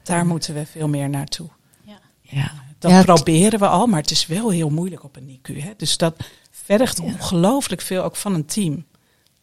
daar 0.09 0.25
moeten 0.25 0.53
we 0.53 0.65
veel 0.65 0.87
meer 0.87 1.09
naartoe. 1.09 1.47
ja. 2.21 2.51
Dat 2.79 2.91
Ja, 2.91 2.97
het- 2.97 3.05
proberen 3.05 3.59
we 3.59 3.67
al, 3.67 3.87
maar 3.87 4.01
het 4.01 4.11
is 4.11 4.25
wel 4.27 4.49
heel 4.49 4.69
moeilijk 4.69 5.03
op 5.03 5.15
een 5.15 5.25
NICU. 5.25 5.59
Hè? 5.61 5.71
Dus 5.77 5.97
dat 5.97 6.15
vergt 6.51 6.99
ongelooflijk 6.99 7.81
veel 7.81 8.03
ook 8.03 8.15
van 8.15 8.33
een 8.33 8.45
team. 8.45 8.85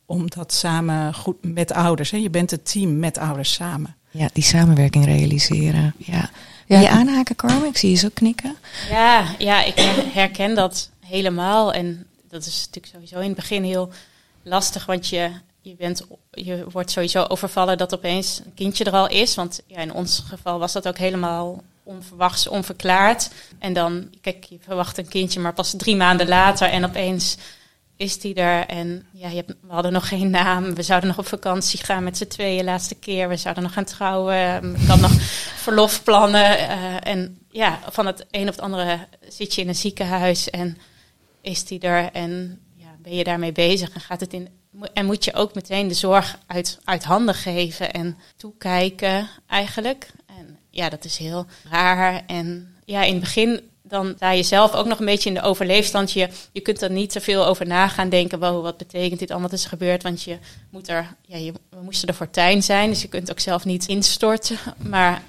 Om 0.06 0.30
dat 0.30 0.52
samen 0.52 1.14
goed 1.14 1.36
met 1.44 1.72
ouders. 1.72 2.10
Hè? 2.10 2.16
Je 2.16 2.30
bent 2.30 2.50
het 2.50 2.70
team 2.72 2.98
met 2.98 3.18
ouders 3.18 3.52
samen. 3.52 3.96
ja, 4.10 4.28
die 4.32 4.42
samenwerking 4.42 5.04
realiseren. 5.04 5.94
Ja. 5.96 6.30
Ja, 6.66 6.80
je 6.80 6.88
aanhaken, 6.88 7.36
Carmen? 7.36 7.68
Ik 7.68 7.76
zie 7.76 7.90
je 7.90 7.96
zo 7.96 8.08
knikken. 8.14 8.56
Ja, 8.90 9.24
ja, 9.38 9.64
ik 9.64 9.74
her- 9.78 10.12
herken 10.14 10.54
dat 10.54 10.90
helemaal. 11.06 11.72
En 11.72 12.06
dat 12.28 12.46
is 12.46 12.58
natuurlijk 12.58 12.92
sowieso 12.94 13.18
in 13.18 13.26
het 13.26 13.36
begin 13.36 13.62
heel 13.62 13.90
lastig, 14.42 14.86
want 14.86 15.08
je, 15.08 15.30
je, 15.68 15.74
bent, 15.76 16.06
je 16.30 16.64
wordt 16.70 16.90
sowieso 16.90 17.24
overvallen 17.28 17.78
dat 17.78 17.94
opeens 17.94 18.40
een 18.44 18.54
kindje 18.54 18.84
er 18.84 18.92
al 18.92 19.08
is. 19.08 19.34
Want 19.34 19.62
ja, 19.66 19.78
in 19.78 19.92
ons 19.92 20.22
geval 20.28 20.58
was 20.58 20.72
dat 20.72 20.88
ook 20.88 20.98
helemaal 20.98 21.62
onverwachts, 21.82 22.48
onverklaard. 22.48 23.30
En 23.58 23.72
dan, 23.72 24.14
kijk, 24.20 24.44
je 24.44 24.58
verwacht 24.60 24.98
een 24.98 25.08
kindje, 25.08 25.40
maar 25.40 25.52
pas 25.52 25.74
drie 25.76 25.96
maanden 25.96 26.28
later 26.28 26.68
en 26.68 26.84
opeens 26.84 27.36
is 27.96 28.20
die 28.20 28.34
er. 28.34 28.66
En 28.66 29.06
ja, 29.12 29.28
je 29.28 29.36
hebt, 29.36 29.54
we 29.60 29.72
hadden 29.72 29.92
nog 29.92 30.08
geen 30.08 30.30
naam. 30.30 30.74
We 30.74 30.82
zouden 30.82 31.08
nog 31.08 31.18
op 31.18 31.26
vakantie 31.26 31.84
gaan 31.84 32.04
met 32.04 32.16
z'n 32.16 32.26
tweeën 32.26 32.64
laatste 32.64 32.94
keer. 32.94 33.28
We 33.28 33.36
zouden 33.36 33.62
nog 33.62 33.72
gaan 33.72 33.84
trouwen. 33.84 34.74
Ik 34.74 34.86
had 34.86 35.00
nog 35.00 35.12
verlofplannen. 35.66 36.58
eh, 36.58 37.12
en 37.12 37.38
ja, 37.50 37.78
van 37.90 38.06
het 38.06 38.26
een 38.30 38.48
op 38.48 38.54
het 38.54 38.60
andere 38.60 39.06
zit 39.28 39.54
je 39.54 39.60
in 39.60 39.68
een 39.68 39.74
ziekenhuis 39.74 40.50
en 40.50 40.78
is 41.40 41.64
die 41.64 41.80
er. 41.80 42.12
En 42.12 42.60
ja, 42.74 42.88
ben 42.98 43.14
je 43.14 43.24
daarmee 43.24 43.52
bezig 43.52 43.90
en 43.90 44.00
gaat 44.00 44.20
het 44.20 44.32
in. 44.32 44.48
En 44.92 45.06
moet 45.06 45.24
je 45.24 45.34
ook 45.34 45.54
meteen 45.54 45.88
de 45.88 45.94
zorg 45.94 46.38
uit, 46.46 46.78
uit 46.84 47.04
handen 47.04 47.34
geven 47.34 47.92
en 47.92 48.18
toekijken 48.36 49.28
eigenlijk. 49.46 50.10
En 50.26 50.58
ja, 50.70 50.88
dat 50.88 51.04
is 51.04 51.16
heel 51.16 51.46
raar. 51.70 52.22
En 52.26 52.74
ja, 52.84 53.02
in 53.02 53.12
het 53.12 53.20
begin 53.20 53.60
dan 53.88 54.12
sta 54.16 54.30
je 54.30 54.42
zelf 54.42 54.74
ook 54.74 54.86
nog 54.86 54.98
een 54.98 55.06
beetje 55.06 55.28
in 55.28 55.34
de 55.34 55.42
overleefstand. 55.42 56.12
Je, 56.12 56.28
je 56.52 56.60
kunt 56.60 56.82
er 56.82 56.90
niet 56.90 57.10
te 57.10 57.20
veel 57.20 57.46
over 57.46 57.66
na 57.66 57.88
gaan 57.88 58.08
denken. 58.08 58.38
Wow, 58.38 58.62
wat 58.62 58.76
betekent 58.76 59.18
dit 59.18 59.30
allemaal 59.30 59.48
dat 59.48 59.58
is 59.58 59.64
gebeurd? 59.64 60.02
Want 60.02 60.22
je 60.22 60.38
moet 60.70 60.88
er, 60.88 61.14
ja, 61.26 61.36
je, 61.36 61.52
we 61.70 61.80
moesten 61.82 62.08
er 62.08 62.14
fortuin 62.14 62.62
zijn. 62.62 62.90
Dus 62.90 63.02
je 63.02 63.08
kunt 63.08 63.30
ook 63.30 63.40
zelf 63.40 63.64
niet 63.64 63.86
instorten. 63.86 64.58
Maar 64.76 65.22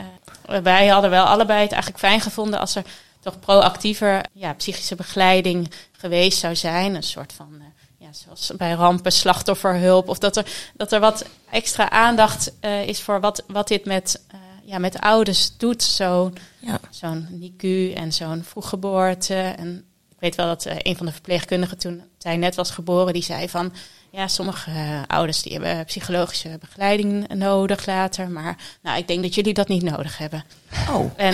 uh, 0.50 0.58
wij 0.58 0.88
hadden 0.88 1.10
wel 1.10 1.26
allebei 1.26 1.62
het 1.62 1.72
eigenlijk 1.72 2.04
fijn 2.04 2.22
gevonden 2.22 2.60
als 2.60 2.76
er 2.76 2.84
toch 3.20 3.40
proactiever 3.40 4.26
ja, 4.34 4.54
psychische 4.54 4.96
begeleiding 4.96 5.72
geweest 5.92 6.40
zou 6.40 6.56
zijn. 6.56 6.96
Een 6.96 7.04
soort 7.04 7.34
van, 7.34 7.50
uh, 7.52 7.64
ja, 8.08 8.14
zoals 8.14 8.52
bij 8.58 8.72
rampen, 8.72 9.12
slachtofferhulp. 9.12 10.10
Of 10.10 10.18
dat 10.18 10.38
er, 10.38 10.46
dat 10.74 10.92
er 10.92 11.00
wat 11.00 11.26
extra 11.50 11.90
aandacht 11.90 12.52
uh, 12.62 12.88
is 12.88 13.02
voor 13.02 13.20
wat, 13.20 13.44
wat 13.48 13.68
dit 13.68 13.86
met, 13.86 14.22
uh, 14.34 14.40
ja, 14.64 14.78
met 14.78 15.00
ouders 15.00 15.58
doet. 15.58 15.84
Zo'n 15.84 16.38
ja. 16.60 16.80
zo'n 16.90 17.28
NICU 17.30 17.92
en 17.92 18.12
zo'n 18.12 18.44
vroeggeboorte. 18.44 19.36
En 19.36 19.86
ik 20.10 20.18
weet 20.20 20.36
wel 20.36 20.48
dat 20.48 20.66
uh, 20.66 20.74
een 20.78 20.98
van 20.98 21.06
de 21.06 21.12
verpleegkundigen 21.12 21.78
toen 21.78 22.04
zij 22.18 22.38
net 22.38 22.56
was 22.56 22.72
geboren, 22.72 23.14
die 23.14 23.24
zei 23.24 23.50
van 23.50 23.74
ja, 24.10 24.28
sommige 24.28 25.04
ouders 25.08 25.42
die 25.42 25.54
hebben 25.54 25.86
psychologische 25.86 26.58
begeleiding 26.60 27.28
nodig 27.28 27.86
later. 27.86 28.30
Maar 28.30 28.58
nou, 28.82 28.98
ik 28.98 29.08
denk 29.08 29.22
dat 29.22 29.36
jullie 29.36 29.54
dat 29.54 29.68
niet 29.68 29.84
nodig 29.84 30.18
hebben. 30.18 30.44
Oh. 30.90 31.12
En 31.16 31.34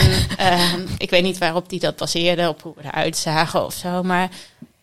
ik 0.98 1.10
weet 1.10 1.24
niet 1.24 1.38
waarop 1.38 1.70
die 1.70 1.80
dat 1.80 1.96
baseerde, 1.96 2.50
op 2.50 2.62
hoe 2.62 2.74
we 2.76 2.84
eruit 2.84 3.18
zagen 3.18 3.66
of 3.66 3.74
zo. 3.74 4.04
Maar 4.04 4.30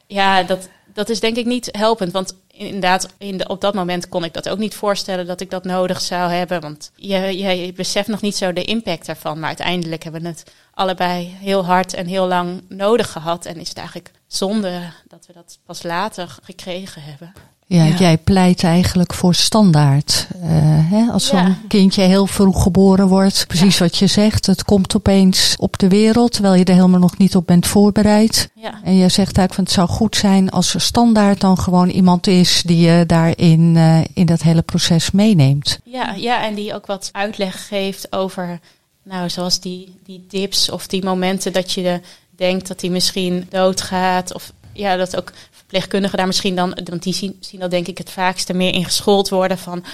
ja, 0.06 0.42
dat, 0.42 0.68
dat 1.00 1.08
is 1.08 1.20
denk 1.20 1.36
ik 1.36 1.46
niet 1.46 1.68
helpend. 1.72 2.12
Want 2.12 2.36
inderdaad, 2.52 3.08
in 3.18 3.36
de, 3.36 3.48
op 3.48 3.60
dat 3.60 3.74
moment 3.74 4.08
kon 4.08 4.24
ik 4.24 4.32
dat 4.32 4.48
ook 4.48 4.58
niet 4.58 4.74
voorstellen 4.74 5.26
dat 5.26 5.40
ik 5.40 5.50
dat 5.50 5.64
nodig 5.64 6.00
zou 6.00 6.30
hebben. 6.30 6.60
Want 6.60 6.90
je, 6.96 7.18
je, 7.18 7.66
je 7.66 7.72
beseft 7.72 8.08
nog 8.08 8.20
niet 8.20 8.36
zo 8.36 8.52
de 8.52 8.64
impact 8.64 9.06
daarvan. 9.06 9.38
Maar 9.38 9.48
uiteindelijk 9.48 10.02
hebben 10.02 10.22
we 10.22 10.28
het 10.28 10.44
allebei 10.74 11.36
heel 11.38 11.64
hard 11.64 11.94
en 11.94 12.06
heel 12.06 12.26
lang 12.26 12.62
nodig 12.68 13.12
gehad. 13.12 13.46
En 13.46 13.56
is 13.56 13.68
het 13.68 13.78
eigenlijk 13.78 14.10
zonde 14.32 14.80
dat 15.08 15.26
we 15.26 15.32
dat 15.32 15.58
pas 15.66 15.82
later 15.82 16.38
gekregen 16.42 17.02
hebben. 17.02 17.32
Ja, 17.66 17.84
ja, 17.84 17.96
jij 17.96 18.18
pleit 18.18 18.64
eigenlijk 18.64 19.14
voor 19.14 19.34
standaard. 19.34 20.26
Uh, 20.36 20.42
hè, 20.90 21.12
als 21.12 21.26
zo'n 21.26 21.56
kindje 21.68 22.02
heel 22.02 22.26
vroeg 22.26 22.62
geboren 22.62 23.08
wordt, 23.08 23.44
precies 23.46 23.78
ja. 23.78 23.84
wat 23.84 23.96
je 23.96 24.06
zegt, 24.06 24.46
het 24.46 24.64
komt 24.64 24.96
opeens 24.96 25.54
op 25.58 25.78
de 25.78 25.88
wereld, 25.88 26.32
terwijl 26.32 26.54
je 26.54 26.64
er 26.64 26.74
helemaal 26.74 27.00
nog 27.00 27.18
niet 27.18 27.36
op 27.36 27.46
bent 27.46 27.66
voorbereid. 27.66 28.50
Ja. 28.54 28.80
En 28.84 28.94
je 28.94 29.08
zegt 29.08 29.38
eigenlijk 29.38 29.54
van 29.54 29.64
het 29.64 29.72
zou 29.72 29.88
goed 29.88 30.16
zijn 30.16 30.50
als 30.50 30.74
er 30.74 30.80
standaard 30.80 31.40
dan 31.40 31.58
gewoon 31.58 31.88
iemand 31.88 32.26
is 32.26 32.62
die 32.62 32.78
je 32.78 33.06
daarin 33.06 33.74
uh, 33.74 34.00
in 34.14 34.26
dat 34.26 34.42
hele 34.42 34.62
proces 34.62 35.10
meeneemt. 35.10 35.80
Ja, 35.84 36.12
ja, 36.12 36.44
en 36.44 36.54
die 36.54 36.74
ook 36.74 36.86
wat 36.86 37.08
uitleg 37.12 37.68
geeft 37.68 38.12
over 38.12 38.60
nou, 39.02 39.30
zoals 39.30 39.60
die, 39.60 39.94
die 40.04 40.24
dips 40.28 40.70
of 40.70 40.86
die 40.86 41.04
momenten 41.04 41.52
dat 41.52 41.72
je 41.72 42.00
denkt 42.40 42.68
dat 42.68 42.80
hij 42.80 42.90
misschien 42.90 43.46
doodgaat. 43.48 44.34
Of 44.34 44.52
ja, 44.72 44.96
dat 44.96 45.16
ook 45.16 45.32
verpleegkundigen 45.50 46.16
daar 46.18 46.26
misschien 46.26 46.56
dan, 46.56 46.78
want 46.84 47.02
die 47.02 47.14
zien, 47.14 47.36
zien 47.40 47.60
dat 47.60 47.70
denk 47.70 47.86
ik 47.86 47.98
het 47.98 48.10
vaakste 48.10 48.52
meer 48.54 48.74
in 48.74 48.84
geschoold 48.84 49.28
worden 49.28 49.58
van, 49.58 49.84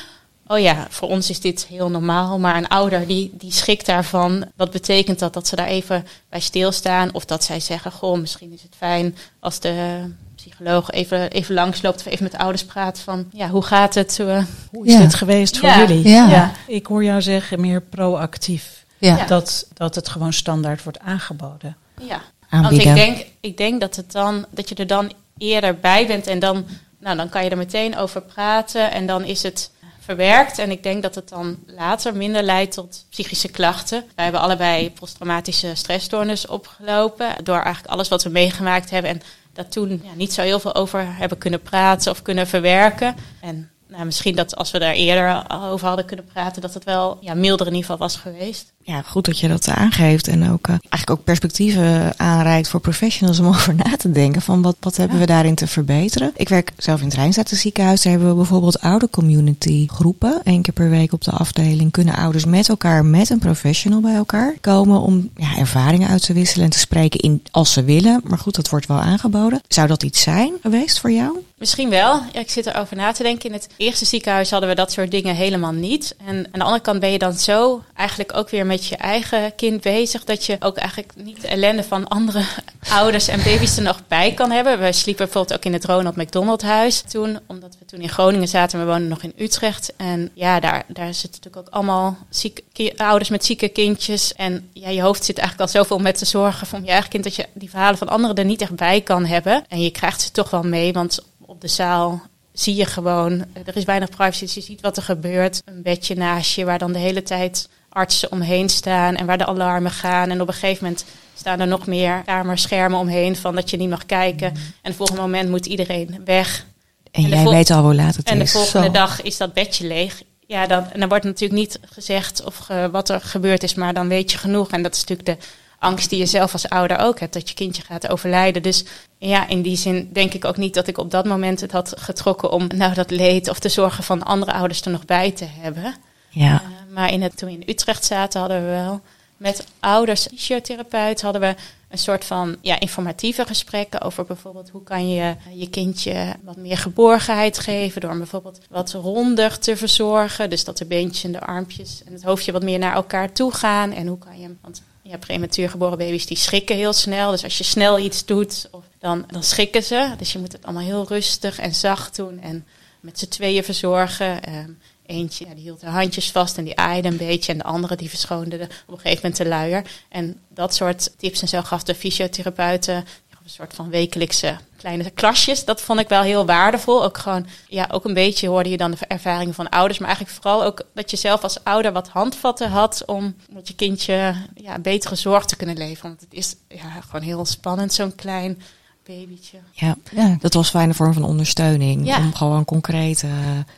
oh 0.47 0.59
ja, 0.59 0.87
voor 0.91 1.09
ons 1.09 1.31
is 1.31 1.41
dit 1.41 1.67
heel 1.67 1.91
normaal, 1.91 2.39
maar 2.39 2.57
een 2.57 2.69
ouder 2.69 3.07
die, 3.07 3.31
die 3.35 3.53
schrikt 3.53 3.87
daarvan. 3.87 4.45
Wat 4.57 4.71
betekent 4.71 5.19
dat? 5.19 5.33
Dat 5.33 5.47
ze 5.47 5.57
daar 5.57 5.67
even 5.67 6.07
bij 6.29 6.41
stilstaan 6.41 7.15
of 7.15 7.25
dat 7.25 7.45
zij 7.45 7.61
zeggen, 7.61 7.93
goh, 7.93 8.19
misschien 8.19 8.53
is 8.53 8.63
het 8.63 8.75
fijn 8.77 9.17
als 9.41 9.61
de 9.61 10.05
psycholoog 10.35 10.91
even, 10.91 11.31
even 11.31 11.55
langsloopt 11.55 11.99
of 12.01 12.07
even 12.07 12.23
met 12.23 12.33
de 12.33 12.39
ouders 12.39 12.65
praat 12.65 12.99
van, 12.99 13.27
ja, 13.33 13.49
hoe 13.49 13.63
gaat 13.63 13.95
het? 13.95 14.19
Uh, 14.21 14.43
hoe 14.71 14.87
is 14.87 14.93
Ja. 14.93 14.99
dit 14.99 15.15
geweest 15.15 15.59
voor 15.59 15.69
Ja. 15.69 15.79
jullie? 15.79 16.09
Ja. 16.09 16.53
Ik 16.67 16.87
hoor 16.87 17.05
jou 17.05 17.23
zeggen 17.23 17.61
meer 17.61 17.81
proactief. 17.81 18.85
Ja. 18.99 19.17
Ja. 19.17 19.27
Dat, 19.27 19.67
dat 19.75 19.95
het 19.95 20.09
gewoon 20.09 20.33
standaard 20.33 20.83
wordt 20.83 20.99
aangeboden. 20.99 21.77
Ja, 22.03 22.23
want 22.51 22.73
ik 22.73 22.95
denk, 22.95 23.27
ik 23.41 23.57
denk 23.57 23.81
dat, 23.81 23.97
het 23.97 24.13
dan, 24.13 24.47
dat 24.51 24.69
je 24.69 24.75
er 24.75 24.87
dan 24.87 25.13
eerder 25.39 25.79
bij 25.79 26.07
bent 26.07 26.27
en 26.27 26.39
dan, 26.39 26.67
nou, 27.01 27.17
dan 27.17 27.29
kan 27.29 27.45
je 27.45 27.51
er 27.51 27.57
meteen 27.57 27.97
over 27.97 28.23
praten 28.23 28.91
en 28.91 29.07
dan 29.07 29.25
is 29.25 29.43
het 29.43 29.71
verwerkt. 30.07 30.59
En 30.59 30.71
ik 30.71 30.83
denk 30.83 31.03
dat 31.03 31.15
het 31.15 31.29
dan 31.29 31.59
later 31.67 32.17
minder 32.17 32.43
leidt 32.43 32.75
tot 32.75 33.05
psychische 33.11 33.49
klachten. 33.49 34.05
Wij 34.15 34.25
hebben 34.25 34.43
allebei 34.43 34.91
posttraumatische 34.91 35.75
stressstoornis 35.75 36.47
opgelopen 36.47 37.45
door 37.45 37.61
eigenlijk 37.61 37.95
alles 37.95 38.09
wat 38.09 38.23
we 38.23 38.31
meegemaakt 38.31 38.91
hebben 38.91 39.11
en 39.11 39.23
daar 39.53 39.69
toen 39.69 40.01
ja, 40.05 40.15
niet 40.15 40.33
zo 40.33 40.43
heel 40.43 40.61
veel 40.61 40.75
over 40.75 41.17
hebben 41.17 41.39
kunnen 41.39 41.63
praten 41.63 42.11
of 42.11 42.23
kunnen 42.23 42.47
verwerken. 42.47 43.17
En 43.41 43.71
nou, 43.87 44.05
misschien 44.05 44.37
dat 44.37 44.57
als 44.57 44.71
we 44.71 44.79
daar 44.79 44.95
eerder 44.95 45.45
over 45.51 45.87
hadden 45.87 46.05
kunnen 46.05 46.27
praten, 46.33 46.63
dat 46.63 46.75
het 46.75 46.85
wel 46.85 47.19
ja, 47.21 47.35
milder 47.35 47.67
in 47.67 47.75
ieder 47.75 47.91
geval 47.91 48.07
was 48.07 48.17
geweest. 48.17 48.73
Ja, 48.87 49.03
goed 49.03 49.25
dat 49.25 49.39
je 49.39 49.49
dat 49.49 49.69
aangeeft. 49.69 50.29
En 50.29 50.51
ook, 50.51 50.67
eh, 50.67 50.71
eigenlijk 50.71 51.11
ook 51.11 51.25
perspectieven 51.25 52.19
aanreikt 52.19 52.69
voor 52.69 52.81
professionals 52.81 53.39
om 53.39 53.47
over 53.57 53.75
na 53.75 53.97
te 53.97 54.11
denken. 54.11 54.43
Van 54.43 54.63
wat, 54.63 54.77
wat 54.81 54.97
hebben 54.97 55.19
we 55.19 55.27
daarin 55.27 55.55
te 55.55 55.67
verbeteren? 55.67 56.33
Ik 56.37 56.49
werk 56.49 56.73
zelf 56.77 57.01
in 57.01 57.07
het 57.07 57.15
Rijnstaten 57.15 57.57
ziekenhuis. 57.57 58.03
Daar 58.03 58.13
hebben 58.13 58.31
we 58.31 58.37
bijvoorbeeld 58.37 58.81
oude 58.81 59.11
community 59.11 59.87
groepen. 59.89 60.41
Eén 60.45 60.63
keer 60.63 60.75
per 60.75 60.91
week 60.91 61.13
op 61.13 61.25
de 61.25 61.31
afdeling 61.31 61.91
kunnen 61.91 62.15
ouders 62.15 62.45
met 62.45 62.69
elkaar, 62.69 63.05
met 63.05 63.31
een 63.31 63.39
professional 63.39 64.01
bij 64.01 64.15
elkaar 64.15 64.55
komen. 64.61 65.01
Om 65.01 65.31
ja, 65.37 65.57
ervaringen 65.57 66.09
uit 66.09 66.23
te 66.23 66.33
wisselen 66.33 66.65
en 66.65 66.71
te 66.71 66.79
spreken 66.79 67.21
in, 67.21 67.43
als 67.51 67.73
ze 67.73 67.85
willen. 67.85 68.21
Maar 68.25 68.39
goed, 68.39 68.55
dat 68.55 68.69
wordt 68.69 68.87
wel 68.87 69.01
aangeboden. 69.01 69.61
Zou 69.69 69.89
dat 69.89 70.03
iets 70.03 70.23
zijn 70.23 70.53
geweest 70.63 71.01
voor 71.01 71.11
jou? 71.11 71.39
Misschien 71.59 71.91
wel. 71.91 72.23
Ja, 72.33 72.41
ik 72.41 72.51
zit 72.51 72.67
erover 72.67 72.97
na 72.97 73.13
te 73.13 73.23
denken. 73.23 73.49
In 73.49 73.55
het 73.55 73.69
eerste 73.77 74.05
ziekenhuis 74.05 74.51
hadden 74.51 74.69
we 74.69 74.75
dat 74.75 74.93
soort 74.93 75.11
dingen 75.11 75.35
helemaal 75.35 75.73
niet. 75.73 76.17
En 76.27 76.37
aan 76.37 76.59
de 76.59 76.65
andere 76.65 76.83
kant 76.83 77.01
ben 77.01 77.13
je 77.13 77.19
dan 77.19 77.33
zo 77.33 77.83
eigenlijk 77.95 78.37
ook 78.37 78.51
weer 78.51 78.67
met 78.67 78.76
je 78.85 78.97
eigen 78.97 79.55
kind 79.55 79.81
bezig. 79.81 80.25
Dat 80.25 80.45
je 80.45 80.57
ook 80.61 80.77
eigenlijk 80.77 81.13
niet 81.17 81.41
de 81.41 81.49
ellende 81.49 81.83
van 81.83 82.09
andere 82.09 82.45
ouders 82.91 83.29
en 83.29 83.43
baby's 83.43 83.77
er 83.77 83.83
nog 83.83 84.03
bij 84.09 84.35
kan 84.35 84.51
hebben. 84.51 84.79
We 84.79 84.93
sliepen 84.93 85.25
bijvoorbeeld 85.25 85.59
ook 85.59 85.65
in 85.65 85.73
het 85.73 85.85
Ronald 85.85 86.17
McDonald 86.17 86.63
huis 86.63 87.01
toen. 87.01 87.39
Omdat 87.47 87.77
we 87.79 87.85
toen 87.85 88.01
in 88.01 88.09
Groningen 88.09 88.49
zaten. 88.49 88.79
en 88.79 88.87
We 88.87 88.91
woonden 88.91 89.09
nog 89.09 89.23
in 89.23 89.33
Utrecht. 89.37 89.93
En 89.97 90.31
ja, 90.35 90.61
daar, 90.61 90.85
daar 90.89 91.15
zitten 91.15 91.41
natuurlijk 91.43 91.67
ook 91.67 91.75
allemaal 91.75 92.17
zieke, 92.31 92.93
ouders 92.97 93.29
met 93.29 93.45
zieke 93.45 93.69
kindjes. 93.69 94.35
En 94.35 94.69
ja, 94.73 94.89
je 94.89 95.03
hoofd 95.03 95.25
zit 95.25 95.39
eigenlijk 95.39 95.69
al 95.71 95.81
zoveel 95.81 95.99
met 95.99 96.19
te 96.19 96.25
zorgen 96.25 96.67
van 96.67 96.85
je 96.85 96.91
eigen 96.91 97.11
kind. 97.11 97.25
Dat 97.25 97.37
je 97.37 97.47
die 97.53 97.71
verhalen 97.71 97.99
van 97.99 98.09
anderen 98.09 98.37
er 98.37 98.45
niet 98.45 98.61
echt 98.61 98.77
bij 98.77 99.01
kan 99.01 99.25
hebben. 99.25 99.65
En 99.69 99.83
je 99.83 99.91
krijgt 99.91 100.21
ze 100.21 100.31
toch 100.31 100.51
wel 100.51 100.63
mee. 100.63 100.93
Want 100.93 101.25
op 101.41 101.61
de 101.61 101.69
zaal 101.69 102.23
zie 102.53 102.75
je 102.75 102.87
gewoon, 102.87 103.45
er 103.65 103.77
is 103.77 103.85
weinig 103.85 104.09
privacy, 104.09 104.45
dus 104.45 104.55
je 104.55 104.61
ziet 104.61 104.81
wat 104.81 104.97
er 104.97 105.03
gebeurt. 105.03 105.63
Een 105.65 105.83
bedje 105.83 106.15
naast 106.15 106.55
je 106.55 106.65
waar 106.65 106.79
dan 106.79 106.93
de 106.93 106.99
hele 106.99 107.23
tijd 107.23 107.69
artsen 107.97 108.33
omheen 108.33 108.69
staan 108.69 109.15
en 109.15 109.27
waar 109.27 109.39
de 109.39 109.47
alarmen 109.47 109.91
gaan. 109.91 110.31
En 110.31 110.41
op 110.41 110.49
een 110.49 110.55
gegeven 110.55 110.85
moment 110.85 111.05
staan 111.35 111.61
er 111.61 111.67
nog 111.67 111.87
meer 111.87 112.23
kamerschermen 112.25 112.99
omheen 112.99 113.37
van 113.37 113.55
dat 113.55 113.71
je 113.71 113.77
niet 113.77 113.89
mag 113.89 114.07
kijken. 114.07 114.47
En 114.49 114.57
het 114.83 114.95
volgende 114.97 115.21
moment 115.21 115.49
moet 115.49 115.67
iedereen 115.67 116.21
weg. 116.25 116.65
En, 117.11 117.23
En 117.25 117.31
de 117.31 117.37
jij 117.37 117.45
weet 117.45 117.71
al 117.71 117.83
hoe 117.83 117.95
laat 117.95 118.17
het 118.17 118.29
En 118.29 118.39
de 118.39 118.45
is. 118.45 118.53
volgende 118.53 118.87
Zo. 118.87 118.93
dag 118.93 119.23
is 119.23 119.37
dat 119.37 119.53
bedje 119.53 119.87
leeg. 119.87 120.23
Ja, 120.47 120.67
dan, 120.67 120.91
en 120.93 121.01
dan 121.01 121.09
wordt 121.09 121.25
natuurlijk 121.25 121.61
niet 121.61 121.79
gezegd 121.93 122.45
of 122.45 122.57
ge- 122.57 122.89
wat 122.93 123.09
er 123.09 123.21
gebeurd 123.21 123.63
is, 123.63 123.75
maar 123.75 123.95
dan 123.95 124.09
weet 124.09 124.33
je 124.33 124.39
genoeg. 124.39 124.71
En 124.71 124.83
dat 124.83 124.95
is 124.95 125.05
natuurlijk 125.05 125.29
de 125.41 125.47
angst 125.79 126.11
die 126.11 126.19
je 126.19 126.27
zelf 126.27 126.53
als 126.53 126.69
ouder 126.69 126.99
ook 126.99 127.21
hebt, 127.21 127.33
dat 127.33 127.49
je 127.49 127.55
kindje 127.55 127.83
gaat 127.83 128.09
overlijden. 128.09 128.63
Dus 128.63 128.85
ja, 129.19 129.49
in 129.49 129.63
die 129.63 129.77
zin 129.77 130.09
denk 130.13 130.33
ik 130.35 130.45
ook 130.45 130.57
niet 130.57 130.75
dat 130.75 130.87
ik 130.87 130.99
op 130.99 131.11
dat 131.11 131.25
moment 131.25 131.61
het 131.61 131.73
had 131.73 131.93
getrokken 131.99 132.51
om 132.51 132.67
nou 132.75 132.95
dat 132.95 133.11
leed 133.11 133.49
of 133.49 133.59
de 133.59 133.69
zorgen 133.69 134.05
van 134.05 134.23
andere 134.23 134.53
ouders 134.53 134.81
er 134.81 134.91
nog 134.91 135.05
bij 135.05 135.31
te 135.31 135.45
hebben. 135.61 135.95
Ja. 136.31 136.53
Uh, 136.53 136.76
maar 136.97 137.13
in 137.13 137.23
het, 137.23 137.37
toen 137.37 137.49
we 137.49 137.55
in 137.55 137.69
Utrecht 137.69 138.05
zaten, 138.05 138.41
hadden 138.41 138.65
we 138.65 138.71
wel 138.71 139.01
met 139.37 139.67
ouders, 139.81 140.27
fysiotherapeut, 140.27 141.23
hadden 141.23 141.41
we 141.41 141.55
een 141.89 141.99
soort 141.99 142.25
van 142.25 142.57
ja, 142.61 142.81
informatieve 142.81 143.47
gesprekken 143.47 144.01
over 144.01 144.25
bijvoorbeeld 144.25 144.71
hoe 144.71 144.83
kan 144.83 145.09
je 145.09 145.35
je 145.53 145.71
kindje 145.71 146.35
wat 146.43 146.57
meer 146.57 146.77
geborgenheid 146.77 147.59
geven 147.59 148.01
door 148.01 148.11
hem 148.11 148.19
bijvoorbeeld 148.19 148.61
wat 148.71 148.93
ronder 148.93 149.59
te 149.59 149.77
verzorgen. 149.77 150.51
Dus 150.51 150.65
dat 150.65 150.79
de 150.79 150.85
beentjes 150.85 151.25
en 151.25 151.33
de 151.33 151.41
armpjes 151.41 152.03
en 152.07 152.13
het 152.13 152.23
hoofdje 152.23 152.53
wat 152.53 152.63
meer 152.63 152.79
naar 152.79 152.95
elkaar 152.95 153.33
toe 153.33 153.53
gaan. 153.53 153.93
En 153.93 154.07
hoe 154.07 154.19
kan 154.19 154.41
je 154.41 154.55
want 154.61 154.83
ja, 155.03 155.17
prematuur 155.19 155.71
geboren 155.71 155.99
baby's 155.99 156.27
die 156.27 156.37
schrikken 156.37 156.77
heel 156.77 156.93
snel. 156.93 157.31
Dus 157.31 157.45
als 157.45 157.59
je 157.59 157.65
snel 157.65 157.99
iets 157.99 158.25
doet, 158.25 158.69
of 158.71 158.85
dan, 158.99 159.25
dan 159.31 159.43
schrikken 159.43 159.83
ze. 159.83 160.15
Dus 160.19 160.33
je 160.33 160.39
moet 160.39 160.53
het 160.53 160.65
allemaal 160.65 160.83
heel 160.83 161.07
rustig 161.09 161.59
en 161.59 161.75
zacht 161.75 162.17
doen 162.17 162.41
en 162.41 162.67
met 163.01 163.19
z'n 163.19 163.29
tweeën 163.29 163.65
verzorgen. 163.65 164.43
Ehm, 164.43 164.71
Eentje 165.07 165.45
die 165.55 165.63
hield 165.63 165.81
de 165.81 165.87
handjes 165.87 166.31
vast 166.31 166.59
en 166.59 166.65
die 166.65 166.77
aaide 166.77 167.09
een 167.09 167.17
beetje. 167.17 167.53
En 167.53 167.59
de 167.59 167.65
andere 167.65 167.97
die 167.97 168.09
verschoonde 168.09 168.59
de, 168.59 168.65
op 168.65 168.95
een 168.95 168.99
gegeven 168.99 169.21
moment 169.23 169.37
de 169.37 169.49
luier. 169.49 169.85
En 170.09 170.41
dat 170.49 170.75
soort 170.75 171.19
tips 171.19 171.41
en 171.41 171.49
zo 171.49 171.63
gaf 171.63 171.83
de 171.83 171.95
fysiotherapeuten. 171.95 173.05
Een 173.47 173.53
soort 173.53 173.75
van 173.75 173.91
wekelijkse 173.91 174.57
kleine 174.77 175.11
klasjes. 175.11 175.65
Dat 175.65 175.81
vond 175.81 176.01
ik 176.01 176.09
wel 176.09 176.23
heel 176.23 176.47
waardevol. 176.47 177.05
Ook 177.05 177.19
gewoon, 177.19 177.47
ja, 177.69 177.89
ook 177.91 178.05
een 178.05 178.15
beetje 178.15 178.49
hoorde 178.49 178.71
je 178.71 178.77
dan 178.77 178.91
de 178.91 178.97
ervaringen 179.09 179.55
van 179.55 179.69
ouders. 179.69 179.99
Maar 179.99 180.09
eigenlijk 180.09 180.39
vooral 180.39 180.65
ook 180.65 180.83
dat 180.95 181.11
je 181.11 181.17
zelf 181.17 181.43
als 181.43 181.65
ouder 181.65 181.93
wat 181.93 182.09
handvatten 182.09 182.71
had. 182.71 183.03
Om 183.05 183.37
met 183.51 183.69
je 183.69 183.75
kindje 183.75 184.35
ja, 184.55 184.79
betere 184.79 185.15
zorg 185.15 185.45
te 185.45 185.57
kunnen 185.57 185.77
leveren. 185.77 186.11
Want 186.11 186.21
het 186.21 186.33
is 186.33 186.55
ja, 186.69 187.01
gewoon 187.01 187.25
heel 187.25 187.45
spannend, 187.45 187.93
zo'n 187.93 188.15
klein 188.15 188.63
babytje. 189.07 189.59
Ja, 189.73 189.97
Ja. 190.13 190.37
dat 190.41 190.55
was 190.55 190.71
fijne 190.71 190.95
vorm 190.95 191.13
van 191.13 191.25
ondersteuning. 191.25 192.07
Ja. 192.07 192.19
Om 192.19 192.35
gewoon 192.35 192.65
concreet. 192.65 193.23
eh, 193.23 193.31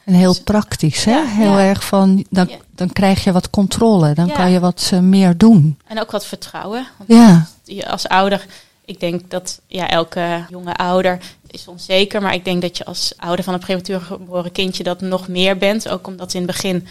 En 0.05 0.15
heel 0.15 0.43
praktisch, 0.43 1.05
hè? 1.05 1.11
Ja, 1.13 1.25
heel 1.27 1.59
ja. 1.59 1.65
erg 1.65 1.85
van, 1.85 2.25
dan, 2.31 2.47
Ja. 2.49 2.57
dan 2.75 2.93
krijg 2.93 3.25
je 3.25 3.33
wat 3.33 3.51
controle. 3.51 4.15
Dan 4.15 4.27
Ja. 4.27 4.35
kan 4.35 4.51
je 4.51 4.61
wat 4.61 4.91
eh, 4.93 4.99
meer 5.01 5.37
doen. 5.37 5.79
En 5.87 6.01
ook 6.01 6.11
wat 6.11 6.27
vertrouwen. 6.27 6.87
Want 6.97 7.11
Ja, 7.11 7.47
je 7.65 7.89
als 7.89 8.09
ouder, 8.09 8.47
ik 8.85 9.01
denk 9.01 9.31
dat 9.31 9.61
ja, 9.67 9.89
elke 9.89 10.45
jonge 10.51 10.75
ouder 10.75 11.19
is 11.47 11.69
onzeker. 11.69 12.23
Maar 12.23 12.35
ik 12.35 12.45
denk 12.45 12.63
dat 12.63 12.77
je 12.77 12.85
als 12.85 13.13
ouder 13.17 13.45
van 13.45 13.55
een 13.55 13.61
prematuur 13.61 14.01
geboren 14.01 14.53
kindje 14.53 14.83
dat 14.83 15.01
nog 15.01 15.29
meer 15.29 15.57
bent. 15.59 15.89
Ook 15.89 16.07
omdat 16.07 16.35
in 16.35 16.43
het 16.43 16.51
begin 16.51 16.87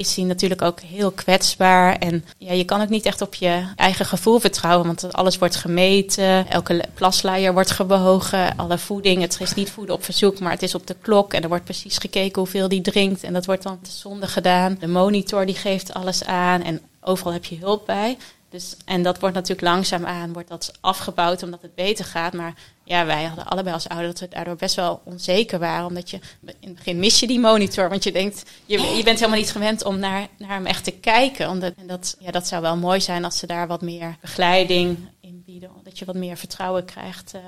is 0.00 0.16
hij 0.16 0.24
natuurlijk 0.24 0.62
ook 0.62 0.80
heel 0.80 1.10
kwetsbaar. 1.10 1.96
En 1.96 2.24
ja, 2.38 2.52
je 2.52 2.64
kan 2.64 2.80
ook 2.80 2.88
niet 2.88 3.06
echt 3.06 3.20
op 3.20 3.34
je 3.34 3.64
eigen 3.76 4.04
gevoel 4.04 4.40
vertrouwen. 4.40 4.86
Want 4.86 5.12
alles 5.12 5.38
wordt 5.38 5.56
gemeten. 5.56 6.48
Elke 6.48 6.84
plasluier 6.94 7.52
wordt 7.52 7.70
gewogen. 7.70 8.56
Alle 8.56 8.78
voeding. 8.78 9.22
Het 9.22 9.40
is 9.40 9.54
niet 9.54 9.70
voeden 9.70 9.94
op 9.94 10.04
verzoek, 10.04 10.38
maar 10.38 10.52
het 10.52 10.62
is 10.62 10.74
op 10.74 10.86
de 10.86 10.96
klok. 11.00 11.32
En 11.32 11.42
er 11.42 11.48
wordt 11.48 11.64
precies 11.64 11.98
gekeken 11.98 12.42
hoeveel 12.42 12.68
die 12.68 12.80
drinkt. 12.80 13.22
En 13.22 13.32
dat 13.32 13.46
wordt 13.46 13.62
dan 13.62 13.80
te 13.82 13.90
zonde 13.90 14.26
gedaan. 14.26 14.76
De 14.80 14.88
monitor 14.88 15.46
die 15.46 15.54
geeft 15.54 15.94
alles 15.94 16.24
aan. 16.24 16.62
En 16.62 16.80
overal 17.00 17.32
heb 17.32 17.44
je 17.44 17.58
hulp 17.58 17.86
bij. 17.86 18.16
Dus, 18.50 18.76
en 18.84 19.02
dat 19.02 19.18
wordt 19.18 19.34
natuurlijk 19.34 19.66
langzaamaan 19.66 20.32
wordt 20.32 20.48
dat 20.48 20.72
afgebouwd 20.80 21.42
omdat 21.42 21.62
het 21.62 21.74
beter 21.74 22.04
gaat. 22.04 22.32
Maar 22.32 22.54
ja, 22.90 23.06
wij 23.06 23.24
hadden 23.24 23.46
allebei 23.46 23.74
als 23.74 23.88
ouder 23.88 24.06
dat 24.06 24.20
we 24.20 24.28
daardoor 24.28 24.56
best 24.56 24.74
wel 24.74 25.00
onzeker 25.04 25.58
waren. 25.58 25.86
Omdat 25.86 26.10
je 26.10 26.18
in 26.60 26.68
het 26.68 26.74
begin 26.74 26.98
mis 26.98 27.20
je 27.20 27.26
die 27.26 27.40
monitor. 27.40 27.88
Want 27.88 28.04
je 28.04 28.12
denkt, 28.12 28.44
je, 28.66 28.78
je 28.80 29.02
bent 29.04 29.18
helemaal 29.18 29.38
niet 29.40 29.50
gewend 29.50 29.84
om 29.84 29.98
naar, 29.98 30.26
naar 30.38 30.48
hem 30.50 30.66
echt 30.66 30.84
te 30.84 30.90
kijken. 30.90 31.48
Omdat, 31.50 31.72
en 31.76 31.86
dat, 31.86 32.16
ja, 32.18 32.30
dat 32.30 32.46
zou 32.46 32.62
wel 32.62 32.76
mooi 32.76 33.00
zijn 33.00 33.24
als 33.24 33.38
ze 33.38 33.46
daar 33.46 33.66
wat 33.66 33.82
meer 33.82 34.16
begeleiding 34.20 34.98
in 35.20 35.42
bieden. 35.46 35.70
Dat 35.84 35.98
je 35.98 36.04
wat 36.04 36.14
meer 36.14 36.36
vertrouwen 36.36 36.84
krijgt 36.84 37.34
eh, 37.34 37.40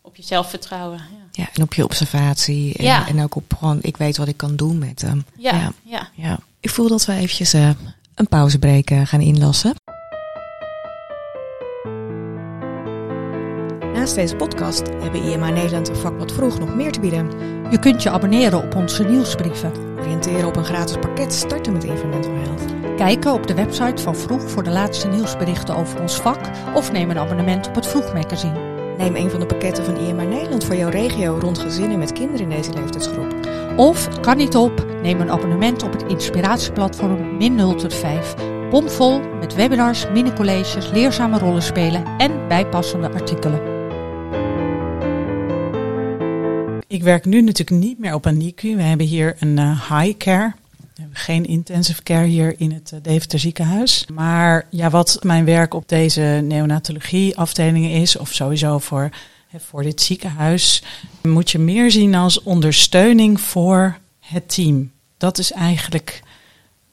op 0.00 0.16
je 0.16 0.22
zelfvertrouwen. 0.22 0.98
Ja. 0.98 1.42
ja, 1.42 1.48
en 1.54 1.62
op 1.62 1.74
je 1.74 1.84
observatie. 1.84 2.74
En, 2.74 2.84
Ja. 2.84 3.08
en 3.08 3.22
ook 3.22 3.34
op 3.34 3.54
gewoon, 3.58 3.78
ik 3.82 3.96
weet 3.96 4.16
wat 4.16 4.28
ik 4.28 4.36
kan 4.36 4.56
doen 4.56 4.78
met 4.78 5.00
hem. 5.02 5.24
Ja, 5.36 5.72
Ja. 5.84 6.08
ja. 6.14 6.38
Ik 6.60 6.70
voel 6.70 6.88
dat 6.88 7.04
we 7.04 7.12
eventjes 7.12 7.52
eh, 7.52 7.70
een 8.14 8.28
pauzebreak 8.28 8.90
eh, 8.90 9.06
gaan 9.06 9.20
inlassen. 9.20 9.74
Naast 14.02 14.14
deze 14.14 14.36
podcast 14.36 14.82
hebben 15.00 15.22
IMA 15.22 15.50
Nederland 15.50 15.88
en 15.88 15.96
Vakblad 15.96 16.32
Vroeg 16.32 16.58
nog 16.58 16.74
meer 16.74 16.92
te 16.92 17.00
bieden. 17.00 17.30
je 17.70 17.78
kunt 17.78 18.02
je 18.02 18.10
abonneren 18.10 18.62
op 18.62 18.74
onze 18.74 19.04
nieuwsbrieven. 19.04 19.72
Oriënteren 19.98 20.44
op 20.44 20.56
een 20.56 20.64
gratis 20.64 20.96
pakket 20.96 21.32
starten 21.32 21.72
met 21.72 21.84
Environmental 21.84 22.32
Health. 22.34 22.96
Kijken 22.96 23.32
op 23.32 23.46
de 23.46 23.54
website 23.54 24.02
van 24.02 24.16
Vroeg 24.16 24.50
voor 24.50 24.62
de 24.62 24.70
laatste 24.70 25.08
nieuwsberichten 25.08 25.76
over 25.76 26.00
ons 26.00 26.20
vak. 26.20 26.40
Of 26.74 26.92
neem 26.92 27.10
een 27.10 27.18
abonnement 27.18 27.68
op 27.68 27.74
het 27.74 27.86
Vroeg 27.86 28.12
magazine. 28.12 28.58
Neem 28.98 29.16
een 29.16 29.30
van 29.30 29.40
de 29.40 29.46
pakketten 29.46 29.84
van 29.84 29.96
IMA 29.96 30.22
Nederland 30.22 30.64
voor 30.64 30.76
jouw 30.76 30.90
regio 30.90 31.38
rond 31.40 31.58
gezinnen 31.58 31.98
met 31.98 32.12
kinderen 32.12 32.50
in 32.50 32.56
deze 32.56 32.72
leeftijdsgroep. 32.72 33.34
Of, 33.76 34.20
kan 34.20 34.36
niet 34.36 34.56
op, 34.56 34.86
neem 35.02 35.20
een 35.20 35.30
abonnement 35.30 35.82
op 35.82 35.92
het 35.92 36.04
inspiratieplatform 36.06 37.36
Min 37.36 37.54
0 37.54 37.74
tot 37.74 37.94
5 37.94 38.34
Bomvol 38.70 39.20
met 39.40 39.54
webinars, 39.54 40.06
mini-colleges, 40.12 40.90
leerzame 40.90 41.38
rollenspelen 41.38 42.04
en 42.18 42.48
bijpassende 42.48 43.12
artikelen. 43.12 43.71
Ik 47.02 47.08
werk 47.08 47.24
nu 47.24 47.40
natuurlijk 47.40 47.80
niet 47.80 47.98
meer 47.98 48.14
op 48.14 48.24
een 48.24 48.36
NICU. 48.36 48.76
We 48.76 48.82
hebben 48.82 49.06
hier 49.06 49.36
een 49.38 49.56
uh, 49.56 49.90
high 49.90 50.16
care. 50.16 50.52
We 50.78 51.00
hebben 51.00 51.16
geen 51.16 51.46
intensive 51.46 52.02
care 52.02 52.26
hier 52.26 52.60
in 52.60 52.72
het 52.72 52.90
uh, 52.94 53.00
Deventer 53.02 53.38
ziekenhuis. 53.38 54.06
Maar 54.12 54.66
ja, 54.70 54.90
wat 54.90 55.18
mijn 55.22 55.44
werk 55.44 55.74
op 55.74 55.88
deze 55.88 56.40
neonatologie 56.44 57.36
afdelingen 57.36 57.90
is, 57.90 58.16
of 58.16 58.32
sowieso 58.32 58.78
voor, 58.78 59.10
voor 59.58 59.82
dit 59.82 60.00
ziekenhuis, 60.00 60.82
moet 61.22 61.50
je 61.50 61.58
meer 61.58 61.90
zien 61.90 62.14
als 62.14 62.42
ondersteuning 62.42 63.40
voor 63.40 63.98
het 64.20 64.54
team. 64.54 64.90
Dat 65.16 65.38
is 65.38 65.52
eigenlijk 65.52 66.22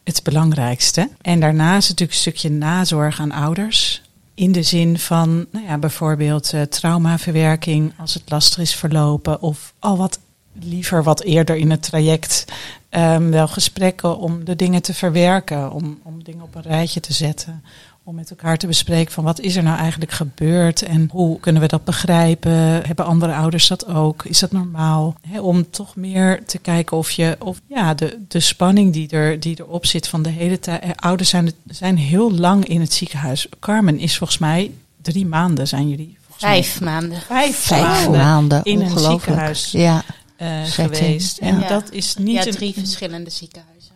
het 0.03 0.23
belangrijkste. 0.23 1.09
En 1.21 1.39
daarnaast 1.39 1.89
natuurlijk 1.89 2.17
een 2.17 2.23
stukje 2.23 2.49
nazorg 2.49 3.19
aan 3.19 3.31
ouders. 3.31 4.01
In 4.39 4.51
de 4.51 4.63
zin 4.63 4.99
van 4.99 5.45
nou 5.51 5.65
ja, 5.65 5.77
bijvoorbeeld 5.77 6.53
uh, 6.53 6.61
traumaverwerking 6.61 7.93
als 7.97 8.13
het 8.13 8.23
lastig 8.25 8.59
is 8.59 8.75
verlopen. 8.75 9.41
Of 9.41 9.73
al 9.79 9.97
wat 9.97 10.19
liever 10.59 11.03
wat 11.03 11.21
eerder 11.21 11.55
in 11.55 11.71
het 11.71 11.83
traject 11.83 12.45
um, 12.89 13.31
wel 13.31 13.47
gesprekken 13.47 14.17
om 14.17 14.43
de 14.43 14.55
dingen 14.55 14.81
te 14.81 14.93
verwerken. 14.93 15.71
Om, 15.71 15.99
om 16.03 16.23
dingen 16.23 16.43
op 16.43 16.55
een 16.55 16.61
rijtje 16.61 16.99
te 16.99 17.13
zetten 17.13 17.63
om 18.09 18.15
met 18.15 18.29
elkaar 18.29 18.57
te 18.57 18.67
bespreken 18.67 19.13
van 19.13 19.23
wat 19.23 19.39
is 19.39 19.55
er 19.55 19.63
nou 19.63 19.77
eigenlijk 19.77 20.11
gebeurd 20.11 20.81
en 20.81 21.09
hoe 21.11 21.39
kunnen 21.39 21.61
we 21.61 21.67
dat 21.67 21.83
begrijpen? 21.83 22.51
Hebben 22.85 23.05
andere 23.05 23.33
ouders 23.33 23.67
dat 23.67 23.87
ook? 23.87 24.25
Is 24.25 24.39
dat 24.39 24.51
normaal? 24.51 25.15
om 25.39 25.69
toch 25.69 25.95
meer 25.95 26.45
te 26.45 26.57
kijken 26.57 26.97
of 26.97 27.11
je, 27.11 27.35
of 27.39 27.61
ja, 27.67 27.93
de, 27.93 28.19
de 28.27 28.39
spanning 28.39 28.93
die, 28.93 29.09
er, 29.09 29.39
die 29.39 29.59
erop 29.59 29.85
zit 29.85 30.07
van 30.07 30.21
de 30.21 30.29
hele 30.29 30.59
tijd. 30.59 30.81
Eh, 30.81 30.89
ouders 30.95 31.29
zijn, 31.29 31.51
zijn 31.67 31.97
heel 31.97 32.31
lang 32.31 32.65
in 32.65 32.81
het 32.81 32.93
ziekenhuis. 32.93 33.47
Carmen 33.59 33.99
is 33.99 34.17
volgens 34.17 34.39
mij 34.39 34.71
drie 35.01 35.25
maanden 35.25 35.67
zijn 35.67 35.89
jullie. 35.89 36.17
Vijf 36.29 36.81
maanden. 36.81 37.21
Vijf, 37.21 37.57
Vijf 37.57 38.09
maanden, 38.09 38.63
in 38.63 38.81
een 38.81 38.99
ziekenhuis 38.99 39.71
ja. 39.71 40.03
Uh, 40.41 40.63
geweest. 40.63 41.37
En 41.37 41.59
ja. 41.59 41.67
dat 41.67 41.91
is 41.91 42.15
niet. 42.15 42.35
Ja, 42.35 42.45
een- 42.45 42.51
drie 42.51 42.73
verschillende 42.73 43.29
ziekenhuizen. 43.29 43.91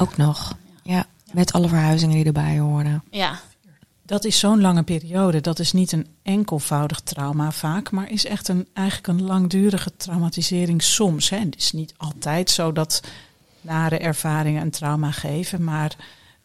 Ook 0.00 0.16
nog. 0.16 0.56
Ja, 0.82 1.06
met 1.32 1.52
alle 1.52 1.68
verhuizingen 1.68 2.16
die 2.16 2.24
erbij 2.24 2.58
horen. 2.58 3.02
Ja, 3.10 3.40
Dat 4.10 4.24
is 4.24 4.38
zo'n 4.38 4.60
lange 4.60 4.82
periode. 4.82 5.40
Dat 5.40 5.58
is 5.58 5.72
niet 5.72 5.92
een 5.92 6.06
enkelvoudig 6.22 7.00
trauma 7.00 7.52
vaak, 7.52 7.90
maar 7.90 8.10
is 8.10 8.26
echt 8.26 8.48
een, 8.48 8.68
eigenlijk 8.72 9.06
een 9.06 9.26
langdurige 9.26 9.96
traumatisering 9.96 10.82
soms. 10.82 11.30
Hè. 11.30 11.38
Het 11.38 11.56
is 11.56 11.72
niet 11.72 11.94
altijd 11.96 12.50
zo 12.50 12.72
dat 12.72 13.02
nare 13.60 13.98
ervaringen 13.98 14.62
een 14.62 14.70
trauma 14.70 15.10
geven, 15.10 15.64
maar 15.64 15.96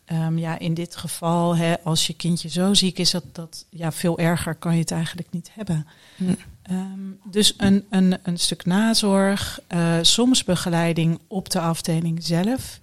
ehm, 0.05 0.37
ja, 0.37 0.59
in 0.59 0.73
dit 0.73 0.95
geval, 0.95 1.55
hè, 1.55 1.79
als 1.83 2.07
je 2.07 2.15
kindje 2.15 2.49
zo 2.49 2.73
ziek 2.73 2.99
is, 2.99 3.11
dat, 3.11 3.23
dat 3.31 3.65
ja, 3.69 3.91
veel 3.91 4.19
erger 4.19 4.55
kan 4.55 4.73
je 4.73 4.79
het 4.79 4.91
eigenlijk 4.91 5.31
niet 5.31 5.49
hebben. 5.53 5.87
Hm. 6.15 6.33
Ehm, 6.61 6.99
dus 7.23 7.53
een, 7.57 7.85
een, 7.89 8.17
een 8.23 8.39
stuk 8.39 8.65
nazorg, 8.65 9.59
eh, 9.67 9.97
soms 10.01 10.43
begeleiding 10.43 11.19
op 11.27 11.49
de 11.49 11.59
afdeling 11.59 12.23
zelf. 12.23 12.79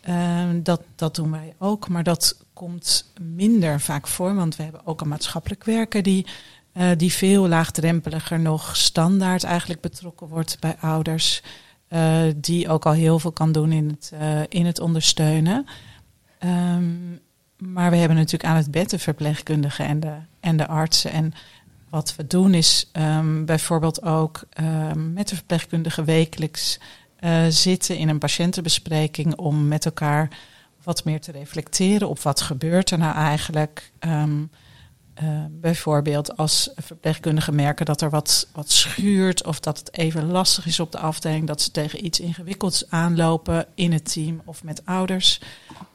Ehm, 0.00 0.62
dat, 0.62 0.82
dat 0.94 1.14
doen 1.14 1.30
wij 1.30 1.54
ook, 1.58 1.88
maar 1.88 2.02
dat 2.02 2.44
komt 2.56 3.12
minder 3.20 3.80
vaak 3.80 4.06
voor, 4.06 4.34
want 4.34 4.56
we 4.56 4.62
hebben 4.62 4.86
ook 4.86 5.00
een 5.00 5.08
maatschappelijk 5.08 5.64
werker 5.64 6.02
die, 6.02 6.26
eh, 6.72 6.90
die 6.96 7.12
veel 7.12 7.48
laagdrempeliger 7.48 8.40
nog 8.40 8.76
standaard 8.76 9.44
eigenlijk 9.44 9.80
betrokken 9.80 10.28
wordt 10.28 10.56
bij 10.60 10.76
ouders, 10.80 11.42
eh, 11.88 12.22
die 12.36 12.68
ook 12.68 12.86
al 12.86 12.92
heel 12.92 13.18
veel 13.18 13.32
kan 13.32 13.52
doen 13.52 13.72
in 13.72 13.88
het, 13.88 14.12
eh, 14.18 14.40
in 14.48 14.66
het 14.66 14.80
ondersteunen. 14.80 15.66
Ehm, 16.38 16.92
maar 17.58 17.90
we 17.90 17.96
hebben 17.96 18.16
natuurlijk 18.16 18.50
aan 18.50 18.56
het 18.56 18.70
bed 18.70 18.90
de 18.90 18.98
verpleegkundigen 18.98 19.86
en 19.86 20.00
de, 20.00 20.14
en 20.40 20.56
de 20.56 20.66
artsen. 20.66 21.10
En 21.10 21.32
wat 21.90 22.16
we 22.16 22.26
doen 22.26 22.54
is 22.54 22.88
ehm, 22.92 23.44
bijvoorbeeld 23.44 24.02
ook 24.02 24.44
ehm, 24.50 25.12
met 25.12 25.28
de 25.28 25.34
verpleegkundige 25.34 26.04
wekelijks 26.04 26.78
zitten 27.48 27.96
in 27.96 28.08
een 28.08 28.18
patiëntenbespreking 28.18 29.36
om 29.36 29.68
met 29.68 29.84
elkaar 29.84 30.28
wat 30.86 31.04
meer 31.04 31.20
te 31.20 31.32
reflecteren 31.32 32.08
op 32.08 32.20
wat 32.20 32.40
gebeurt 32.40 32.90
er 32.90 32.98
nou 32.98 33.14
eigenlijk. 33.14 33.92
Eh, 35.14 35.44
bijvoorbeeld 35.50 36.36
als 36.36 36.70
verpleegkundigen 36.76 37.54
merken 37.54 37.86
dat 37.86 38.00
er 38.00 38.10
wat, 38.10 38.48
wat 38.52 38.70
schuurt 38.70 39.44
of 39.44 39.60
dat 39.60 39.78
het 39.78 39.96
even 39.96 40.26
lastig 40.26 40.66
is 40.66 40.80
op 40.80 40.92
de 40.92 40.98
afdeling, 40.98 41.46
dat 41.46 41.62
ze 41.62 41.70
tegen 41.70 42.04
iets 42.04 42.20
ingewikkelds 42.20 42.90
aanlopen 42.90 43.66
in 43.74 43.92
het 43.92 44.12
team 44.12 44.42
of 44.44 44.64
met 44.64 44.82
ouders, 44.84 45.40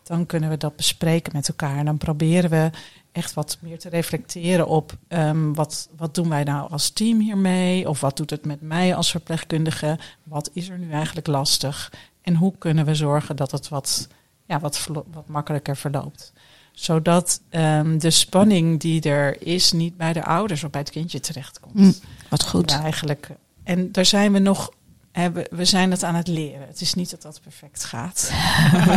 dan 0.04 0.26
kunnen 0.26 0.50
we 0.50 0.58
dat 0.58 0.76
bespreken 0.76 1.34
met 1.36 1.48
elkaar. 1.48 1.78
En 1.78 1.86
dan 1.86 1.98
proberen 1.98 2.50
we 2.50 2.70
echt 3.12 3.34
wat 3.34 3.58
meer 3.60 3.80
te 3.80 3.90
reflecteren 3.90 4.68
op 4.68 4.98
ehm, 5.08 5.54
wat, 5.54 5.90
wat 5.98 6.16
doen 6.16 6.30
wij 6.30 6.44
nou 6.44 6.72
als 6.72 6.90
team 6.90 7.20
hiermee? 7.20 7.90
Of 7.90 8.02
wat 8.02 8.18
doet 8.18 8.30
het 8.30 8.46
met 8.46 8.62
mij 8.62 8.96
als 8.96 9.12
verpleegkundige? 9.12 10.00
Wat 10.24 10.50
is 10.54 10.70
er 10.70 10.78
nu 10.78 10.92
eigenlijk 10.92 11.28
lastig? 11.28 11.92
En 12.22 12.36
hoe 12.36 12.54
kunnen 12.58 12.86
we 12.86 12.96
zorgen 12.96 13.36
dat 13.36 13.52
het 13.52 13.70
wat, 13.70 14.08
ja, 14.52 14.60
wat, 14.60 14.88
wat 15.12 15.28
makkelijker 15.28 15.78
verloopt? 15.78 16.34
Zodat 16.72 17.42
ehm, 17.50 17.98
de 17.98 18.10
spanning 18.10 18.80
die 18.80 19.02
er 19.02 19.42
is 19.48 19.72
niet 19.72 19.98
bij 19.98 20.14
de 20.14 20.24
ouders 20.24 20.64
of 20.64 20.70
bij 20.70 20.82
het 20.82 20.90
kindje 20.90 21.20
terechtkomt. 21.20 21.74
Hm, 21.76 21.92
Wat 22.30 22.44
goed. 22.48 22.72
Ja, 22.72 22.82
eigenlijk. 22.84 23.28
En 23.64 23.92
daar 23.92 24.06
zijn 24.06 24.32
we 24.34 24.40
nog. 24.40 24.72
we- 25.12 25.66
zijn 25.66 25.92
het 25.92 26.04
aan 26.04 26.16
het 26.16 26.28
leren. 26.28 26.68
Het 26.68 26.82
is 26.82 26.94
niet 26.94 27.10
dat 27.12 27.22
dat 27.22 27.42
perfect 27.42 27.84
gaat. 27.86 28.32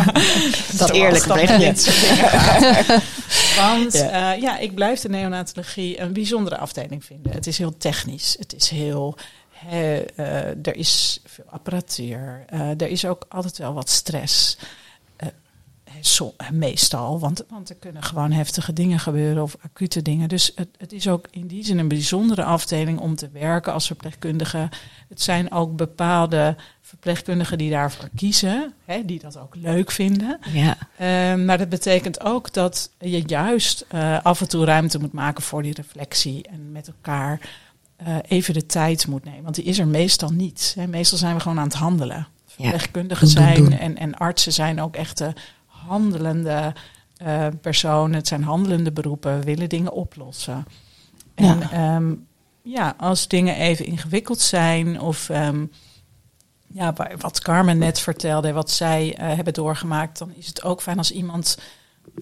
Dat 0.78 0.90
eerlijk 0.90 1.26
dat 1.26 1.38
gaat. 1.88 3.02
Want 3.60 3.92
Ja. 3.92 4.10
ja. 4.10 4.32
ja, 4.32 4.58
ik 4.58 4.74
blijf 4.74 5.00
de 5.00 5.08
neonatologie 5.08 6.00
een 6.00 6.12
bijzondere 6.12 6.56
afdeling 6.58 7.04
vinden. 7.04 7.32
Het 7.32 7.46
is 7.46 7.58
heel 7.58 7.76
technisch. 7.76 8.36
Het 8.38 8.54
is 8.54 8.68
heel. 8.68 9.16
eh, 9.70 10.66
er 10.66 10.76
is 10.76 11.20
veel 11.24 11.44
apparatuur. 11.50 12.44
Eh, 12.46 12.60
er 12.80 12.86
is 12.88 13.04
ook 13.06 13.24
altijd 13.28 13.58
wel 13.58 13.74
wat 13.74 13.90
stress. 13.90 14.56
Eh, 15.94 16.02
zo, 16.02 16.34
meestal, 16.52 17.18
want, 17.18 17.44
want 17.48 17.68
er 17.68 17.76
kunnen 17.76 18.02
gewoon 18.02 18.32
heftige 18.32 18.72
dingen 18.72 18.98
gebeuren 18.98 19.42
of 19.42 19.56
acute 19.60 20.02
dingen. 20.02 20.28
Dus 20.28 20.52
het, 20.54 20.68
het 20.76 20.92
is 20.92 21.08
ook 21.08 21.26
in 21.30 21.46
die 21.46 21.64
zin 21.64 21.78
een 21.78 21.88
bijzondere 21.88 22.44
afdeling 22.44 22.98
om 22.98 23.14
te 23.14 23.28
werken 23.32 23.72
als 23.72 23.86
verpleegkundige. 23.86 24.68
Het 25.08 25.22
zijn 25.22 25.52
ook 25.52 25.76
bepaalde 25.76 26.56
verpleegkundigen 26.80 27.58
die 27.58 27.70
daarvoor 27.70 28.08
kiezen, 28.16 28.72
hè, 28.84 29.04
die 29.04 29.18
dat 29.18 29.38
ook 29.38 29.54
leuk 29.54 29.90
vinden. 29.90 30.38
Ja. 30.52 30.76
Ehm, 30.98 31.44
maar 31.44 31.58
dat 31.58 31.68
betekent 31.68 32.20
ook 32.20 32.52
dat 32.52 32.90
je 32.98 33.22
juist 33.26 33.84
eh, 33.88 34.20
af 34.22 34.40
en 34.40 34.48
toe 34.48 34.64
ruimte 34.64 34.98
moet 34.98 35.12
maken 35.12 35.42
voor 35.42 35.62
die 35.62 35.74
reflectie 35.74 36.48
en 36.48 36.72
met 36.72 36.86
elkaar 36.86 37.40
eh, 37.96 38.16
even 38.28 38.54
de 38.54 38.66
tijd 38.66 39.06
moet 39.06 39.24
nemen. 39.24 39.42
Want 39.42 39.54
die 39.54 39.64
is 39.64 39.78
er 39.78 39.86
meestal 39.86 40.30
niet. 40.30 40.74
Hè. 40.78 40.86
Meestal 40.86 41.18
zijn 41.18 41.34
we 41.34 41.40
gewoon 41.40 41.58
aan 41.58 41.64
het 41.68 41.74
handelen. 41.74 42.26
Verpleegkundigen 42.46 43.28
zijn. 43.28 43.78
En, 43.78 43.98
en 43.98 44.14
artsen 44.14 44.52
zijn 44.52 44.80
ook 44.80 44.96
echte 44.96 45.34
handelende 45.86 46.72
eh, 47.16 47.46
personen. 47.60 48.14
Het 48.16 48.28
zijn 48.28 48.42
handelende 48.42 48.92
beroepen, 48.92 49.40
willen 49.44 49.68
dingen 49.68 49.92
oplossen. 49.92 50.66
En 51.34 51.58
Ja. 51.58 51.68
ja, 51.72 52.00
ja 52.62 52.94
als 52.98 53.28
dingen 53.28 53.56
even 53.56 53.84
ingewikkeld 53.86 54.40
zijn 54.40 55.00
of 55.00 55.28
ehm, 55.28 55.64
ja, 56.66 56.92
wa- 56.92 57.16
wat 57.18 57.40
Carmen 57.40 57.78
net 57.78 57.98
vertelde, 57.98 58.52
wat 58.52 58.70
zij 58.70 59.16
eh, 59.16 59.34
hebben 59.34 59.52
doorgemaakt, 59.54 60.18
dan 60.18 60.32
is 60.34 60.46
het 60.46 60.62
ook 60.62 60.82
fijn 60.82 60.98
als 60.98 61.10
iemand 61.10 61.58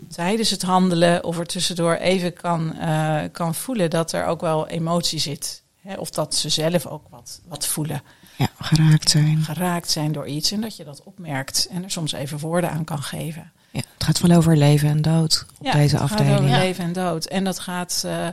tijdens 0.08 0.50
het 0.50 0.62
handelen 0.62 1.24
of 1.24 1.38
er 1.38 1.46
tussendoor 1.46 1.94
even 1.94 2.32
kan, 2.32 2.74
eh, 2.74 3.20
kan 3.32 3.54
voelen 3.54 3.90
dat 3.90 4.12
er 4.12 4.24
ook 4.26 4.40
wel 4.40 4.68
emotie 4.68 5.18
zit. 5.18 5.62
Hè, 5.80 5.94
of 5.94 6.10
dat 6.10 6.34
ze 6.34 6.48
zelf 6.48 6.86
ook 6.86 7.06
wat, 7.10 7.40
wat 7.48 7.66
voelen, 7.66 8.02
ja, 8.42 8.50
geraakt 8.60 9.10
zijn. 9.10 9.38
geraakt 9.42 9.90
zijn 9.90 10.12
door 10.12 10.26
iets 10.26 10.50
en 10.50 10.60
dat 10.60 10.76
je 10.76 10.84
dat 10.84 11.02
opmerkt 11.04 11.68
en 11.70 11.82
er 11.84 11.90
soms 11.90 12.12
even 12.12 12.38
woorden 12.38 12.70
aan 12.70 12.84
kan 12.84 13.02
geven. 13.02 13.52
Ja, 13.70 13.80
het 13.94 14.04
gaat 14.04 14.20
wel 14.20 14.36
over 14.36 14.56
leven 14.56 14.88
en 14.88 15.02
dood 15.02 15.46
op 15.58 15.66
Ja, 15.66 15.72
deze 15.72 15.96
het 15.96 16.02
gaat 16.02 16.10
afdeling. 16.10 16.36
over 16.38 16.50
Ja. 16.50 16.58
leven 16.58 16.84
en 16.84 16.92
dood. 16.92 17.24
En 17.24 17.44
dat 17.44 17.58
gaat, 17.58 18.02
eh, 18.06 18.26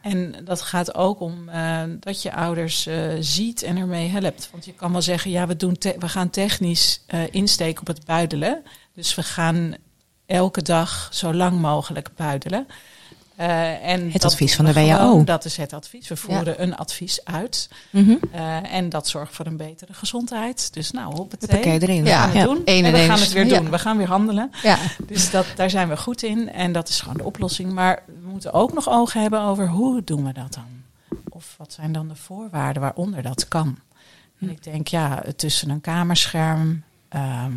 en 0.00 0.34
dat 0.44 0.60
gaat 0.62 0.94
ook 0.94 1.20
om 1.20 1.48
eh, 1.48 1.82
dat 2.00 2.22
je 2.22 2.32
ouders 2.34 2.86
eh, 2.86 2.96
ziet 3.20 3.62
en 3.62 3.76
ermee 3.76 4.08
helpt. 4.08 4.48
Want 4.52 4.64
je 4.64 4.72
kan 4.72 4.92
wel 4.92 5.02
zeggen, 5.02 5.30
ja, 5.30 5.46
we, 5.46 5.56
doen 5.56 5.76
we 5.98 6.08
gaan 6.08 6.30
technisch 6.30 7.04
insteken 7.30 7.80
op 7.80 7.86
het 7.86 8.04
buidelen. 8.04 8.62
Dus 8.94 9.14
we 9.14 9.22
gaan 9.22 9.74
elke 10.26 10.62
dag 10.62 11.08
zo 11.12 11.34
lang 11.34 11.60
mogelijk 11.60 12.08
buidelen. 12.16 12.66
Eh, 13.36 13.88
en 13.88 14.10
Het 14.10 14.24
advies 14.24 14.56
doen 14.56 14.66
van 14.66 14.74
de 14.74 14.80
WHO. 14.80 15.24
Dat 15.24 15.44
is 15.44 15.56
het 15.56 15.72
advies. 15.72 16.08
We 16.08 16.16
voeren 16.16 16.62
een 16.62 16.76
advies 16.76 17.24
uit. 17.24 17.68
Mhm. 17.90 18.16
Eh, 18.32 18.72
en 18.72 18.88
dat 18.88 19.08
zorgt 19.08 19.34
voor 19.34 19.46
een 19.46 19.56
betere 19.56 19.92
gezondheid. 19.92 20.72
Dus 20.72 20.90
nou, 20.90 21.14
hoppatee. 21.14 21.48
Hoppakee, 21.48 21.80
erin. 21.82 22.02
We 22.02 22.10
gaan 22.10 22.28
het 22.28 22.36
Ja, 22.36 22.44
doen. 22.44 22.62
één 22.64 22.84
En 22.84 22.94
en 22.94 23.00
we 23.00 23.06
gaan 23.06 23.18
het 23.20 23.32
weer 23.32 23.48
doen. 23.48 23.70
We 23.70 23.78
gaan 23.78 23.96
weer 23.96 24.06
handelen. 24.06 24.50
Ja. 24.62 24.78
Dus 25.06 25.30
dat, 25.30 25.46
daar 25.56 25.70
zijn 25.70 25.88
we 25.88 25.96
goed 25.96 26.22
in 26.22 26.52
en 26.52 26.72
dat 26.72 26.88
is 26.88 27.00
gewoon 27.00 27.16
de 27.16 27.24
oplossing. 27.24 27.72
Maar 27.72 28.02
we 28.06 28.28
moeten 28.30 28.52
ook 28.52 28.72
nog 28.72 28.88
ogen 28.88 29.20
hebben 29.20 29.40
over 29.40 29.68
hoe 29.68 30.04
doen 30.04 30.24
we 30.24 30.32
dat 30.32 30.54
dan? 30.54 30.84
Of 31.28 31.54
wat 31.58 31.72
zijn 31.72 31.92
dan 31.92 32.08
de 32.08 32.16
voorwaarden 32.16 32.82
waaronder 32.82 33.22
dat 33.22 33.48
kan? 33.48 33.78
En 34.40 34.50
ik 34.50 34.62
denk, 34.64 34.88
ja, 34.88 35.22
tussen 35.36 35.70
een 35.70 35.80
kamerscherm, 35.80 36.82
ehm, 37.08 37.52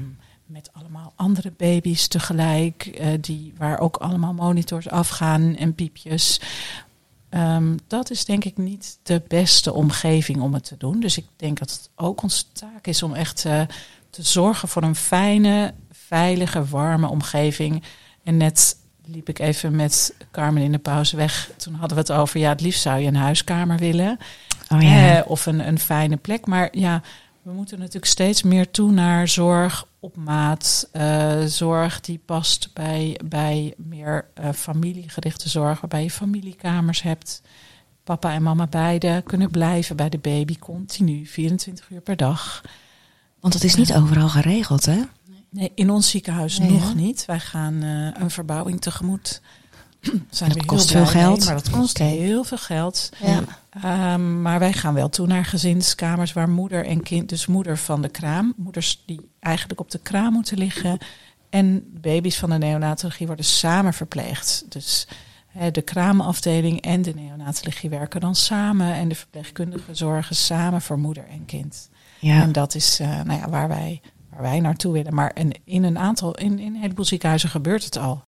met 0.49 0.69
allemaal 0.73 1.13
andere 1.15 1.51
baby's 1.57 2.07
tegelijk, 2.07 2.85
eh, 2.85 3.07
die, 3.21 3.53
waar 3.57 3.79
ook 3.79 3.97
allemaal 3.97 4.33
monitors 4.33 4.89
afgaan 4.89 5.55
en 5.55 5.75
piepjes. 5.75 6.41
Ehm, 7.29 7.77
dat 7.87 8.11
is 8.11 8.25
denk 8.25 8.43
ik 8.43 8.57
niet 8.57 8.99
de 9.03 9.21
beste 9.27 9.73
omgeving 9.73 10.41
om 10.41 10.53
het 10.53 10.63
te 10.63 10.77
doen. 10.77 10.99
Dus 10.99 11.17
ik 11.17 11.25
denk 11.35 11.59
dat 11.59 11.71
het 11.71 11.89
ook 11.95 12.21
onze 12.21 12.43
taak 12.51 12.87
is 12.87 13.03
om 13.03 13.13
echt 13.13 13.45
uh, 13.45 13.61
te 14.09 14.23
zorgen 14.23 14.67
voor 14.67 14.83
een 14.83 14.95
fijne, 14.95 15.73
veilige, 15.91 16.65
warme 16.65 17.07
omgeving. 17.07 17.83
En 18.23 18.37
net 18.37 18.77
liep 19.05 19.29
ik 19.29 19.39
even 19.39 19.75
met 19.75 20.15
Carmen 20.31 20.63
in 20.63 20.71
de 20.71 20.77
pauze 20.77 21.15
weg. 21.15 21.51
Toen 21.57 21.73
hadden 21.73 21.97
we 21.97 22.03
het 22.03 22.11
over, 22.11 22.39
ja, 22.39 22.49
het 22.49 22.61
liefst 22.61 22.81
zou 22.81 22.99
je 22.99 23.07
een 23.07 23.15
huiskamer 23.15 23.77
willen. 23.77 24.17
Oh, 24.69 24.81
ja. 24.81 25.17
eh, 25.17 25.29
of 25.29 25.45
een, 25.45 25.67
een 25.67 25.79
fijne 25.79 26.17
plek. 26.17 26.45
Maar 26.45 26.69
ja, 26.71 27.01
we 27.41 27.51
moeten 27.51 27.77
natuurlijk 27.77 28.05
steeds 28.05 28.43
meer 28.43 28.71
toe 28.71 28.91
naar 28.91 29.27
zorg 29.27 29.87
op 29.99 30.15
maat. 30.15 30.89
Uh, 30.93 31.43
zorg 31.43 32.01
die 32.01 32.21
past 32.25 32.73
bij, 32.73 33.19
bij 33.25 33.73
meer 33.77 34.27
uh, 34.39 34.49
familiegerichte 34.51 35.49
zorg, 35.49 35.81
waarbij 35.81 36.03
je 36.03 36.11
familiekamers 36.11 37.01
hebt. 37.01 37.41
Papa 38.03 38.33
en 38.33 38.43
mama 38.43 38.67
beide 38.67 39.21
kunnen 39.25 39.51
blijven 39.51 39.95
bij 39.95 40.09
de 40.09 40.17
baby 40.17 40.57
continu, 40.59 41.25
24 41.25 41.89
uur 41.89 42.01
per 42.01 42.17
dag. 42.17 42.61
Want 43.39 43.53
dat 43.53 43.63
is 43.63 43.75
niet 43.75 43.93
overal 43.93 44.29
geregeld, 44.29 44.85
hè? 44.85 45.01
Nee, 45.49 45.71
in 45.75 45.89
ons 45.89 46.09
ziekenhuis 46.09 46.59
nee, 46.59 46.71
nog 46.71 46.87
hè? 46.87 46.95
niet. 46.95 47.25
Wij 47.25 47.39
gaan 47.39 47.73
uh, 47.73 48.09
een 48.13 48.31
verbouwing 48.31 48.81
tegemoet. 48.81 49.41
Zijn 50.29 50.51
dat 50.51 50.65
kost 50.65 50.91
veel 50.91 51.05
geld. 51.05 51.37
Mee, 51.37 51.45
maar 51.45 51.55
dat 51.55 51.69
kost 51.69 51.99
okay. 51.99 52.11
heel 52.11 52.43
veel 52.43 52.57
geld. 52.57 53.09
Ja. 53.23 54.13
Um, 54.13 54.41
maar 54.41 54.59
wij 54.59 54.73
gaan 54.73 54.93
wel 54.93 55.09
toe 55.09 55.27
naar 55.27 55.45
gezinskamers 55.45 56.33
waar 56.33 56.49
moeder 56.49 56.85
en 56.85 57.03
kind, 57.03 57.29
dus 57.29 57.47
moeder 57.47 57.77
van 57.77 58.01
de 58.01 58.09
kraam, 58.09 58.53
moeders 58.57 59.03
die 59.05 59.29
eigenlijk 59.39 59.79
op 59.79 59.91
de 59.91 59.99
kraam 59.99 60.33
moeten 60.33 60.57
liggen, 60.57 60.97
en 61.49 61.83
baby's 62.01 62.37
van 62.37 62.49
de 62.49 62.57
neonatologie 62.57 63.27
worden 63.27 63.45
samen 63.45 63.93
verpleegd. 63.93 64.65
Dus 64.69 65.07
de 65.71 65.81
kraamafdeling 65.81 66.81
en 66.81 67.01
de 67.01 67.13
neonatologie 67.13 67.89
werken 67.89 68.21
dan 68.21 68.35
samen 68.35 68.93
en 68.93 69.07
de 69.07 69.15
verpleegkundigen 69.15 69.95
zorgen 69.95 70.35
samen 70.35 70.81
voor 70.81 70.99
moeder 70.99 71.27
en 71.29 71.45
kind. 71.45 71.89
Ja. 72.19 72.41
En 72.41 72.51
dat 72.51 72.75
is 72.75 72.99
uh, 72.99 73.07
nou 73.07 73.39
ja, 73.39 73.49
waar, 73.49 73.67
wij, 73.67 74.01
waar 74.29 74.41
wij 74.41 74.59
naartoe 74.59 74.93
willen. 74.93 75.13
Maar 75.13 75.31
in, 75.33 75.55
in 75.63 75.83
een 75.83 75.97
aantal, 75.97 76.35
in, 76.35 76.59
in 76.59 76.75
een 76.75 76.81
heleboel 76.81 77.05
ziekenhuizen 77.05 77.49
gebeurt 77.49 77.83
het 77.83 77.97
al. 77.97 78.23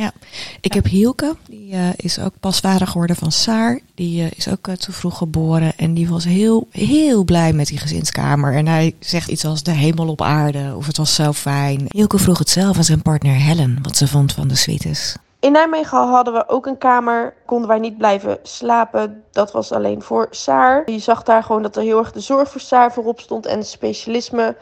Ja, 0.00 0.12
ik 0.60 0.72
heb 0.72 0.84
Hielke, 0.84 1.36
die 1.48 1.72
uh, 1.72 1.88
is 1.96 2.18
ook 2.18 2.32
pas 2.40 2.60
geworden 2.62 3.16
van 3.16 3.32
Saar. 3.32 3.80
Die 3.94 4.22
uh, 4.22 4.30
is 4.30 4.48
ook 4.48 4.68
uh, 4.68 4.74
te 4.74 4.92
vroeg 4.92 5.16
geboren 5.18 5.72
en 5.76 5.94
die 5.94 6.08
was 6.08 6.24
heel, 6.24 6.66
heel 6.70 7.24
blij 7.24 7.52
met 7.52 7.66
die 7.66 7.78
gezinskamer. 7.78 8.54
En 8.54 8.66
hij 8.66 8.94
zegt 8.98 9.28
iets 9.28 9.44
als 9.44 9.62
de 9.62 9.70
hemel 9.70 10.08
op 10.08 10.22
aarde 10.22 10.72
of 10.76 10.86
het 10.86 10.96
was 10.96 11.14
zo 11.14 11.32
fijn. 11.32 11.84
Hielke 11.88 12.18
vroeg 12.18 12.38
het 12.38 12.48
zelf 12.48 12.76
aan 12.76 12.84
zijn 12.84 13.02
partner 13.02 13.34
Helen 13.34 13.78
wat 13.82 13.96
ze 13.96 14.08
vond 14.08 14.32
van 14.32 14.48
de 14.48 14.56
suites. 14.56 15.16
In 15.40 15.52
Nijmegen 15.52 15.98
hadden 15.98 16.34
we 16.34 16.48
ook 16.48 16.66
een 16.66 16.78
kamer, 16.78 17.34
konden 17.46 17.68
wij 17.68 17.78
niet 17.78 17.98
blijven 17.98 18.38
slapen. 18.42 19.22
Dat 19.32 19.52
was 19.52 19.72
alleen 19.72 20.02
voor 20.02 20.26
Saar. 20.30 20.90
Je 20.90 20.98
zag 20.98 21.22
daar 21.22 21.42
gewoon 21.42 21.62
dat 21.62 21.76
er 21.76 21.82
heel 21.82 21.98
erg 21.98 22.12
de 22.12 22.20
zorg 22.20 22.50
voor 22.50 22.60
Saar 22.60 22.92
voorop 22.92 23.20
stond 23.20 23.46
en 23.46 23.64
specialisme. 23.64 24.56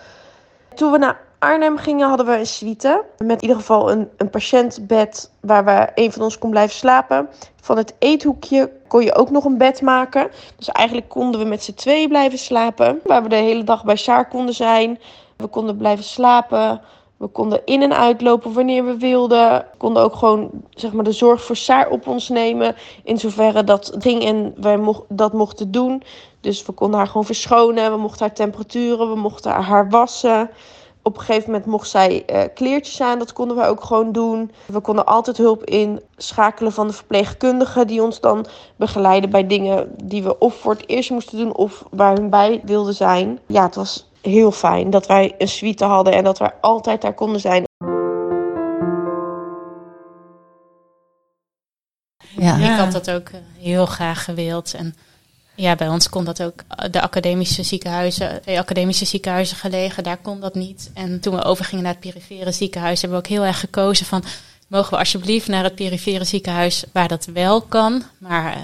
Toen 0.74 0.90
we 0.92 0.98
naar 0.98 1.27
Arnhem 1.38 1.77
gingen, 1.77 2.09
hadden 2.09 2.27
we 2.27 2.38
een 2.38 2.46
suite. 2.46 3.05
Met 3.18 3.37
in 3.37 3.40
ieder 3.40 3.57
geval 3.57 3.90
een, 3.90 4.09
een 4.16 4.31
patiëntbed 4.31 5.31
waar 5.40 5.64
we 5.64 5.88
een 5.94 6.12
van 6.12 6.22
ons 6.22 6.38
kon 6.38 6.51
blijven 6.51 6.77
slapen. 6.77 7.29
Van 7.61 7.77
het 7.77 7.94
eethoekje 7.98 8.70
kon 8.88 9.05
je 9.05 9.14
ook 9.14 9.31
nog 9.31 9.44
een 9.44 9.59
bed 9.59 9.83
maken. 9.83 10.31
Dus 10.57 10.68
eigenlijk 10.68 11.09
konden 11.09 11.40
we 11.40 11.46
met 11.46 11.64
z'n 11.64 11.74
twee 11.74 12.09
blijven 12.09 12.38
slapen. 12.38 13.01
Waar 13.05 13.22
we 13.22 13.29
de 13.29 13.37
hele 13.37 13.64
dag 13.64 13.85
bij 13.85 13.96
Saar 13.96 14.29
konden 14.29 14.55
zijn. 14.55 14.98
We 15.37 15.46
konden 15.46 15.77
blijven 15.77 16.05
slapen. 16.05 16.81
We 17.16 17.27
konden 17.27 17.61
in 17.64 17.83
en 17.83 17.96
uitlopen 17.96 18.53
wanneer 18.53 18.85
we 18.85 18.96
wilden. 18.96 19.51
We 19.53 19.77
konden 19.77 20.03
ook 20.03 20.14
gewoon 20.14 20.51
zeg 20.70 20.92
maar, 20.92 21.05
de 21.05 21.12
zorg 21.12 21.44
voor 21.44 21.57
Saar 21.57 21.88
op 21.88 22.07
ons 22.07 22.29
nemen. 22.29 22.77
In 23.05 23.18
zoverre 23.18 23.64
dat 23.64 23.96
ging 23.98 24.24
en 24.24 24.55
wij 24.57 24.77
mo 24.77 25.05
dat 25.09 25.33
mochten 25.33 25.70
doen. 25.70 26.03
Dus 26.40 26.66
we 26.66 26.72
konden 26.72 26.98
haar 26.98 27.09
gewoon 27.09 27.24
verschonen. 27.24 27.92
We 27.92 27.98
mochten 27.98 28.27
haar 28.27 28.35
temperaturen. 28.35 29.09
We 29.14 29.20
mochten 29.20 29.53
haar 29.53 29.88
wassen. 29.88 30.51
Op 31.09 31.16
een 31.16 31.25
gegeven 31.25 31.51
moment 31.51 31.66
mocht 31.66 31.88
zij 31.88 32.23
uh, 32.27 32.42
kleertjes 32.55 33.01
aan. 33.01 33.18
Dat 33.18 33.33
konden 33.33 33.57
we 33.57 33.64
ook 33.64 33.85
gewoon 33.85 34.12
doen. 34.12 34.51
We 34.66 34.81
konden 34.81 35.07
altijd 35.07 35.37
hulp 35.37 35.64
inschakelen 35.64 36.73
van 36.73 36.87
de 36.87 36.92
verpleegkundigen. 36.92 37.87
Die 37.87 38.03
ons 38.03 38.21
dan 38.21 38.47
begeleiden 38.77 39.31
bij 39.31 39.47
dingen 39.47 39.94
die 40.05 40.23
we 40.23 40.38
of 40.38 40.55
voor 40.55 40.73
het 40.73 40.88
eerst 40.88 41.11
moesten 41.11 41.38
doen. 41.38 41.55
Of 41.55 41.85
waar 41.90 42.14
hun 42.14 42.31
bij 42.31 42.61
wilden 42.64 42.94
zijn. 42.94 43.38
Ja, 43.47 43.62
het 43.62 43.75
was 43.75 44.11
heel 44.21 44.51
fijn 44.51 44.90
dat 44.90 45.07
wij 45.07 45.35
een 45.38 45.49
suite 45.49 45.85
hadden. 45.85 46.12
En 46.12 46.25
dat 46.25 46.38
wij 46.38 46.53
altijd 46.61 47.03
daar 47.03 47.14
konden 47.14 47.40
zijn. 47.40 47.64
Ja. 52.37 52.57
Ik 52.57 52.79
had 52.79 52.92
dat 52.92 53.11
ook 53.11 53.31
heel 53.59 53.87
graag 53.87 54.25
gewild. 54.25 54.75
En 54.75 54.94
ja, 55.59 55.75
bij 55.75 55.88
ons 55.88 56.09
kon 56.09 56.25
dat 56.25 56.42
ook. 56.42 56.62
De 56.90 57.01
academische 57.01 57.62
ziekenhuizen, 57.62 58.40
de 58.44 58.59
academische 58.59 59.05
ziekenhuizen 59.05 59.57
gelegen, 59.57 60.03
daar 60.03 60.16
kon 60.16 60.40
dat 60.40 60.55
niet. 60.55 60.90
En 60.94 61.21
toen 61.21 61.35
we 61.35 61.44
overgingen 61.44 61.85
naar 61.85 61.92
het 61.92 62.01
perifere 62.01 62.53
ziekenhuis, 62.53 63.01
hebben 63.01 63.18
we 63.18 63.25
ook 63.25 63.31
heel 63.31 63.44
erg 63.44 63.61
gekozen 63.61 64.07
van 64.07 64.25
mogen 64.68 64.90
we 64.90 64.99
alsjeblieft 64.99 65.49
naar 65.49 65.64
het 65.64 65.75
perifere 65.75 66.25
ziekenhuis 66.25 66.85
waar 66.92 67.09
dat 67.09 67.25
wel 67.25 67.61
kan. 67.61 68.03
Maar 68.18 68.57
uh, 68.57 68.62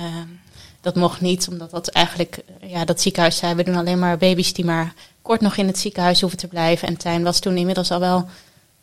dat 0.81 0.95
mocht 0.95 1.21
niet, 1.21 1.49
omdat 1.49 1.71
dat 1.71 1.89
eigenlijk, 1.89 2.39
ja, 2.61 2.85
dat 2.85 3.01
ziekenhuis 3.01 3.37
zei, 3.37 3.55
we 3.55 3.65
doen 3.65 3.77
alleen 3.77 3.99
maar 3.99 4.19
baby's 4.19 4.53
die 4.53 4.65
maar 4.65 4.95
kort 5.23 5.41
nog 5.41 5.57
in 5.57 5.67
het 5.67 5.79
ziekenhuis 5.79 6.21
hoeven 6.21 6.39
te 6.39 6.49
blijven. 6.49 6.89
En 6.89 6.97
Tijn 6.97 7.23
was 7.23 7.41
toen 7.41 7.57
inmiddels 7.57 7.91
al 7.91 8.01
wel 8.01 8.29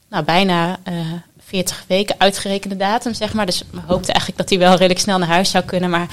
nou, 0.09 0.23
bijna 0.23 0.79
40 1.51 1.83
weken 1.87 2.15
uitgerekende 2.17 2.77
datum, 2.77 3.13
zeg 3.13 3.33
maar. 3.33 3.45
Dus 3.45 3.63
we 3.71 3.79
hoopten 3.85 4.13
eigenlijk 4.13 4.37
dat 4.37 4.49
hij 4.49 4.59
wel 4.59 4.71
redelijk 4.71 4.99
snel 4.99 5.17
naar 5.17 5.27
huis 5.27 5.51
zou 5.51 5.63
kunnen. 5.63 5.89
Maar 5.89 6.07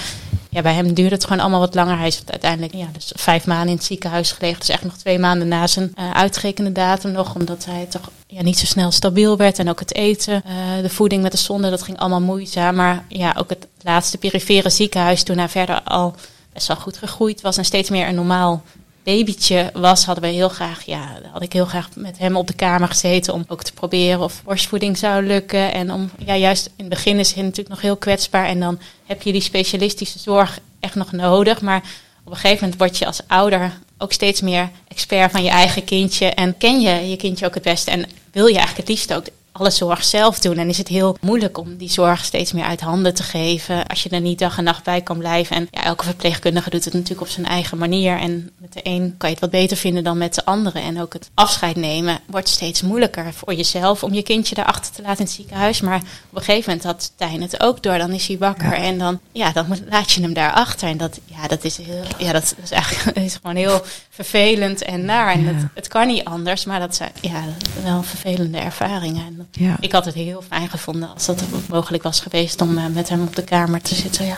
ja, 0.51 0.62
bij 0.62 0.74
hem 0.74 0.94
duurde 0.94 1.14
het 1.14 1.24
gewoon 1.24 1.40
allemaal 1.40 1.61
wat 1.61 1.74
langer. 1.74 1.98
Hij 1.98 2.07
is 2.07 2.22
uiteindelijk 2.27 2.74
ja, 2.74 2.87
dus 2.92 3.12
vijf 3.16 3.46
maanden 3.46 3.68
in 3.68 3.74
het 3.74 3.85
ziekenhuis 3.85 4.33
gelegen. 4.33 4.59
Dus 4.59 4.68
echt 4.68 4.85
nog 4.85 4.96
twee 4.96 5.18
maanden 5.18 5.48
na 5.48 5.66
zijn 5.66 5.92
uh, 5.98 6.11
uitgerekende 6.11 6.72
datum 6.72 7.12
nog. 7.12 7.35
Omdat 7.35 7.64
hij 7.64 7.87
toch 7.90 8.11
ja, 8.27 8.42
niet 8.42 8.59
zo 8.59 8.66
snel 8.66 8.90
stabiel 8.90 9.37
werd. 9.37 9.59
En 9.59 9.68
ook 9.68 9.81
het 9.81 9.94
eten, 9.94 10.42
uh, 10.46 10.83
de 10.83 10.88
voeding 10.88 11.22
met 11.22 11.33
de 11.33 11.38
zonde, 11.38 11.70
dat 11.70 11.83
ging 11.83 11.98
allemaal 11.98 12.20
moeizaam. 12.20 12.74
Maar 12.74 13.05
ja, 13.09 13.35
ook 13.38 13.51
het 13.51 13.66
laatste 13.83 14.18
perifere 14.18 14.70
ziekenhuis 14.70 15.22
toen 15.22 15.38
hij 15.38 15.48
verder 15.48 15.83
al 15.83 16.14
best 16.53 16.66
wel 16.66 16.77
goed 16.77 16.96
gegroeid 16.96 17.40
was. 17.40 17.57
En 17.57 17.64
steeds 17.64 17.90
meer 17.90 18.09
een 18.09 18.14
normaal 18.14 18.62
babytje 19.09 19.71
was, 19.73 20.05
hadden 20.05 20.25
we 20.25 20.31
heel 20.31 20.49
graag, 20.49 20.83
ja, 20.85 21.21
had 21.33 21.42
ik 21.42 21.53
heel 21.53 21.64
graag 21.64 21.88
met 21.94 22.18
hem 22.18 22.37
op 22.37 22.47
de 22.47 22.55
kamer 22.55 22.88
gezeten 22.88 23.35
om 23.35 23.44
ook 23.49 23.62
te 23.62 23.73
proberen 23.73 24.21
of 24.21 24.42
borstvoeding 24.44 24.99
zou 24.99 25.27
lukken. 25.27 25.73
En 25.73 25.92
om, 25.92 26.11
ja, 26.18 26.37
juist 26.37 26.66
in 26.66 26.73
het 26.77 26.88
begin 26.88 27.18
is 27.18 27.33
hij 27.33 27.42
natuurlijk 27.42 27.68
nog 27.68 27.81
heel 27.81 27.97
kwetsbaar 27.97 28.47
en 28.47 28.61
dan 28.61 28.79
heb 29.07 29.23
je 29.23 29.33
die 29.33 29.40
specialistische 29.40 30.18
zorg 30.18 30.59
echt 30.81 30.94
nog 30.94 31.12
nodig. 31.12 31.61
Maar 31.61 31.83
op 32.25 32.33
een 32.33 32.38
gegeven 32.38 32.62
moment 32.62 32.79
word 32.79 32.99
je 32.99 33.07
als 33.07 33.21
ouder 33.27 33.79
ook 33.99 34.12
steeds 34.12 34.40
meer 34.40 34.71
expert 34.88 35.31
van 35.31 35.42
je 35.42 35.51
eigen 35.51 35.85
kindje 35.85 36.27
en 36.27 36.57
ken 36.57 36.81
je 36.81 37.09
je 37.09 37.16
kindje 37.16 37.47
ook 37.47 37.55
het 37.55 37.62
beste 37.62 37.90
en 37.90 38.07
wil 38.33 38.47
je 38.47 38.57
eigenlijk 38.57 38.88
het 38.88 38.88
liefst 38.88 39.14
ook 39.14 39.27
alle 39.59 39.71
zorg 39.71 40.05
zelf 40.05 40.38
doen. 40.38 40.57
En 40.57 40.68
is 40.68 40.79
het 40.79 40.88
heel 40.88 41.16
moeilijk 41.21 41.59
om 41.59 41.77
die 41.77 41.90
zorg 41.90 42.25
steeds 42.25 42.53
meer 42.53 42.64
uit 42.64 42.81
handen 42.81 43.14
te 43.14 43.23
geven. 43.23 43.87
Als 43.87 44.03
je 44.03 44.09
er 44.09 44.21
niet 44.21 44.38
dag 44.38 44.59
en 44.59 44.64
nacht 44.64 44.85
bij 44.85 45.01
kan 45.01 45.18
blijven. 45.18 45.57
En 45.57 45.68
ja, 45.71 45.85
elke 45.85 46.05
verpleegkundige 46.05 46.71
doet 46.71 46.85
het 46.85 46.94
natuurlijk 46.94 47.21
op 47.21 47.29
zijn 47.29 47.47
eigen 47.47 47.79
manier. 47.79 48.18
En 48.18 48.51
met 48.57 48.73
de 48.73 48.81
een 48.83 49.14
kan 49.16 49.29
je 49.29 49.35
het 49.35 49.44
wat 49.44 49.51
beter 49.51 49.77
vinden 49.77 50.05
dan 50.05 50.18
met 50.18 50.35
de 50.35 50.44
andere. 50.44 50.79
En 50.79 51.01
ook 51.01 51.12
het 51.12 51.31
afscheid 51.35 51.77
nemen 51.77 52.21
wordt 52.27 52.49
steeds 52.49 52.83
moeilijker 52.83 53.33
voor 53.33 53.55
jezelf 53.55 54.03
om 54.03 54.14
je 54.14 54.23
kindje 54.23 54.55
daarachter 54.55 54.94
te 54.94 55.03
laten 55.03 55.18
in 55.18 55.25
het 55.25 55.35
ziekenhuis. 55.35 55.81
Maar 55.81 56.01
op 56.31 56.37
een 56.37 56.42
gegeven 56.42 56.71
moment 56.71 56.87
had 56.87 57.12
Tijn 57.16 57.42
het 57.42 57.61
ook 57.61 57.83
door. 57.83 57.99
Dan 57.99 58.12
is 58.12 58.27
hij 58.27 58.38
wakker 58.38 58.71
ja. 58.71 58.83
en 58.83 58.99
dan, 58.99 59.21
ja, 59.33 59.53
dan 59.53 59.66
laat 59.88 60.11
je 60.11 60.21
hem 60.21 60.33
daarachter. 60.33 60.88
En 60.88 60.97
dat, 60.97 61.21
ja, 61.25 61.47
dat 61.47 61.64
is 61.64 61.77
heel, 61.77 62.03
ja, 62.18 62.33
dat 62.33 62.55
is 62.62 62.71
eigenlijk 62.71 63.14
dat 63.14 63.25
is 63.31 63.38
gewoon 63.42 63.57
heel 63.57 63.83
vervelend 64.11 64.83
en 64.83 65.05
naar. 65.05 65.33
En 65.33 65.42
ja. 65.42 65.53
het, 65.53 65.66
het, 65.75 65.88
kan 65.88 66.07
niet 66.07 66.25
anders, 66.25 66.64
maar 66.64 66.81
dat 66.81 66.97
zijn 66.97 67.11
ja, 67.21 67.44
wel 67.83 68.03
vervelende 68.03 68.59
ervaringen. 68.59 69.27
En 69.27 69.37
ja. 69.51 69.77
Ik 69.81 69.93
had 69.93 70.05
het 70.05 70.15
heel 70.15 70.43
fijn 70.43 70.69
gevonden 70.69 71.15
als 71.15 71.27
dat 71.27 71.45
mogelijk 71.69 72.03
was 72.03 72.21
geweest 72.21 72.61
om 72.61 72.79
uh, 72.79 72.87
met 72.87 73.09
hem 73.09 73.22
op 73.22 73.37
de 73.37 73.45
kamer 73.45 73.83
te 73.83 73.95
zitten. 73.95 74.27
Ja. 74.27 74.37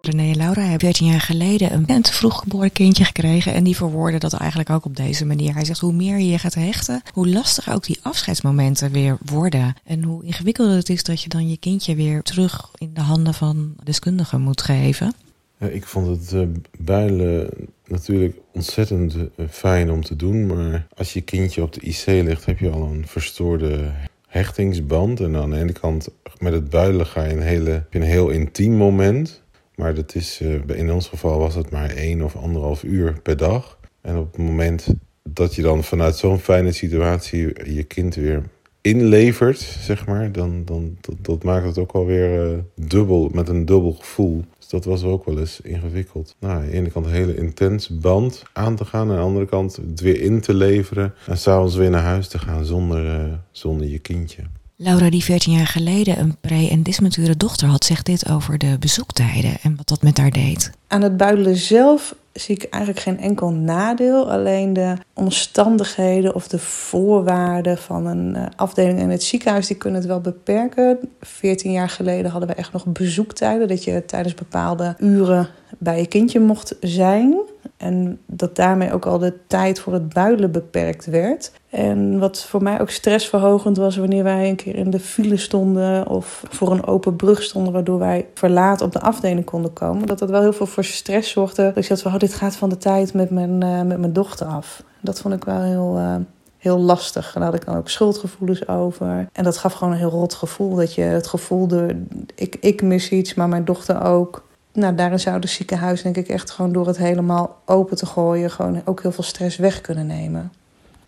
René 0.00 0.30
en 0.30 0.36
Laura 0.36 0.60
hebben 0.60 0.80
14 0.80 1.06
jaar 1.06 1.20
geleden 1.20 1.72
een, 1.72 1.84
een 1.86 2.02
te 2.02 2.12
vroeg 2.12 2.38
geboren 2.38 2.72
kindje 2.72 3.04
gekregen. 3.04 3.54
En 3.54 3.64
die 3.64 3.76
verwoordde 3.76 4.18
dat 4.18 4.32
eigenlijk 4.32 4.70
ook 4.70 4.84
op 4.84 4.96
deze 4.96 5.24
manier. 5.24 5.54
Hij 5.54 5.64
zegt, 5.64 5.80
hoe 5.80 5.92
meer 5.92 6.18
je 6.18 6.26
je 6.26 6.38
gaat 6.38 6.54
hechten, 6.54 7.02
hoe 7.12 7.28
lastiger 7.28 7.74
ook 7.74 7.84
die 7.84 7.98
afscheidsmomenten 8.02 8.90
weer 8.92 9.18
worden. 9.24 9.74
En 9.84 10.02
hoe 10.02 10.24
ingewikkelder 10.24 10.76
het 10.76 10.88
is 10.88 11.02
dat 11.02 11.22
je 11.22 11.28
dan 11.28 11.48
je 11.48 11.56
kindje 11.56 11.94
weer 11.94 12.22
terug 12.22 12.70
in 12.78 12.94
de 12.94 13.00
handen 13.00 13.34
van 13.34 13.74
deskundigen 13.84 14.40
moet 14.40 14.62
geven. 14.62 15.14
Ja, 15.60 15.66
ik 15.66 15.86
vond 15.86 16.06
het 16.06 16.32
uh, 16.32 16.46
builen 16.78 17.50
natuurlijk 17.86 18.36
ontzettend 18.52 19.14
uh, 19.14 19.46
fijn 19.50 19.90
om 19.90 20.02
te 20.02 20.16
doen. 20.16 20.46
Maar 20.46 20.86
als 20.96 21.12
je 21.12 21.20
kindje 21.20 21.62
op 21.62 21.72
de 21.72 21.80
IC 21.80 22.06
ligt, 22.06 22.44
heb 22.44 22.58
je 22.58 22.70
al 22.70 22.82
een 22.82 23.06
verstoorde 23.06 23.90
hechtingsband. 24.26 25.20
En 25.20 25.36
aan 25.36 25.50
de 25.50 25.56
ene 25.56 25.72
kant 25.72 26.08
met 26.38 26.52
het 26.52 26.70
builen 26.70 27.06
ga 27.06 27.24
je 27.24 27.32
een, 27.32 27.42
hele, 27.42 27.86
een 27.90 28.02
heel 28.02 28.28
intiem 28.28 28.72
moment. 28.72 29.42
Maar 29.74 29.94
dat 29.94 30.14
is, 30.14 30.40
in 30.66 30.92
ons 30.92 31.08
geval 31.08 31.38
was 31.38 31.54
het 31.54 31.70
maar 31.70 31.90
één 31.90 32.22
of 32.22 32.36
anderhalf 32.36 32.82
uur 32.82 33.20
per 33.22 33.36
dag. 33.36 33.78
En 34.00 34.16
op 34.16 34.32
het 34.32 34.42
moment 34.42 34.86
dat 35.22 35.54
je 35.54 35.62
dan 35.62 35.84
vanuit 35.84 36.16
zo'n 36.16 36.38
fijne 36.38 36.72
situatie 36.72 37.72
je 37.74 37.82
kind 37.82 38.14
weer 38.14 38.42
inlevert, 38.80 39.58
zeg 39.58 40.06
maar, 40.06 40.32
dan, 40.32 40.64
dan 40.64 40.96
dat, 41.00 41.16
dat 41.20 41.44
maakt 41.44 41.66
het 41.66 41.78
ook 41.78 41.92
alweer 41.92 42.52
uh, 42.52 42.58
dubbel, 42.74 43.30
met 43.32 43.48
een 43.48 43.64
dubbel 43.64 43.92
gevoel. 43.92 44.44
Dat 44.70 44.84
was 44.84 45.02
ook 45.02 45.24
wel 45.24 45.38
eens 45.38 45.60
ingewikkeld. 45.60 46.34
Nou, 46.40 46.54
aan 46.54 46.66
de 46.66 46.72
ene 46.72 46.90
kant 46.90 47.06
een 47.06 47.12
hele 47.12 47.36
intens 47.36 47.88
band 47.88 48.42
aan 48.52 48.76
te 48.76 48.84
gaan, 48.84 49.10
aan 49.10 49.16
de 49.16 49.22
andere 49.22 49.46
kant 49.46 49.76
het 49.76 50.00
weer 50.00 50.20
in 50.20 50.40
te 50.40 50.54
leveren 50.54 51.14
en 51.26 51.38
s'avonds 51.38 51.74
weer 51.74 51.90
naar 51.90 52.02
huis 52.02 52.28
te 52.28 52.38
gaan 52.38 52.64
zonder, 52.64 53.20
uh, 53.20 53.32
zonder 53.50 53.86
je 53.86 53.98
kindje. 53.98 54.42
Laura, 54.76 55.10
die 55.10 55.24
14 55.24 55.52
jaar 55.52 55.66
geleden 55.66 56.18
een 56.18 56.36
pre- 56.40 56.68
en 56.70 56.82
dismature 56.82 57.36
dochter 57.36 57.68
had, 57.68 57.84
zegt 57.84 58.06
dit 58.06 58.30
over 58.30 58.58
de 58.58 58.76
bezoektijden 58.78 59.56
en 59.62 59.76
wat 59.76 59.88
dat 59.88 60.02
met 60.02 60.18
haar 60.18 60.30
deed. 60.30 60.70
Aan 60.86 61.02
het 61.02 61.16
buidelen 61.16 61.56
zelf 61.56 62.14
zie 62.40 62.54
ik 62.54 62.64
eigenlijk 62.64 63.02
geen 63.02 63.20
enkel 63.20 63.50
nadeel. 63.50 64.30
Alleen 64.30 64.72
de 64.72 64.94
omstandigheden 65.14 66.34
of 66.34 66.48
de 66.48 66.58
voorwaarden 66.58 67.78
van 67.78 68.06
een 68.06 68.34
uh, 68.36 68.46
afdeling 68.56 68.98
in 68.98 69.10
het 69.10 69.22
ziekenhuis 69.22 69.66
die 69.66 69.76
kunnen 69.76 70.00
het 70.00 70.08
wel 70.08 70.20
beperken. 70.20 70.98
14 71.20 71.72
jaar 71.72 71.88
geleden 71.88 72.30
hadden 72.30 72.48
we 72.48 72.54
echt 72.54 72.72
nog 72.72 72.86
bezoektijden, 72.86 73.68
dat 73.68 73.84
je 73.84 74.04
tijdens 74.04 74.34
bepaalde 74.34 74.94
uren 74.98 75.48
bij 75.78 75.98
je 76.00 76.06
kindje 76.06 76.40
mocht 76.40 76.76
zijn. 76.80 77.34
En 77.80 78.20
dat 78.26 78.56
daarmee 78.56 78.92
ook 78.92 79.06
al 79.06 79.18
de 79.18 79.32
tijd 79.46 79.80
voor 79.80 79.92
het 79.92 80.08
builen 80.08 80.52
beperkt 80.52 81.06
werd. 81.06 81.52
En 81.70 82.18
wat 82.18 82.44
voor 82.44 82.62
mij 82.62 82.80
ook 82.80 82.90
stressverhogend 82.90 83.76
was 83.76 83.96
wanneer 83.96 84.24
wij 84.24 84.48
een 84.48 84.56
keer 84.56 84.76
in 84.76 84.90
de 84.90 85.00
file 85.00 85.36
stonden 85.36 86.06
of 86.08 86.42
voor 86.48 86.70
een 86.70 86.86
open 86.86 87.16
brug 87.16 87.42
stonden, 87.42 87.72
waardoor 87.72 87.98
wij 87.98 88.26
verlaat 88.34 88.80
op 88.80 88.92
de 88.92 89.00
afdeling 89.00 89.44
konden 89.44 89.72
komen. 89.72 90.06
Dat 90.06 90.18
dat 90.18 90.30
wel 90.30 90.40
heel 90.40 90.52
veel 90.52 90.66
voor 90.66 90.84
stress 90.84 91.30
zorgde. 91.30 91.62
Dat 91.62 91.76
ik 91.76 91.88
dacht 91.88 92.06
oh, 92.06 92.18
dit 92.18 92.34
gaat 92.34 92.56
van 92.56 92.68
de 92.68 92.76
tijd 92.76 93.14
met 93.14 93.30
mijn, 93.30 93.64
uh, 93.64 93.82
met 93.82 93.98
mijn 93.98 94.12
dochter 94.12 94.46
af. 94.46 94.82
Dat 95.00 95.20
vond 95.20 95.34
ik 95.34 95.44
wel 95.44 95.60
heel, 95.60 95.96
uh, 95.98 96.16
heel 96.58 96.78
lastig. 96.78 97.32
Daar 97.32 97.44
had 97.44 97.54
ik 97.54 97.64
dan 97.64 97.76
ook 97.76 97.88
schuldgevoelens 97.88 98.68
over. 98.68 99.28
En 99.32 99.44
dat 99.44 99.56
gaf 99.56 99.72
gewoon 99.72 99.92
een 99.92 99.98
heel 99.98 100.10
rot 100.10 100.34
gevoel. 100.34 100.74
Dat 100.74 100.94
je 100.94 101.02
het 101.02 101.26
gevoel, 101.26 101.66
door, 101.66 101.90
ik, 102.34 102.56
ik 102.60 102.82
mis 102.82 103.10
iets, 103.10 103.34
maar 103.34 103.48
mijn 103.48 103.64
dochter 103.64 104.02
ook 104.02 104.48
nou, 104.80 104.94
daarin 104.94 105.20
zou 105.20 105.40
het 105.40 105.48
ziekenhuis 105.48 106.02
denk 106.02 106.16
ik 106.16 106.28
echt 106.28 106.50
gewoon 106.50 106.72
door 106.72 106.86
het 106.86 106.96
helemaal 106.96 107.56
open 107.64 107.96
te 107.96 108.06
gooien... 108.06 108.50
gewoon 108.50 108.82
ook 108.84 109.02
heel 109.02 109.12
veel 109.12 109.24
stress 109.24 109.56
weg 109.56 109.80
kunnen 109.80 110.06
nemen. 110.06 110.52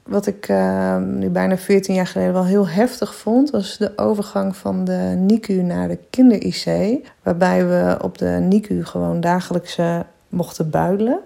Wat 0.03 0.27
ik 0.27 0.49
uh, 0.49 0.97
nu 0.97 1.29
bijna 1.29 1.57
14 1.57 1.95
jaar 1.95 2.07
geleden 2.07 2.33
wel 2.33 2.45
heel 2.45 2.69
heftig 2.69 3.15
vond... 3.15 3.51
was 3.51 3.77
de 3.79 3.93
overgang 3.97 4.57
van 4.57 4.85
de 4.85 5.15
NICU 5.19 5.63
naar 5.63 5.89
de 5.89 5.99
kinder-IC. 6.11 6.99
Waarbij 7.23 7.67
we 7.67 7.99
op 8.03 8.19
de 8.19 8.39
NICU 8.41 8.85
gewoon 8.85 9.21
dagelijks 9.21 9.79
uh, 9.79 10.01
mochten 10.29 10.71
builen. 10.71 11.19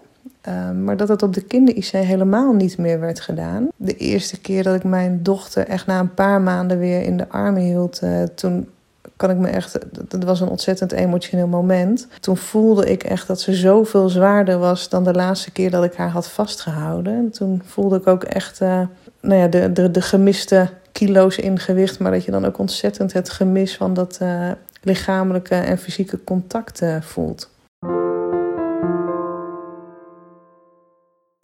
Uh, 0.49 0.71
maar 0.71 0.97
dat 0.97 1.09
het 1.09 1.23
op 1.23 1.35
de 1.35 1.43
kinder-IC 1.43 1.91
helemaal 1.91 2.53
niet 2.53 2.79
meer 2.79 3.01
werd 3.01 3.21
gedaan. 3.21 3.69
De 3.77 3.97
eerste 3.97 4.41
keer 4.41 4.63
dat 4.63 4.75
ik 4.75 4.85
mijn 4.85 5.23
dochter 5.23 5.67
echt 5.67 5.87
na 5.87 6.01
een 6.01 6.15
paar 6.15 6.41
maanden 6.41 6.79
weer 6.79 7.03
in 7.03 7.17
de 7.17 7.29
armen 7.29 7.63
hield... 7.63 8.03
toen 8.35 8.69
kan 9.17 9.31
ik 9.31 9.37
me 9.37 9.49
echt. 9.49 9.79
Dat 10.09 10.25
was 10.25 10.41
een 10.41 10.49
ontzettend 10.49 10.93
emotioneel 10.93 11.47
moment. 11.47 12.07
Toen 12.21 12.37
voelde 12.37 12.91
ik 12.91 13.03
echt 13.03 13.27
dat 13.27 13.41
ze 13.41 13.55
zoveel 13.55 14.09
zwaarder 14.09 14.59
was 14.59 14.89
dan 14.89 15.05
de 15.05 15.13
laatste 15.13 15.51
keer 15.51 15.71
dat 15.71 15.85
ik 15.85 15.95
haar 15.95 16.11
had 16.11 16.29
vastgehouden. 16.29 17.15
En 17.15 17.31
toen 17.31 17.63
voelde 17.65 17.97
ik 17.97 18.07
ook 18.07 18.25
echt 18.25 18.61
uh, 18.61 18.81
nou 19.21 19.41
ja, 19.41 19.47
de, 19.47 19.73
de, 19.73 19.91
de 19.91 20.03
gemiste 20.03 20.69
kilo's 20.93 21.37
in 21.37 21.59
gewicht. 21.59 21.99
Maar 21.99 22.13
dat 22.13 22.25
je 22.25 22.31
dan 22.31 22.45
ook 22.45 22.59
ontzettend 22.59 23.13
het 23.13 23.31
gemis 23.31 23.77
van 23.77 23.95
dat 23.95 24.19
uh, 24.23 24.51
lichamelijke 24.83 25.55
en 25.55 25.79
fysieke 25.79 26.25
contact 26.25 26.83
uh, 26.83 27.01
voelt. 27.01 27.51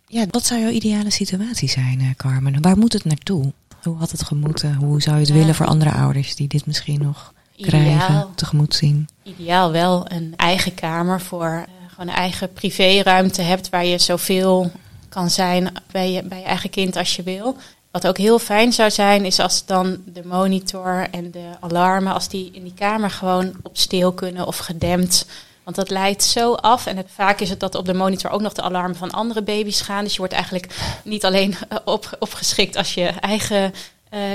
Ja, 0.06 0.26
wat 0.30 0.46
zou 0.46 0.60
jouw 0.60 0.70
ideale 0.70 1.10
situatie 1.10 1.68
zijn, 1.68 2.14
Carmen? 2.16 2.62
Waar 2.62 2.78
moet 2.78 2.92
het 2.92 3.04
naartoe? 3.04 3.52
Hoe 3.82 3.96
had 3.96 4.10
het 4.10 4.22
gemoeten? 4.22 4.74
Hoe 4.74 5.02
zou 5.02 5.16
je 5.16 5.22
het 5.22 5.32
willen 5.32 5.54
voor 5.54 5.66
andere 5.66 5.92
ouders 5.92 6.36
die 6.36 6.48
dit 6.48 6.66
misschien 6.66 7.02
nog 7.02 7.32
krijgen, 7.62 8.28
tegemoet 8.34 8.74
zien? 8.74 9.08
Ideaal 9.22 9.72
wel 9.72 10.04
een 10.08 10.34
eigen 10.36 10.74
kamer 10.74 11.20
voor 11.20 11.46
uh, 11.46 11.90
gewoon 11.90 12.08
een 12.08 12.14
eigen 12.14 12.52
privéruimte 12.52 13.42
hebt 13.42 13.68
waar 13.68 13.84
je 13.84 13.98
zoveel 13.98 14.70
kan 15.08 15.30
zijn 15.30 15.72
bij 15.90 16.12
je, 16.12 16.22
bij 16.22 16.38
je 16.38 16.44
eigen 16.44 16.70
kind 16.70 16.96
als 16.96 17.16
je 17.16 17.22
wil. 17.22 17.56
Wat 17.90 18.06
ook 18.06 18.18
heel 18.18 18.38
fijn 18.38 18.72
zou 18.72 18.90
zijn, 18.90 19.24
is 19.24 19.40
als 19.40 19.66
dan 19.66 20.02
de 20.04 20.24
monitor 20.24 21.08
en 21.10 21.30
de 21.30 21.48
alarmen, 21.60 22.12
als 22.12 22.28
die 22.28 22.50
in 22.52 22.62
die 22.62 22.74
kamer 22.74 23.10
gewoon 23.10 23.52
op 23.62 23.76
stil 23.76 24.12
kunnen 24.12 24.46
of 24.46 24.56
gedempt. 24.58 25.26
Want 25.64 25.76
dat 25.76 25.90
leidt 25.90 26.22
zo 26.24 26.52
af. 26.54 26.86
En 26.86 26.96
het, 26.96 27.08
vaak 27.14 27.40
is 27.40 27.50
het 27.50 27.60
dat 27.60 27.74
op 27.74 27.86
de 27.86 27.94
monitor 27.94 28.30
ook 28.30 28.40
nog 28.40 28.52
de 28.52 28.62
alarmen 28.62 28.96
van 28.96 29.10
andere 29.10 29.42
baby's 29.42 29.80
gaan. 29.80 30.04
Dus 30.04 30.12
je 30.12 30.18
wordt 30.18 30.32
eigenlijk 30.32 30.74
niet 31.04 31.24
alleen 31.24 31.54
op, 31.84 32.16
opgeschikt 32.18 32.76
als 32.76 32.94
je 32.94 33.06
eigen 33.06 33.72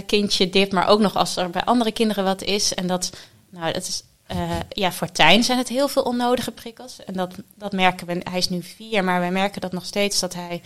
kindje 0.06 0.50
dipt, 0.50 0.72
maar 0.72 0.88
ook 0.88 1.00
nog 1.00 1.16
als 1.16 1.36
er 1.36 1.50
bij 1.50 1.64
andere 1.64 1.92
kinderen 1.92 2.24
wat 2.24 2.42
is. 2.42 2.74
En 2.74 2.88
dat, 2.88 3.10
nou, 3.50 3.74
dat 3.74 3.88
is, 3.88 4.04
uh, 4.32 4.52
ja, 4.70 4.92
voor 4.92 5.12
Tijn 5.12 5.44
zijn 5.44 5.58
het 5.58 5.68
heel 5.68 5.88
veel 5.88 6.04
onnodige 6.04 6.52
prikkels. 6.52 7.04
En 7.06 7.14
dat, 7.14 7.36
dat 7.56 7.72
merken 7.72 8.08
we. 8.08 8.22
Hij 8.24 8.38
is 8.38 8.50
nu 8.50 8.64
vier, 8.64 9.04
maar 9.04 9.20
wij 9.20 9.32
merken 9.32 9.62
dat 9.62 9.72
nog 9.72 9.86
steeds 9.86 10.20
dat 10.20 10.34
hij 10.34 10.62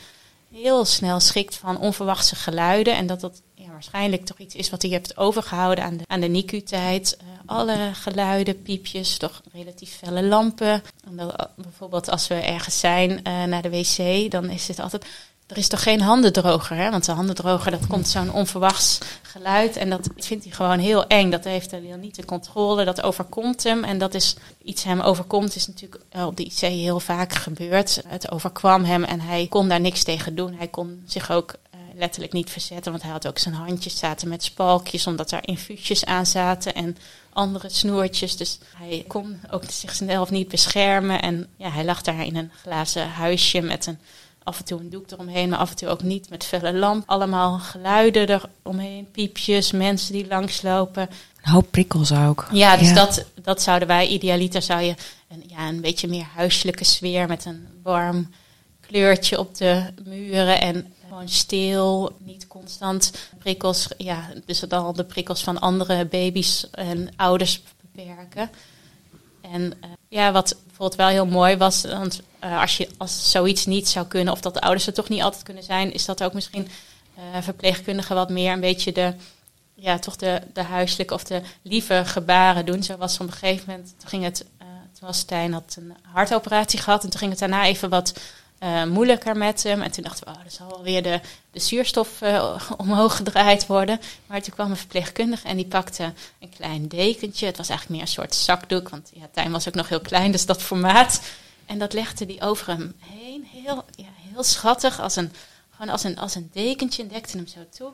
heel 0.51 0.86
snel 0.86 1.20
schikt 1.20 1.55
van 1.55 1.80
onverwachte 1.80 2.36
geluiden. 2.36 2.95
En 2.95 3.07
dat 3.07 3.20
dat 3.20 3.41
ja, 3.55 3.72
waarschijnlijk 3.72 4.26
toch 4.26 4.38
iets 4.38 4.55
is 4.55 4.70
wat 4.70 4.82
hij 4.82 4.91
heeft 4.91 5.18
overgehouden 5.18 5.84
aan 5.84 5.97
de, 5.97 6.03
aan 6.07 6.20
de 6.20 6.28
NICU-tijd. 6.28 7.18
Uh, 7.22 7.28
alle 7.45 7.89
geluiden, 7.93 8.62
piepjes, 8.62 9.18
toch 9.18 9.41
relatief 9.53 9.97
felle 9.97 10.24
lampen. 10.24 10.84
Omdat, 11.07 11.49
bijvoorbeeld 11.55 12.09
als 12.09 12.28
we 12.28 12.36
ergens 12.36 12.80
zijn 12.80 13.22
naar 13.24 13.62
de 13.62 13.70
wc, 13.70 14.32
dan 14.32 14.49
is 14.49 14.68
het 14.68 14.80
altijd 14.80 15.05
er 15.52 15.58
is 15.58 15.68
toch 15.68 15.84
geen 15.84 16.02
handendroger, 16.02 16.76
hè? 16.76 16.89
Want 16.89 17.06
de 17.06 17.12
handendroger, 17.12 17.72
dat 17.72 17.88
komt 17.88 18.08
zo'n 18.08 18.34
onverwachts 18.34 18.97
geluid. 19.22 19.76
En 19.76 19.89
dat 19.89 20.10
vindt 20.18 20.43
hij 20.43 20.54
gewoon 20.54 20.80
heel 20.80 21.08
eng. 21.08 21.30
Dat 21.30 21.43
heeft 21.43 21.72
hij 21.72 21.80
niet 21.80 22.16
de 22.16 22.26
controle, 22.26 22.86
dat 22.86 23.02
overkomt 23.02 23.64
hem. 23.64 23.84
En 23.84 23.97
dat 23.97 24.14
is 24.14 24.36
iets 24.64 24.84
hem 24.84 24.99
overkomt, 24.99 25.56
is 25.56 25.68
natuurlijk 25.68 26.04
op 26.16 26.38
de 26.38 26.43
IC 26.43 26.60
heel 26.60 26.99
vaak 26.99 27.34
gebeurd. 27.34 28.02
Het 28.08 28.32
overkwam 28.32 28.84
hem 28.84 29.04
en 29.04 29.20
hij 29.20 29.47
kon 29.49 29.70
daar 29.70 29.80
niks 29.80 30.04
tegen 30.04 30.36
doen. 30.36 30.54
Hij 30.54 30.68
kon 30.68 31.04
zich 31.06 31.32
ook 31.32 31.54
uh, 31.54 31.80
letterlijk 31.95 32.34
niet 32.34 32.49
verzetten, 32.49 32.91
want 32.91 33.04
hij 33.04 33.12
had 33.12 33.28
ook 33.28 33.38
zijn 33.38 33.56
handjes 33.56 33.97
zaten 33.97 34.28
met 34.28 34.43
spalkjes, 34.43 35.08
omdat 35.08 35.32
er 35.32 35.47
infuusjes 35.47 36.06
aan 36.06 36.26
zaten 36.26 36.74
en 36.74 36.97
andere 37.34 37.70
snoertjes. 37.70 38.38
Dus 38.38 38.58
hij 38.76 39.06
kon 39.08 39.39
ook 39.49 39.64
zichzelf 39.70 40.30
niet 40.30 40.47
beschermen. 40.47 41.22
En 41.22 41.47
ja, 41.56 41.70
hij 41.70 41.86
lag 41.86 42.02
daar 42.02 42.26
in 42.26 42.36
een 42.36 42.52
glazen 42.62 43.10
huisje 43.10 43.62
met 43.62 43.86
een 43.86 43.99
af 44.44 44.60
en 44.60 44.66
toe 44.66 44.80
een 44.80 44.89
doek 44.89 45.12
eromheen, 45.12 45.50
maar 45.50 45.60
af 45.60 45.70
en 45.70 45.76
toe 45.76 45.89
ook 45.89 46.04
niet 46.04 46.30
met 46.30 46.44
felle 46.44 46.74
lamp. 46.74 47.04
Allemaal 47.10 47.60
geluiden 47.60 48.42
eromheen, 48.64 49.12
piepjes, 49.12 49.72
mensen 49.72 50.14
die 50.14 50.28
langslopen. 50.28 51.10
Een 51.42 51.52
hoop 51.52 51.68
prikkels 51.72 52.12
ook. 52.12 52.48
Ja, 52.52 52.78
dus 52.78 52.88
ja. 52.88 52.94
Dat, 52.94 53.26
dat 53.42 53.62
zouden 53.62 53.88
wij 53.88 54.08
idealiter 54.08 54.62
zou 54.62 54.82
je 54.82 54.96
een, 55.28 55.44
ja, 55.48 55.68
een 55.68 55.82
beetje 55.82 56.08
meer 56.08 56.28
huiselijke 56.36 56.84
sfeer 56.84 57.28
met 57.28 57.46
een 57.46 57.68
warm 57.84 58.30
kleurtje 58.80 59.39
op 59.39 59.58
de 59.58 59.84
muren 60.04 60.62
en 60.62 60.94
gewoon 61.08 61.30
stil, 61.30 62.12
niet 62.18 62.48
constant 62.48 63.12
prikkels. 63.38 63.88
Ja, 63.98 64.30
dus 64.46 64.60
dan 64.60 64.84
al 64.84 64.94
de 64.94 65.04
prikkels 65.04 65.44
van 65.44 65.60
andere 65.60 66.06
baby's 66.06 66.70
en 66.72 67.10
ouders 67.16 67.62
beperken. 67.82 68.50
En 69.42 69.62
uh, 69.62 69.92
ja, 70.12 70.32
wat 70.32 70.55
bijvoorbeeld 70.66 70.95
wel 70.95 71.07
heel 71.07 71.26
mooi 71.26 71.57
was, 71.57 71.82
want 71.82 72.22
uh, 72.43 72.62
als 72.62 72.78
je 72.78 72.89
als 72.97 73.32
zoiets 73.32 73.66
niet 73.66 73.88
zou 73.88 74.07
kunnen, 74.07 74.34
of 74.34 74.41
dat 74.41 74.53
de 74.53 74.62
ouders 74.62 74.88
er 74.88 74.93
toch 74.93 75.09
niet 75.09 75.22
altijd 75.22 75.43
kunnen 75.43 75.64
zijn, 75.64 75.93
is 75.93 76.05
dat 76.05 76.24
ook 76.24 76.34
misschien 76.34 76.68
uh, 77.18 77.41
verpleegkundigen 77.41 78.16
wat 78.16 78.30
meer 78.30 78.53
een 78.53 78.59
beetje 78.59 78.91
de, 78.91 79.14
ja, 79.76 79.99
toch 79.99 80.16
de, 80.16 80.41
de 80.53 80.62
huiselijke 80.62 81.14
of 81.14 81.24
de 81.24 81.41
lieve 81.62 82.01
gebaren 82.05 82.66
doen. 82.66 82.84
Zo 82.84 82.97
was 82.97 83.20
op 83.20 83.28
een 83.28 83.34
gegeven 83.34 83.64
moment, 83.68 83.93
toen 83.97 84.09
ging 84.09 84.24
het, 84.24 84.45
uh, 84.62 84.68
toen 84.68 85.07
was 85.07 85.18
Stijn 85.18 85.53
had 85.53 85.76
een 85.80 85.93
hartoperatie 86.01 86.80
gehad 86.80 87.03
en 87.03 87.09
toen 87.09 87.20
ging 87.20 87.32
het 87.32 87.39
daarna 87.39 87.66
even 87.66 87.89
wat 87.89 88.20
uh, 88.64 88.84
moeilijker 88.84 89.38
met 89.38 89.64
hem. 89.64 89.82
En 89.82 89.91
toen 89.91 90.03
dachten 90.03 90.26
we, 90.26 90.32
oh, 90.32 90.45
er 90.45 90.51
zal 90.51 90.84
weer 90.84 91.03
de, 91.03 91.20
de 91.51 91.59
zuurstof 91.59 92.22
uh, 92.22 92.62
omhoog 92.78 93.16
gedraaid 93.16 93.68
worden. 93.68 94.01
Maar 94.28 94.41
toen 94.41 94.53
kwam 94.53 94.70
een 94.70 94.78
verpleegkundige 94.78 95.47
en 95.47 95.55
die 95.55 95.66
pakte 95.66 96.14
een 96.39 96.49
klein 96.49 96.88
dekentje. 96.88 97.45
Het 97.45 97.57
was 97.57 97.70
eigenlijk 97.70 97.99
meer 97.99 98.07
een 98.07 98.14
soort 98.14 98.36
zakdoek, 98.36 98.89
want 98.89 99.12
ja, 99.14 99.30
Tijn 99.32 99.51
was 99.51 99.68
ook 99.68 99.74
nog 99.74 99.89
heel 99.89 100.01
klein, 100.01 100.32
dus 100.32 100.45
dat 100.45 100.62
formaat. 100.62 101.22
En 101.66 101.80
dat 101.80 101.93
legde 101.93 102.26
die 102.26 102.41
over 102.41 102.68
hem 102.68 102.93
heen, 102.99 103.47
heel, 103.51 103.86
ja, 103.95 104.09
heel 104.32 104.43
schattig, 104.43 104.99
als 104.99 105.16
een, 105.16 105.32
gewoon 105.70 105.91
als 105.91 106.03
een, 106.03 106.18
als 106.18 106.36
een 106.36 106.49
dekentje 106.53 107.01
en 107.01 107.07
dekte 107.07 107.38
hem 107.38 107.47
zo 107.47 107.59
toe. 107.78 107.91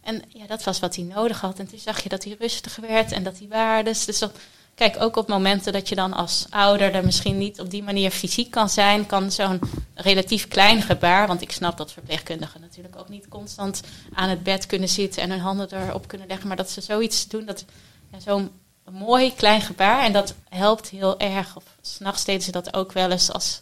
En 0.00 0.22
ja, 0.28 0.46
dat 0.46 0.64
was 0.64 0.80
wat 0.80 0.96
hij 0.96 1.04
nodig 1.04 1.40
had. 1.40 1.58
En 1.58 1.68
toen 1.68 1.78
zag 1.78 2.02
je 2.02 2.08
dat 2.08 2.24
hij 2.24 2.36
rustig 2.38 2.76
werd 2.76 3.12
en 3.12 3.22
dat 3.22 3.38
hij 3.38 3.48
waardes. 3.48 4.04
Dus 4.04 4.18
dat, 4.18 4.32
kijk, 4.76 4.96
ook 5.02 5.16
op 5.16 5.28
momenten 5.28 5.72
dat 5.72 5.88
je 5.88 5.94
dan 5.94 6.12
als 6.12 6.46
ouder 6.50 6.94
er 6.94 7.04
misschien 7.04 7.38
niet 7.38 7.60
op 7.60 7.70
die 7.70 7.82
manier 7.82 8.10
fysiek 8.10 8.50
kan 8.50 8.68
zijn, 8.68 9.06
kan 9.06 9.32
zo'n 9.32 9.60
relatief 9.94 10.48
klein 10.48 10.82
gebaar, 10.82 11.26
want 11.26 11.42
ik 11.42 11.52
snap 11.52 11.76
dat 11.76 11.92
verpleegkundigen 11.92 12.60
natuurlijk 12.60 12.96
ook 12.96 13.08
niet 13.08 13.28
constant 13.28 13.80
aan 14.12 14.28
het 14.28 14.42
bed 14.42 14.66
kunnen 14.66 14.88
zitten 14.88 15.22
en 15.22 15.30
hun 15.30 15.40
handen 15.40 15.88
erop 15.88 16.08
kunnen 16.08 16.26
leggen, 16.26 16.48
maar 16.48 16.56
dat 16.56 16.70
ze 16.70 16.80
zoiets 16.80 17.28
doen, 17.28 17.44
dat 17.44 17.64
ja, 18.12 18.20
zo'n 18.20 18.50
mooi 18.90 19.34
klein 19.34 19.60
gebaar. 19.60 20.04
En 20.04 20.12
dat 20.12 20.34
helpt 20.48 20.88
heel 20.88 21.18
erg. 21.18 21.56
Of 21.56 21.64
s'nachts 21.80 22.24
deden 22.24 22.42
ze 22.42 22.52
dat 22.52 22.74
ook 22.74 22.92
wel 22.92 23.10
eens. 23.10 23.32
Als, 23.32 23.60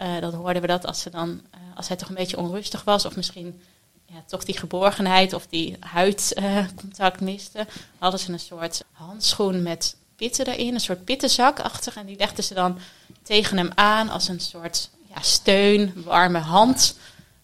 uh, 0.00 0.20
dat 0.20 0.34
hoorden 0.34 0.62
we 0.62 0.68
dat 0.68 0.86
als, 0.86 1.00
ze 1.00 1.10
dan, 1.10 1.28
uh, 1.28 1.76
als 1.76 1.88
hij 1.88 1.96
toch 1.96 2.08
een 2.08 2.14
beetje 2.14 2.38
onrustig 2.38 2.84
was. 2.84 3.04
Of 3.04 3.16
misschien 3.16 3.60
ja, 4.06 4.22
toch 4.26 4.44
die 4.44 4.58
geborgenheid 4.58 5.32
of 5.32 5.46
die 5.46 5.76
huidcontact 5.80 7.20
miste. 7.20 7.66
Hadden 7.98 8.20
ze 8.20 8.32
een 8.32 8.40
soort 8.40 8.84
handschoen 8.92 9.62
met 9.62 9.96
pitten 10.16 10.46
erin. 10.46 10.74
Een 10.74 10.80
soort 10.80 11.04
pittenzakachtig. 11.04 11.96
En 11.96 12.06
die 12.06 12.16
legden 12.16 12.44
ze 12.44 12.54
dan 12.54 12.78
tegen 13.22 13.56
hem 13.56 13.70
aan 13.74 14.08
als 14.08 14.28
een 14.28 14.40
soort 14.40 14.90
ja, 15.14 15.20
steun, 15.20 15.92
warme 16.04 16.38
hand. 16.38 16.96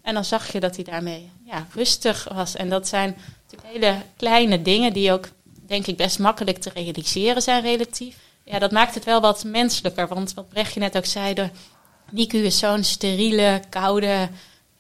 En 0.03 0.15
dan 0.15 0.25
zag 0.25 0.53
je 0.53 0.61
dat 0.61 0.75
hij 0.75 0.85
daarmee 0.85 1.31
ja, 1.45 1.67
rustig 1.75 2.29
was. 2.33 2.57
En 2.57 2.69
dat 2.69 2.89
zijn 2.89 3.17
natuurlijk 3.43 3.73
hele 3.73 4.03
kleine 4.17 4.63
dingen 4.63 4.93
die 4.93 5.13
ook, 5.13 5.29
denk 5.67 5.87
ik, 5.87 5.97
best 5.97 6.19
makkelijk 6.19 6.59
te 6.59 6.71
realiseren 6.75 7.43
zijn 7.43 7.63
relatief. 7.63 8.17
Ja, 8.45 8.59
dat 8.59 8.71
maakt 8.71 8.95
het 8.95 9.05
wel 9.05 9.21
wat 9.21 9.45
menselijker. 9.45 10.09
Want 10.09 10.35
wat 10.35 10.49
Brechtje 10.49 10.81
net 10.81 10.97
ook 10.97 11.05
zei, 11.05 11.35
de 11.35 11.51
NICU 12.11 12.39
is 12.39 12.59
zo'n 12.59 12.85
steriele, 12.85 13.63
koude, 13.69 14.29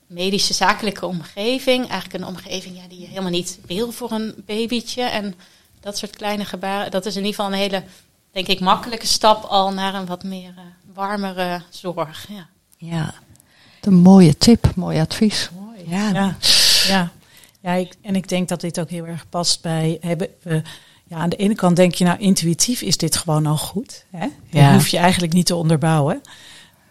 medische 0.06 0.54
zakelijke 0.54 1.06
omgeving. 1.06 1.88
Eigenlijk 1.88 2.22
een 2.22 2.28
omgeving 2.28 2.76
ja, 2.76 2.88
die 2.88 3.00
je 3.00 3.06
helemaal 3.06 3.30
niet 3.30 3.58
wil 3.66 3.92
voor 3.92 4.10
een 4.10 4.42
babytje. 4.46 5.02
En 5.02 5.34
dat 5.80 5.98
soort 5.98 6.16
kleine 6.16 6.44
gebaren, 6.44 6.90
dat 6.90 7.06
is 7.06 7.16
in 7.16 7.24
ieder 7.24 7.34
geval 7.34 7.52
een 7.52 7.58
hele, 7.58 7.82
denk 8.30 8.46
ik, 8.46 8.60
makkelijke 8.60 9.06
stap 9.06 9.44
al 9.44 9.72
naar 9.72 9.94
een 9.94 10.06
wat 10.06 10.22
meer 10.22 10.54
uh, 10.56 10.60
warmere 10.94 11.62
zorg. 11.70 12.26
Ja. 12.28 12.46
ja. 12.76 13.14
Een 13.80 13.94
mooie 13.94 14.36
tip, 14.36 14.74
mooi 14.74 15.00
advies. 15.00 15.50
Mooi. 15.60 15.78
Ja. 15.86 16.08
ja. 16.08 16.36
ja. 16.86 17.10
ja 17.60 17.72
ik, 17.72 17.94
en 18.02 18.16
ik 18.16 18.28
denk 18.28 18.48
dat 18.48 18.60
dit 18.60 18.80
ook 18.80 18.90
heel 18.90 19.06
erg 19.06 19.28
past 19.28 19.62
bij. 19.62 19.98
Hebben 20.00 20.28
we, 20.42 20.62
ja, 21.04 21.16
aan 21.16 21.28
de 21.28 21.36
ene 21.36 21.54
kant 21.54 21.76
denk 21.76 21.94
je, 21.94 22.04
nou, 22.04 22.18
intuïtief 22.18 22.80
is 22.80 22.96
dit 22.96 23.16
gewoon 23.16 23.46
al 23.46 23.56
goed. 23.56 24.04
Hè? 24.10 24.26
Ja. 24.48 24.66
Dat 24.66 24.74
hoef 24.74 24.88
je 24.88 24.98
eigenlijk 24.98 25.32
niet 25.32 25.46
te 25.46 25.54
onderbouwen 25.54 26.20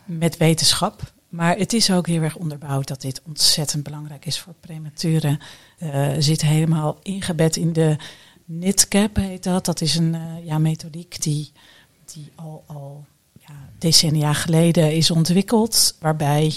met 0.05 0.37
wetenschap. 0.37 1.01
Maar 1.29 1.57
het 1.57 1.73
is 1.73 1.91
ook 1.91 2.07
heel 2.07 2.21
erg 2.21 2.35
onderbouwd 2.35 2.87
dat 2.87 3.01
dit 3.01 3.21
ontzettend 3.27 3.83
belangrijk 3.83 4.25
is 4.25 4.39
voor 4.39 4.53
prematuren. 4.59 5.39
Uh, 5.79 6.07
zit 6.19 6.41
helemaal 6.41 6.99
ingebed 7.03 7.55
in 7.55 7.73
de 7.73 7.95
NITCAP, 8.51 9.15
heet 9.15 9.43
dat. 9.43 9.65
Dat 9.65 9.81
is 9.81 9.95
een 9.95 10.13
uh, 10.13 10.45
ja, 10.45 10.57
methodiek 10.57 11.21
die, 11.21 11.51
die 12.13 12.31
al, 12.35 12.63
al 12.67 13.05
ja, 13.39 13.53
decennia 13.77 14.33
geleden 14.33 14.95
is 14.95 15.11
ontwikkeld. 15.11 15.95
Waarbij 15.99 16.53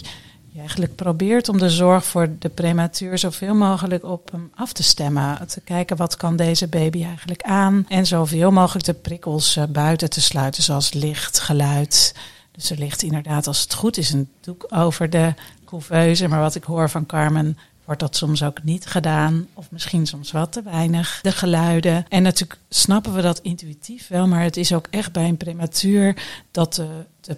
je 0.49 0.59
eigenlijk 0.59 0.95
probeert 0.95 1.49
om 1.49 1.59
de 1.59 1.71
zorg 1.71 2.05
voor 2.05 2.29
de 2.39 2.49
prematuur 2.49 3.19
zoveel 3.19 3.55
mogelijk 3.55 4.05
op 4.05 4.31
hem 4.31 4.51
af 4.55 4.73
te 4.73 4.83
stemmen. 4.83 5.49
Te 5.49 5.61
kijken 5.61 5.97
wat 5.97 6.17
kan 6.17 6.37
deze 6.37 6.69
baby 6.69 7.05
eigenlijk 7.05 7.43
aan. 7.43 7.85
En 7.89 8.07
zoveel 8.07 8.51
mogelijk 8.51 8.85
de 8.85 8.95
prikkels 8.95 9.57
uh, 9.57 9.65
buiten 9.65 10.11
te 10.11 10.21
sluiten, 10.21 10.63
zoals 10.63 10.93
licht, 10.93 11.39
geluid. 11.39 12.15
Dus 12.53 12.71
er 12.71 12.79
ligt 12.79 13.03
inderdaad, 13.03 13.47
als 13.47 13.63
het 13.63 13.75
goed 13.75 13.97
is, 13.97 14.11
een 14.11 14.29
doek 14.41 14.67
over 14.69 15.11
de 15.11 15.35
couveuse. 15.65 16.29
Maar 16.29 16.41
wat 16.41 16.55
ik 16.55 16.65
hoor 16.65 16.91
van 16.91 17.07
Carmen, 17.07 17.59
wordt 17.85 18.01
dat 18.01 18.17
soms 18.17 18.43
ook 18.43 18.63
niet 18.63 18.87
gedaan. 18.87 19.47
Of 19.55 19.71
misschien 19.71 20.07
soms 20.07 20.31
wat 20.31 20.53
te 20.53 20.63
weinig. 20.63 21.19
De 21.23 21.33
geluiden. 21.33 22.05
En 22.09 22.23
natuurlijk 22.23 22.61
snappen 22.69 23.15
we 23.15 23.23
dat 23.23 23.39
intuïtief 23.39 24.09
wel. 24.09 24.27
Maar 24.27 24.43
het 24.43 24.57
is 24.57 24.73
ook 24.73 24.87
echt 24.91 25.13
bij 25.13 25.29
een 25.29 25.37
prematuur 25.37 26.23
dat 26.51 26.75
de, 26.75 26.89
de, 27.21 27.37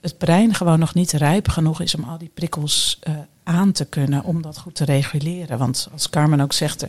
het, 0.00 0.18
brein 0.18 0.54
gewoon 0.54 0.78
nog 0.78 0.94
niet 0.94 1.12
rijp 1.12 1.48
genoeg 1.48 1.80
is 1.80 1.94
om 1.94 2.04
al 2.04 2.18
die 2.18 2.30
prikkels 2.34 2.98
uh, 3.08 3.14
aan 3.42 3.72
te 3.72 3.84
kunnen. 3.84 4.24
Om 4.24 4.42
dat 4.42 4.58
goed 4.58 4.74
te 4.74 4.84
reguleren. 4.84 5.58
Want 5.58 5.88
als 5.92 6.10
Carmen 6.10 6.40
ook 6.40 6.52
zegt. 6.52 6.86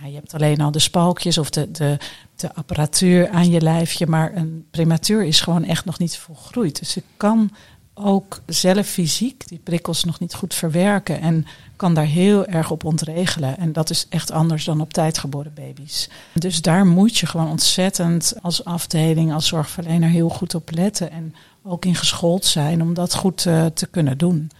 Ja, 0.00 0.06
je 0.06 0.14
hebt 0.14 0.34
alleen 0.34 0.60
al 0.60 0.70
de 0.70 0.78
spalkjes 0.78 1.38
of 1.38 1.50
de, 1.50 1.70
de, 1.70 1.98
de 2.36 2.54
apparatuur 2.54 3.28
aan 3.28 3.50
je 3.50 3.60
lijfje. 3.60 4.06
Maar 4.06 4.36
een 4.36 4.66
prematuur 4.70 5.24
is 5.24 5.40
gewoon 5.40 5.64
echt 5.64 5.84
nog 5.84 5.98
niet 5.98 6.16
volgroeid. 6.16 6.78
Dus 6.78 6.94
je 6.94 7.02
kan 7.16 7.50
ook 7.94 8.40
zelf 8.46 8.86
fysiek 8.86 9.48
die 9.48 9.60
prikkels 9.64 10.04
nog 10.04 10.20
niet 10.20 10.34
goed 10.34 10.54
verwerken. 10.54 11.20
En 11.20 11.46
kan 11.76 11.94
daar 11.94 12.04
heel 12.04 12.46
erg 12.46 12.70
op 12.70 12.84
ontregelen. 12.84 13.58
En 13.58 13.72
dat 13.72 13.90
is 13.90 14.06
echt 14.08 14.30
anders 14.30 14.64
dan 14.64 14.80
op 14.80 14.92
tijd 14.92 15.18
geboren 15.18 15.54
baby's. 15.54 16.08
Dus 16.32 16.62
daar 16.62 16.86
moet 16.86 17.18
je 17.18 17.26
gewoon 17.26 17.48
ontzettend 17.48 18.34
als 18.42 18.64
afdeling, 18.64 19.32
als 19.32 19.46
zorgverlener 19.46 20.08
heel 20.08 20.28
goed 20.28 20.54
op 20.54 20.70
letten. 20.70 21.10
En 21.10 21.34
ook 21.62 21.84
in 21.84 21.94
geschoold 21.94 22.44
zijn 22.44 22.82
om 22.82 22.94
dat 22.94 23.14
goed 23.14 23.44
uh, 23.44 23.66
te 23.66 23.86
kunnen 23.86 24.18
doen. 24.18 24.50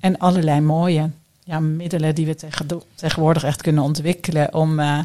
En 0.00 0.18
allerlei 0.18 0.60
mooie 0.60 1.10
ja, 1.44 1.60
middelen 1.60 2.14
die 2.14 2.26
we 2.26 2.34
tegen, 2.34 2.82
tegenwoordig 2.94 3.44
echt 3.44 3.62
kunnen 3.62 3.82
ontwikkelen 3.82 4.54
om, 4.54 4.80
uh, 4.80 4.98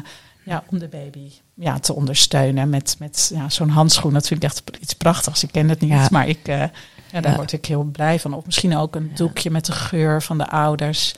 ja, 0.44 0.64
om 0.66 0.78
de 0.78 0.88
baby 0.88 1.30
ja, 1.54 1.78
te 1.78 1.94
ondersteunen. 1.94 2.70
Met, 2.70 2.96
met 2.98 3.30
ja, 3.34 3.48
zo'n 3.48 3.68
handschoen. 3.68 4.12
Dat 4.12 4.26
vind 4.26 4.42
ik 4.42 4.50
echt 4.50 4.62
iets 4.80 4.94
prachtigs. 4.94 5.42
Ik 5.42 5.52
ken 5.52 5.68
het 5.68 5.80
niet, 5.80 5.90
ja. 5.90 6.08
maar 6.10 6.28
ik, 6.28 6.48
uh, 6.48 6.64
ja, 7.12 7.20
daar 7.20 7.36
word 7.36 7.52
ik 7.52 7.66
heel 7.66 7.82
blij 7.82 8.20
van. 8.20 8.34
Of 8.34 8.46
misschien 8.46 8.76
ook 8.76 8.96
een 8.96 9.10
doekje 9.14 9.50
met 9.50 9.66
de 9.66 9.72
geur 9.72 10.22
van 10.22 10.38
de 10.38 10.48
ouders. 10.48 11.14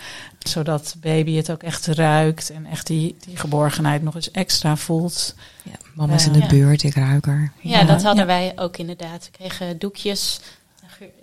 Zodat 0.49 0.95
baby 1.01 1.35
het 1.35 1.51
ook 1.51 1.63
echt 1.63 1.87
ruikt 1.87 2.51
en 2.51 2.67
echt 2.67 2.87
die, 2.87 3.17
die 3.27 3.37
geborgenheid 3.37 4.03
nog 4.03 4.15
eens 4.15 4.31
extra 4.31 4.77
voelt. 4.77 5.35
Ja, 5.63 5.73
mama 5.95 6.15
is 6.15 6.27
in 6.27 6.33
de 6.33 6.47
buurt, 6.47 6.83
ik 6.83 6.95
ruik 6.95 7.27
er. 7.27 7.53
Ja, 7.61 7.85
dat 7.85 8.03
hadden 8.03 8.27
wij 8.27 8.53
ook 8.57 8.77
inderdaad. 8.77 9.25
We 9.25 9.31
kregen 9.31 9.79
doekjes. 9.79 10.41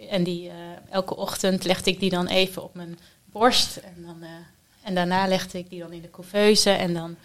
En 0.10 0.24
die, 0.24 0.46
uh, 0.46 0.54
elke 0.90 1.16
ochtend 1.16 1.64
legde 1.64 1.92
ik 1.92 2.00
die 2.00 2.10
dan 2.10 2.28
even 2.28 2.64
op 2.64 2.76
mijn 2.76 3.00
borst. 3.26 3.76
En, 3.76 4.04
dan, 4.06 4.18
uh, 4.22 4.28
en 4.84 4.96
daarna 4.96 5.28
legde 5.28 5.58
ik 5.58 5.70
die 5.70 5.80
dan 5.80 5.92
in 5.92 6.02
de 6.02 6.10
couveuse. 6.10 6.70
En 6.70 6.94
dan 6.94 7.16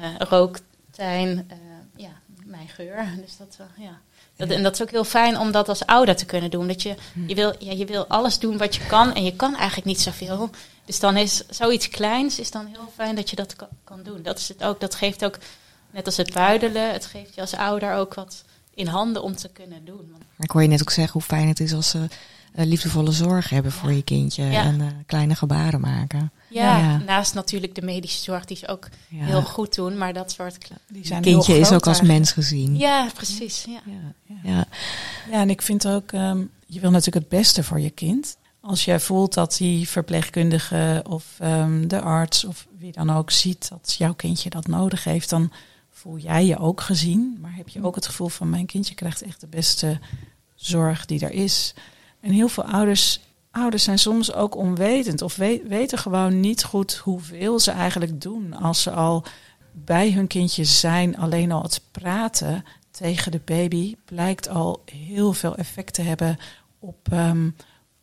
uh, 0.00 0.08
rook 0.18 0.58
Tijn, 0.90 1.50
ja, 1.96 2.10
mijn 2.44 2.68
geur. 2.68 3.08
Dus 3.20 3.36
dat, 3.36 3.58
ja. 3.76 4.00
Dat, 4.36 4.48
en 4.48 4.62
dat 4.62 4.74
is 4.74 4.82
ook 4.82 4.90
heel 4.90 5.04
fijn 5.04 5.38
om 5.38 5.50
dat 5.50 5.68
als 5.68 5.86
ouder 5.86 6.16
te 6.16 6.24
kunnen 6.24 6.50
doen. 6.50 6.66
Dat 6.66 6.82
je, 6.82 6.94
je, 7.26 7.34
wil, 7.34 7.54
ja, 7.58 7.72
je 7.72 7.84
wil 7.84 8.06
alles 8.06 8.38
doen 8.38 8.58
wat 8.58 8.74
je 8.76 8.86
kan 8.86 9.14
en 9.14 9.24
je 9.24 9.36
kan 9.36 9.56
eigenlijk 9.56 9.86
niet 9.86 10.00
zoveel. 10.00 10.50
Dus 10.88 11.00
dan 11.00 11.16
is 11.16 11.42
zoiets 11.48 11.88
kleins 11.88 12.38
is 12.38 12.50
dan 12.50 12.66
heel 12.66 12.92
fijn 12.94 13.14
dat 13.14 13.30
je 13.30 13.36
dat 13.36 13.56
kan, 13.56 13.68
kan 13.84 14.02
doen. 14.02 14.22
Dat, 14.22 14.38
is 14.38 14.48
het 14.48 14.64
ook, 14.64 14.80
dat 14.80 14.94
geeft 14.94 15.24
ook, 15.24 15.38
net 15.90 16.06
als 16.06 16.16
het 16.16 16.32
buidelen, 16.32 16.92
het 16.92 17.06
geeft 17.06 17.34
je 17.34 17.40
als 17.40 17.54
ouder 17.54 17.94
ook 17.94 18.14
wat 18.14 18.44
in 18.74 18.86
handen 18.86 19.22
om 19.22 19.36
te 19.36 19.48
kunnen 19.48 19.84
doen. 19.84 20.14
Ik 20.38 20.50
hoor 20.50 20.62
je 20.62 20.68
net 20.68 20.80
ook 20.80 20.90
zeggen 20.90 21.12
hoe 21.12 21.22
fijn 21.22 21.48
het 21.48 21.60
is 21.60 21.72
als 21.72 21.90
ze 21.90 21.98
uh, 21.98 22.64
liefdevolle 22.64 23.12
zorg 23.12 23.50
hebben 23.50 23.72
voor 23.72 23.92
je 23.92 24.02
kindje 24.02 24.44
ja. 24.44 24.62
en 24.62 24.80
uh, 24.80 24.86
kleine 25.06 25.34
gebaren 25.34 25.80
maken. 25.80 26.30
Ja, 26.48 26.78
ja, 26.78 26.98
naast 26.98 27.34
natuurlijk 27.34 27.74
de 27.74 27.82
medische 27.82 28.22
zorg 28.22 28.44
die 28.44 28.56
ze 28.56 28.68
ook 28.68 28.88
ja. 29.08 29.24
heel 29.24 29.42
goed 29.42 29.74
doen, 29.74 29.98
maar 29.98 30.12
dat 30.12 30.32
soort 30.32 30.68
die 30.88 31.06
zijn 31.06 31.22
kindje 31.22 31.58
is 31.58 31.72
ook 31.72 31.86
als 31.86 32.02
mens 32.02 32.32
gezien. 32.32 32.76
Ja, 32.76 33.08
precies. 33.14 33.64
Ja, 33.64 33.80
ja, 33.84 34.38
ja. 34.42 34.64
ja 35.30 35.40
en 35.40 35.50
ik 35.50 35.62
vind 35.62 35.88
ook, 35.88 36.12
um, 36.12 36.50
je 36.66 36.80
wil 36.80 36.90
natuurlijk 36.90 37.30
het 37.30 37.38
beste 37.38 37.62
voor 37.62 37.80
je 37.80 37.90
kind. 37.90 38.36
Als 38.68 38.84
jij 38.84 39.00
voelt 39.00 39.34
dat 39.34 39.56
die 39.56 39.88
verpleegkundige 39.88 41.04
of 41.08 41.38
um, 41.42 41.88
de 41.88 42.00
arts 42.00 42.44
of 42.44 42.66
wie 42.78 42.92
dan 42.92 43.10
ook 43.10 43.30
ziet 43.30 43.68
dat 43.68 43.94
jouw 43.98 44.14
kindje 44.14 44.50
dat 44.50 44.66
nodig 44.66 45.04
heeft, 45.04 45.30
dan 45.30 45.52
voel 45.90 46.18
jij 46.18 46.46
je 46.46 46.58
ook 46.58 46.80
gezien. 46.80 47.38
Maar 47.40 47.54
heb 47.54 47.68
je 47.68 47.84
ook 47.84 47.94
het 47.94 48.06
gevoel 48.06 48.28
van 48.28 48.50
mijn 48.50 48.66
kindje 48.66 48.94
krijgt 48.94 49.22
echt 49.22 49.40
de 49.40 49.46
beste 49.46 49.98
zorg 50.54 51.06
die 51.06 51.20
er 51.20 51.30
is. 51.30 51.74
En 52.20 52.30
heel 52.30 52.48
veel 52.48 52.64
ouders 52.64 53.20
ouders 53.50 53.84
zijn 53.84 53.98
soms 53.98 54.32
ook 54.32 54.56
onwetend 54.56 55.22
of 55.22 55.36
we, 55.36 55.62
weten 55.68 55.98
gewoon 55.98 56.40
niet 56.40 56.64
goed 56.64 56.94
hoeveel 56.94 57.58
ze 57.58 57.70
eigenlijk 57.70 58.20
doen 58.20 58.54
als 58.54 58.82
ze 58.82 58.90
al 58.90 59.24
bij 59.72 60.12
hun 60.12 60.26
kindje 60.26 60.64
zijn. 60.64 61.16
Alleen 61.16 61.52
al 61.52 61.62
het 61.62 61.80
praten 61.90 62.64
tegen 62.90 63.32
de 63.32 63.40
baby 63.44 63.96
blijkt 64.04 64.48
al 64.48 64.82
heel 64.84 65.32
veel 65.32 65.56
effect 65.56 65.94
te 65.94 66.02
hebben 66.02 66.38
op, 66.78 67.12
um, 67.12 67.54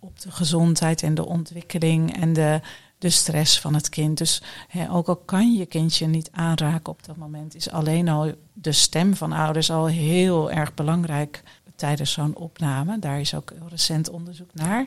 op 0.05 0.19
de 0.21 0.31
gezondheid 0.31 1.03
en 1.03 1.15
de 1.15 1.25
ontwikkeling 1.25 2.17
en 2.21 2.33
de, 2.33 2.61
de 2.97 3.09
stress 3.09 3.59
van 3.59 3.73
het 3.73 3.89
kind. 3.89 4.17
Dus 4.17 4.41
he, 4.67 4.91
ook 4.91 5.07
al 5.07 5.15
kan 5.15 5.53
je 5.53 5.65
kindje 5.65 6.07
niet 6.07 6.29
aanraken 6.31 6.91
op 6.91 7.05
dat 7.05 7.15
moment, 7.15 7.55
is 7.55 7.69
alleen 7.69 8.09
al 8.09 8.33
de 8.53 8.71
stem 8.71 9.15
van 9.15 9.31
ouders 9.31 9.71
al 9.71 9.85
heel 9.85 10.51
erg 10.51 10.73
belangrijk 10.73 11.43
tijdens 11.75 12.11
zo'n 12.11 12.35
opname. 12.35 12.99
Daar 12.99 13.19
is 13.19 13.33
ook 13.33 13.53
recent 13.69 14.09
onderzoek 14.09 14.53
naar. 14.53 14.85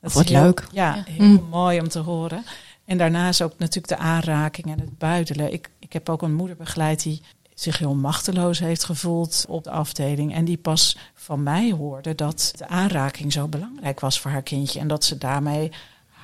Dat 0.00 0.12
wordt 0.12 0.28
leuk. 0.28 0.66
Ja, 0.72 1.04
heel 1.06 1.26
mm. 1.26 1.46
mooi 1.50 1.80
om 1.80 1.88
te 1.88 1.98
horen. 1.98 2.44
En 2.84 2.98
daarnaast 2.98 3.42
ook 3.42 3.58
natuurlijk 3.58 3.88
de 3.88 4.04
aanraking 4.04 4.66
en 4.66 4.80
het 4.80 4.98
buidelen. 4.98 5.52
Ik, 5.52 5.70
ik 5.78 5.92
heb 5.92 6.08
ook 6.08 6.22
een 6.22 6.34
moeder 6.34 6.56
begeleid 6.56 7.02
die 7.02 7.22
zich 7.60 7.78
heel 7.78 7.94
machteloos 7.94 8.58
heeft 8.58 8.84
gevoeld 8.84 9.44
op 9.48 9.64
de 9.64 9.70
afdeling. 9.70 10.34
En 10.34 10.44
die 10.44 10.56
pas 10.56 10.96
van 11.14 11.42
mij 11.42 11.72
hoorde 11.72 12.14
dat 12.14 12.52
de 12.56 12.68
aanraking 12.68 13.32
zo 13.32 13.48
belangrijk 13.48 14.00
was 14.00 14.20
voor 14.20 14.30
haar 14.30 14.42
kindje. 14.42 14.80
En 14.80 14.88
dat 14.88 15.04
ze 15.04 15.18
daarmee 15.18 15.70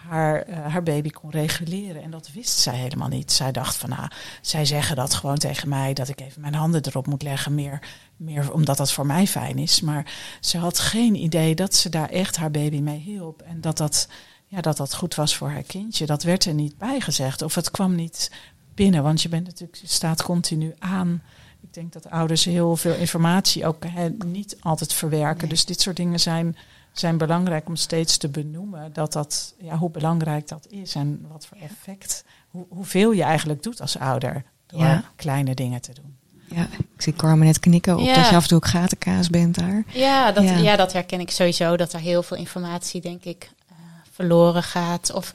haar, 0.08 0.48
uh, 0.48 0.66
haar 0.66 0.82
baby 0.82 1.10
kon 1.10 1.30
reguleren. 1.30 2.02
En 2.02 2.10
dat 2.10 2.30
wist 2.32 2.58
zij 2.58 2.76
helemaal 2.76 3.08
niet. 3.08 3.32
Zij 3.32 3.52
dacht 3.52 3.76
van, 3.76 3.88
nou, 3.88 4.08
zij 4.40 4.64
zeggen 4.64 4.96
dat 4.96 5.14
gewoon 5.14 5.38
tegen 5.38 5.68
mij, 5.68 5.92
dat 5.92 6.08
ik 6.08 6.20
even 6.20 6.40
mijn 6.40 6.54
handen 6.54 6.86
erop 6.86 7.06
moet 7.06 7.22
leggen, 7.22 7.54
meer, 7.54 7.88
meer 8.16 8.52
omdat 8.52 8.76
dat 8.76 8.92
voor 8.92 9.06
mij 9.06 9.26
fijn 9.26 9.58
is. 9.58 9.80
Maar 9.80 10.12
ze 10.40 10.58
had 10.58 10.78
geen 10.78 11.14
idee 11.14 11.54
dat 11.54 11.74
ze 11.74 11.88
daar 11.88 12.08
echt 12.08 12.36
haar 12.36 12.50
baby 12.50 12.80
mee 12.80 12.98
hielp. 12.98 13.42
En 13.42 13.60
dat 13.60 13.76
dat, 13.76 14.08
ja, 14.46 14.60
dat 14.60 14.76
dat 14.76 14.94
goed 14.94 15.14
was 15.14 15.36
voor 15.36 15.50
haar 15.50 15.62
kindje. 15.62 16.06
Dat 16.06 16.22
werd 16.22 16.44
er 16.44 16.54
niet 16.54 16.78
bij 16.78 17.00
gezegd. 17.00 17.42
Of 17.42 17.54
het 17.54 17.70
kwam 17.70 17.94
niet 17.94 18.30
binnen, 18.74 19.02
want 19.02 19.22
je 19.22 19.28
bent 19.28 19.46
natuurlijk, 19.46 19.78
je 19.80 19.86
staat 19.86 20.22
continu 20.22 20.74
aan 20.78 21.22
Ik 21.62 21.74
denk 21.74 21.92
dat 21.92 22.10
ouders 22.10 22.44
heel 22.44 22.76
veel 22.76 22.94
informatie 22.94 23.66
ook 23.66 23.84
niet 24.26 24.56
altijd 24.60 24.92
verwerken. 24.92 25.48
Dus 25.48 25.64
dit 25.64 25.80
soort 25.80 25.96
dingen 25.96 26.20
zijn, 26.20 26.56
zijn 26.92 27.18
belangrijk 27.18 27.66
om 27.68 27.76
steeds 27.76 28.16
te 28.16 28.28
benoemen. 28.28 28.92
Dat 28.92 29.12
dat, 29.12 29.54
ja, 29.58 29.76
hoe 29.76 29.90
belangrijk 29.90 30.48
dat 30.48 30.66
is 30.70 30.94
en 30.94 31.26
wat 31.28 31.46
voor 31.46 31.56
effect, 31.56 32.24
hoe, 32.50 32.66
hoeveel 32.68 33.12
je 33.12 33.22
eigenlijk 33.22 33.62
doet 33.62 33.80
als 33.80 33.98
ouder. 33.98 34.44
Door 34.66 34.80
Ja. 34.80 35.04
kleine 35.16 35.54
dingen 35.54 35.80
te 35.80 35.92
doen. 35.92 36.16
Ja, 36.48 36.66
ik 36.94 37.02
zie 37.02 37.12
Carmen 37.12 37.46
net 37.46 37.58
knikken 37.58 37.96
op 37.98 38.04
Ja. 38.04 38.14
dat 38.14 38.28
je 38.28 38.36
af 38.36 38.42
en 38.42 38.48
toe 38.48 38.56
ook 38.56 38.66
gatenkaas 38.66 39.30
bent 39.30 39.58
daar. 39.58 39.84
Ja 39.86 40.32
dat, 40.32 40.44
Ja. 40.44 40.56
ja. 40.56 40.76
dat 40.76 40.92
herken 40.92 41.20
ik 41.20 41.30
sowieso. 41.30 41.76
Dat 41.76 41.92
er 41.92 42.00
heel 42.00 42.22
veel 42.22 42.36
informatie, 42.36 43.00
denk 43.00 43.24
ik, 43.24 43.50
eh, 43.68 43.74
verloren 44.10 44.62
gaat. 44.62 45.12
Of 45.12 45.34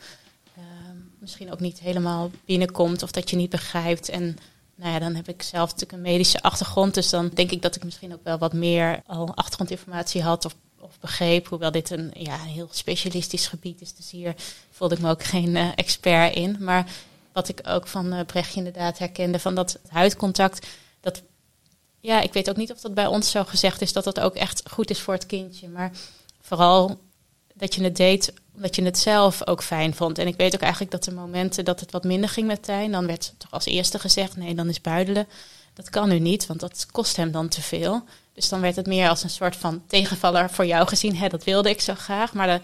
misschien 1.29 1.51
ook 1.53 1.59
niet 1.59 1.79
helemaal 1.79 2.31
binnenkomt. 2.45 3.03
Of 3.03 3.11
dat 3.11 3.29
je 3.29 3.35
niet 3.35 3.49
begrijpt. 3.49 4.09
En 4.09 4.37
nou 4.75 4.93
ja, 4.93 4.99
dan 4.99 5.15
heb 5.15 5.27
ik 5.27 5.41
zelf 5.41 5.65
natuurlijk 5.71 5.91
een 5.91 6.11
medische 6.11 6.41
achtergrond. 6.41 6.93
Dus 6.93 7.09
dan 7.09 7.29
denk 7.33 7.51
ik 7.51 7.61
dat 7.61 7.75
ik 7.75 7.83
misschien 7.83 8.13
ook 8.13 8.23
wel 8.23 8.37
wat 8.37 8.53
meer 8.53 9.01
al 9.05 9.35
achtergrondinformatie 9.35 10.21
had. 10.21 10.45
Of, 10.45 10.55
of 10.79 10.99
begreep. 10.99 11.47
Hoewel 11.47 11.71
dit 11.71 11.89
een 11.89 12.11
ja, 12.13 12.37
heel 12.37 12.67
specialistisch 12.71 13.47
gebied 13.47 13.81
is. 13.81 13.93
Dus 13.93 14.11
hier 14.11 14.35
voelde 14.71 14.95
ik 14.95 15.01
me 15.01 15.09
ook 15.09 15.23
geen 15.23 15.55
eh, 15.55 15.67
expert 15.75 16.35
in. 16.35 16.57
Maar 16.59 16.91
wat 17.31 17.49
ik 17.49 17.59
ook 17.63 17.87
van 17.87 18.13
eh 18.13 18.25
Brechtje 18.25 18.57
inderdaad 18.57 18.97
herkende. 18.97 19.39
Van 19.39 19.55
dat 19.55 19.79
huidcontact. 19.87 20.67
Dat 21.01 21.21
ja, 21.99 22.21
ik 22.21 22.33
weet 22.33 22.49
ook 22.49 22.57
niet 22.57 22.71
of 22.71 22.79
dat 22.79 22.93
bij 22.93 23.07
ons 23.07 23.31
zo 23.31 23.43
gezegd 23.43 23.81
is 23.81 23.93
dat 23.93 24.03
dat 24.03 24.19
ook 24.19 24.35
echt 24.35 24.63
goed 24.71 24.89
is 24.89 25.01
voor 25.01 25.13
het 25.13 25.25
kindje. 25.25 25.67
Maar 25.67 25.91
vooral 26.41 26.99
dat 27.59 27.75
je 27.75 27.83
het 27.83 27.95
deed 27.95 28.33
omdat 28.55 28.75
je 28.75 28.83
het 28.83 28.97
zelf 28.97 29.47
ook 29.47 29.63
fijn 29.63 29.95
vond. 29.95 30.17
En 30.17 30.27
ik 30.27 30.35
weet 30.35 30.53
ook 30.53 30.61
eigenlijk 30.61 30.91
dat 30.91 31.05
er 31.05 31.13
momenten 31.13 31.65
dat 31.65 31.79
het 31.79 31.91
wat 31.91 32.03
minder 32.03 32.29
ging 32.29 32.47
met 32.47 32.63
Tijn, 32.63 32.91
dan 32.91 33.07
werd 33.07 33.33
toch 33.37 33.51
als 33.51 33.65
eerste 33.65 33.99
gezegd: 33.99 34.35
nee, 34.35 34.55
dan 34.55 34.69
is 34.69 34.81
buidelen. 34.81 35.27
Dat 35.73 35.89
kan 35.89 36.09
nu 36.09 36.19
niet, 36.19 36.45
want 36.45 36.59
dat 36.59 36.85
kost 36.91 37.15
hem 37.15 37.31
dan 37.31 37.47
te 37.47 37.61
veel. 37.61 38.03
Dus 38.33 38.49
dan 38.49 38.61
werd 38.61 38.75
het 38.75 38.87
meer 38.87 39.09
als 39.09 39.23
een 39.23 39.29
soort 39.29 39.55
van 39.55 39.81
tegenvaller 39.87 40.49
voor 40.49 40.65
jou 40.65 40.87
gezien. 40.87 41.15
Hè, 41.15 41.27
dat 41.27 41.43
wilde 41.43 41.69
ik 41.69 41.81
zo 41.81 41.93
graag. 41.95 42.33
Maar 42.33 42.47
dan 42.47 42.61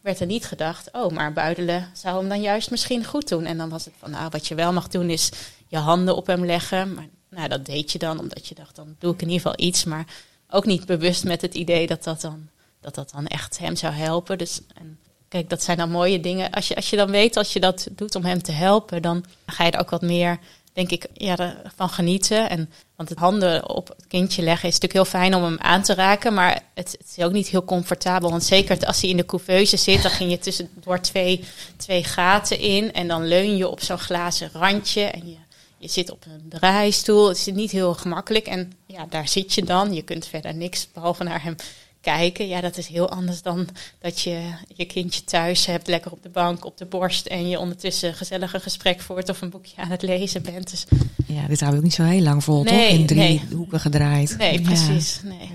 werd 0.00 0.20
er 0.20 0.26
niet 0.26 0.46
gedacht: 0.46 0.88
oh, 0.92 1.12
maar 1.12 1.32
buidelen 1.32 1.90
zou 1.92 2.18
hem 2.18 2.28
dan 2.28 2.40
juist 2.40 2.70
misschien 2.70 3.04
goed 3.04 3.28
doen. 3.28 3.44
En 3.44 3.56
dan 3.56 3.68
was 3.68 3.84
het 3.84 3.94
van: 3.98 4.10
nou, 4.10 4.28
wat 4.30 4.46
je 4.46 4.54
wel 4.54 4.72
mag 4.72 4.88
doen 4.88 5.10
is 5.10 5.30
je 5.68 5.78
handen 5.78 6.16
op 6.16 6.26
hem 6.26 6.44
leggen. 6.44 6.94
Maar 6.94 7.08
nou, 7.30 7.48
dat 7.48 7.66
deed 7.66 7.92
je 7.92 7.98
dan, 7.98 8.18
omdat 8.18 8.46
je 8.46 8.54
dacht: 8.54 8.76
dan 8.76 8.96
doe 8.98 9.14
ik 9.14 9.22
in 9.22 9.28
ieder 9.28 9.42
geval 9.42 9.66
iets. 9.66 9.84
Maar 9.84 10.06
ook 10.50 10.64
niet 10.64 10.86
bewust 10.86 11.24
met 11.24 11.40
het 11.40 11.54
idee 11.54 11.86
dat 11.86 12.04
dat 12.04 12.20
dan, 12.20 12.48
dat 12.84 12.94
dat 12.94 13.10
dan 13.10 13.26
echt 13.26 13.58
hem 13.58 13.76
zou 13.76 13.92
helpen. 13.92 14.38
Dus 14.38 14.60
en 14.74 14.98
kijk, 15.28 15.50
dat 15.50 15.62
zijn 15.62 15.76
dan 15.76 15.90
mooie 15.90 16.20
dingen. 16.20 16.50
Als 16.50 16.68
je, 16.68 16.76
als 16.76 16.90
je 16.90 16.96
dan 16.96 17.10
weet, 17.10 17.36
als 17.36 17.52
je 17.52 17.60
dat 17.60 17.88
doet 17.90 18.14
om 18.14 18.24
hem 18.24 18.42
te 18.42 18.52
helpen, 18.52 19.02
dan 19.02 19.24
ga 19.46 19.64
je 19.64 19.70
er 19.70 19.80
ook 19.80 19.90
wat 19.90 20.02
meer, 20.02 20.38
denk 20.72 20.90
ik, 20.90 21.06
ja, 21.12 21.56
van 21.76 21.88
genieten. 21.88 22.50
En, 22.50 22.70
want 22.96 23.08
het 23.08 23.18
handen 23.18 23.68
op 23.68 23.88
het 23.88 24.06
kindje 24.06 24.42
leggen 24.42 24.68
is 24.68 24.74
natuurlijk 24.74 25.10
heel 25.10 25.20
fijn 25.20 25.34
om 25.34 25.42
hem 25.42 25.58
aan 25.58 25.82
te 25.82 25.94
raken, 25.94 26.34
maar 26.34 26.62
het, 26.74 26.98
is 27.16 27.24
ook 27.24 27.32
niet 27.32 27.48
heel 27.48 27.64
comfortabel. 27.64 28.30
Want 28.30 28.44
zeker 28.44 28.86
als 28.86 29.00
hij 29.00 29.10
in 29.10 29.16
de 29.16 29.26
couveuse 29.26 29.76
zit, 29.76 30.02
dan 30.02 30.10
ging 30.10 30.30
je 30.30 30.38
tussen 30.38 30.68
door 30.74 31.00
twee, 31.00 31.44
twee 31.76 32.04
gaten 32.04 32.58
in 32.58 32.92
en 32.92 33.08
dan 33.08 33.28
leun 33.28 33.56
je 33.56 33.68
op 33.68 33.80
zo'n 33.80 33.98
glazen 33.98 34.50
randje 34.52 35.02
en 35.02 35.28
je, 35.28 35.36
je 35.78 35.88
zit 35.88 36.10
op 36.10 36.24
een 36.26 36.48
draaistoel. 36.48 37.28
Het 37.28 37.36
is 37.36 37.46
niet 37.46 37.70
heel 37.70 37.94
gemakkelijk 37.94 38.46
en 38.46 38.72
ja, 38.86 39.06
daar 39.10 39.28
zit 39.28 39.54
je 39.54 39.64
dan. 39.64 39.94
Je 39.94 40.02
kunt 40.02 40.26
verder 40.26 40.54
niks 40.54 40.88
behalve 40.92 41.24
naar 41.24 41.42
hem 41.42 41.56
kijken. 42.04 42.48
Ja, 42.48 42.60
dat 42.60 42.76
is 42.76 42.86
heel 42.86 43.08
anders 43.10 43.42
dan 43.42 43.68
dat 43.98 44.20
je 44.20 44.40
je 44.74 44.84
kindje 44.84 45.24
thuis 45.24 45.66
hebt, 45.66 45.86
lekker 45.86 46.12
op 46.12 46.22
de 46.22 46.28
bank, 46.28 46.64
op 46.64 46.78
de 46.78 46.86
borst 46.86 47.26
en 47.26 47.48
je 47.48 47.58
ondertussen 47.58 48.14
gezellig 48.14 48.54
een 48.54 48.60
gesprek 48.60 49.00
voert 49.00 49.28
of 49.28 49.40
een 49.40 49.50
boekje 49.50 49.76
aan 49.76 49.90
het 49.90 50.02
lezen 50.02 50.42
bent. 50.42 50.70
Dus 50.70 50.84
Ja, 51.26 51.46
dit 51.46 51.60
hou 51.60 51.76
ik 51.76 51.82
niet 51.82 51.94
zo 51.94 52.02
heel 52.02 52.22
lang 52.22 52.44
vol, 52.44 52.62
Nee, 52.62 52.88
toch? 52.88 52.98
In 52.98 53.06
drie 53.06 53.18
nee. 53.18 53.42
hoeken 53.52 53.80
gedraaid. 53.80 54.36
nee, 54.38 54.52
Ja. 54.52 54.60
precies. 54.60 55.20
Nee. 55.22 55.50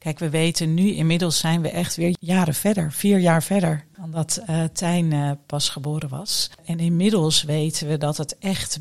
Kijk, 0.00 0.18
we 0.18 0.30
weten 0.30 0.74
nu, 0.74 0.94
inmiddels 0.94 1.38
zijn 1.38 1.62
we 1.62 1.70
echt 1.70 1.96
weer 1.96 2.16
jaren 2.20 2.54
verder, 2.54 2.92
vier 2.92 3.18
jaar 3.18 3.42
verder, 3.42 3.84
dan 3.96 4.10
dat 4.10 4.42
eh, 4.46 4.64
Tijn 4.64 5.12
eh, 5.12 5.30
pas 5.46 5.68
geboren 5.68 6.08
was. 6.08 6.50
En 6.64 6.78
inmiddels 6.78 7.42
weten 7.42 7.88
we 7.88 7.98
dat 7.98 8.16
het 8.16 8.38
echt 8.38 8.80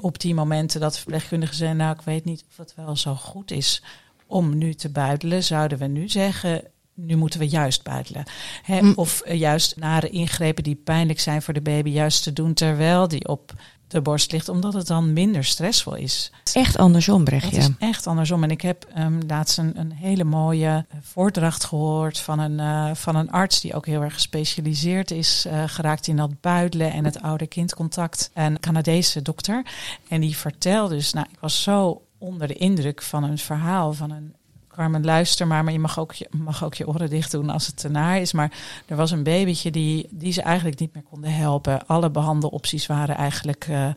op 0.00 0.20
die 0.20 0.34
momenten 0.34 0.80
dat 0.80 0.92
de 0.92 0.98
verpleegkundigen 0.98 1.56
zeggen, 1.56 1.76
nou, 1.76 1.94
ik 1.94 2.04
weet 2.04 2.24
niet 2.24 2.44
of 2.50 2.56
het 2.56 2.74
wel 2.76 2.96
zo 2.96 3.14
goed 3.14 3.50
is 3.50 3.82
om 4.26 4.58
nu 4.58 4.74
te 4.74 4.88
buidelen, 4.88 5.44
zouden 5.44 5.78
we 5.78 5.86
nu 5.86 6.08
zeggen, 6.08 6.62
nu 6.94 7.16
moeten 7.16 7.40
we 7.40 7.48
juist 7.48 7.82
buidelen. 7.82 8.24
Hè, 8.62 8.80
Mm. 8.82 8.92
Of 8.96 9.20
eh, 9.20 9.38
juist 9.38 9.76
nare 9.76 10.08
ingrepen 10.08 10.62
die 10.64 10.74
pijnlijk 10.84 11.20
zijn 11.20 11.42
voor 11.42 11.54
de 11.54 11.60
baby, 11.60 11.90
juist 11.90 12.22
te 12.22 12.32
doen 12.32 12.54
terwijl 12.54 13.08
die 13.08 13.28
op 13.28 13.52
de 13.88 14.00
borst 14.00 14.32
ligt, 14.32 14.48
omdat 14.48 14.72
het 14.74 14.86
dan 14.86 15.12
minder 15.12 15.44
stressvol 15.44 15.94
is. 15.94 16.30
Het 16.44 16.54
echt 16.56 16.76
andersom, 16.76 17.24
Brechtje. 17.24 17.56
is 17.56 17.68
echt 17.78 18.06
andersom. 18.06 18.42
En 18.42 18.50
ik 18.50 18.60
heb 18.60 18.86
ehm, 18.94 19.20
laatst 19.26 19.58
een, 19.58 19.78
een 19.78 19.92
hele 19.92 20.24
mooie 20.24 20.84
eh, 20.88 20.96
voordracht 21.02 21.64
gehoord 21.64 22.18
van 22.18 22.38
een, 22.38 22.60
eh, 22.60 22.94
van 22.94 23.16
een 23.16 23.30
arts 23.30 23.60
die 23.60 23.74
ook 23.74 23.86
heel 23.86 24.02
erg 24.02 24.14
gespecialiseerd 24.14 25.10
is 25.10 25.46
geraakt 25.66 26.06
in 26.06 26.16
dat 26.16 26.40
buidelen 26.40 26.92
en 26.92 27.04
het 27.04 27.22
ouder-kindcontact. 27.22 28.30
Een 28.34 28.60
Canadese 28.60 29.22
dokter. 29.22 29.62
En 30.08 30.20
die 30.20 30.36
vertelde 30.36 30.94
dus, 30.94 31.12
nou, 31.12 31.26
ik 31.32 31.38
was 31.40 31.62
zo 31.62 32.02
onder 32.24 32.48
de 32.48 32.54
indruk 32.54 33.02
van 33.02 33.24
een 33.24 33.38
verhaal 33.38 33.92
van 33.92 34.10
een. 34.10 34.34
Carmen, 34.68 35.04
luister 35.04 35.46
maar, 35.46 35.64
maar 35.64 35.72
je 35.72 35.78
mag 35.78 35.98
ook 35.98 36.12
je, 36.12 36.28
mag 36.30 36.64
ook 36.64 36.74
je 36.74 36.88
oren 36.88 37.10
dicht 37.10 37.30
doen 37.30 37.50
als 37.50 37.66
het 37.66 37.76
te 37.76 37.88
naar 37.88 38.20
is. 38.20 38.32
Maar 38.32 38.52
er 38.86 38.96
was 38.96 39.10
een 39.10 39.22
babytje 39.22 39.70
die, 39.70 40.08
die 40.10 40.32
ze 40.32 40.42
eigenlijk 40.42 40.78
niet 40.78 40.94
meer 40.94 41.02
konden 41.02 41.34
helpen. 41.34 41.86
Alle 41.86 42.10
behandelopties 42.10 42.86
waren 42.86 43.16
eigenlijk 43.16 43.66
eh, 43.68 43.88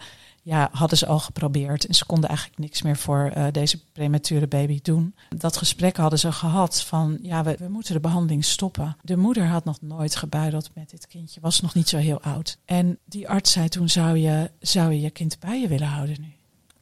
ja, 0.48 0.70
hadden 0.72 0.98
ze 0.98 1.06
al 1.06 1.20
geprobeerd. 1.20 1.86
En 1.86 1.94
ze 1.94 2.06
konden 2.06 2.30
eigenlijk 2.30 2.60
niks 2.60 2.82
meer 2.82 2.98
voor 2.98 3.32
eh, 3.34 3.46
deze 3.52 3.80
premature 3.92 4.48
baby 4.48 4.80
doen. 4.82 5.16
Dat 5.30 5.58
gesprek 5.58 5.98
hadden 5.98 6.20
ze 6.20 6.32
gehad 6.32 6.84
van, 6.84 7.18
ja, 7.22 7.44
we, 7.44 7.56
we 7.60 7.68
moeten 7.68 7.94
de 7.94 8.00
behandeling 8.00 8.46
stoppen. 8.46 8.98
De 9.02 9.18
moeder 9.18 9.48
had 9.48 9.66
nog 9.66 9.82
nooit 9.82 10.16
gebuideld 10.16 10.70
met 10.74 10.90
dit 10.90 11.08
kindje, 11.08 11.42
was 11.42 11.62
nog 11.62 11.74
niet 11.74 11.90
zo 11.90 11.98
heel 11.98 12.22
oud. 12.22 12.58
En 12.66 12.98
die 13.06 13.30
arts 13.30 13.52
zei 13.52 13.70
toen, 13.70 13.90
zou 13.90 14.18
je 14.18 14.52
zou 14.60 14.92
je, 14.92 15.02
je 15.02 15.10
kind 15.10 15.40
bij 15.40 15.62
je 15.62 15.68
willen 15.68 15.88
houden 15.88 16.22
nu? 16.22 16.34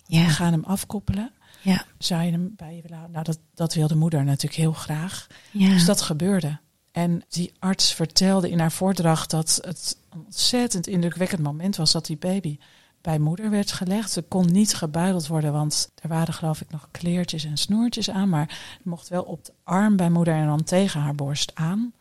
We 0.05 0.15
Ja, 0.15 0.27
gaan 0.27 0.51
hem 0.51 0.63
afkoppelen. 0.63 1.31
Ja, 1.65 1.85
Zou 1.97 2.23
je 2.23 2.31
hem 2.31 2.53
bij 2.55 2.75
je 2.75 2.81
willen 2.81 2.97
houden? 2.97 3.11
Nou, 3.13 3.25
dat, 3.25 3.39
dat 3.53 3.73
wil 3.73 3.87
de 3.87 3.95
moeder 3.95 4.23
natuurlijk 4.23 4.61
heel 4.61 4.73
graag. 4.73 5.27
ja. 5.51 5.69
Dus 5.69 5.85
dat 5.85 6.01
gebeurde. 6.01 6.59
En 6.91 7.23
die 7.29 7.53
arts 7.59 7.93
vertelde 7.93 8.49
in 8.49 8.59
haar 8.59 8.71
voordracht 8.71 9.29
dat 9.29 9.59
het 9.61 9.97
een 10.09 10.23
ontzettend 10.25 10.87
indrukwekkend 10.87 11.41
moment 11.41 11.75
was 11.75 11.91
dat 11.91 12.05
die 12.05 12.17
baby 12.17 12.57
bij 13.01 13.19
moeder 13.19 13.49
werd 13.49 13.71
gelegd. 13.71 14.11
Ze 14.11 14.21
kon 14.21 14.51
niet 14.51 14.73
gebuideld 14.73 15.27
worden, 15.27 15.51
want 15.51 15.91
er 16.01 16.09
waren 16.09 16.33
geloof 16.33 16.61
ik 16.61 16.71
nog 16.71 16.87
kleertjes 16.91 17.43
en 17.43 17.57
snoertjes 17.57 18.09
aan. 18.09 18.29
Maar 18.29 18.47
het 18.77 18.85
mocht 18.85 19.07
wel 19.07 19.23
op 19.23 19.45
de 19.45 19.53
arm 19.63 19.95
bij 19.95 20.09
moeder 20.09 20.33
en 20.33 20.45
dan 20.45 20.63
tegen 20.63 20.99
haar 21.01 21.15
borst 21.15 21.51
aan. 21.55 21.93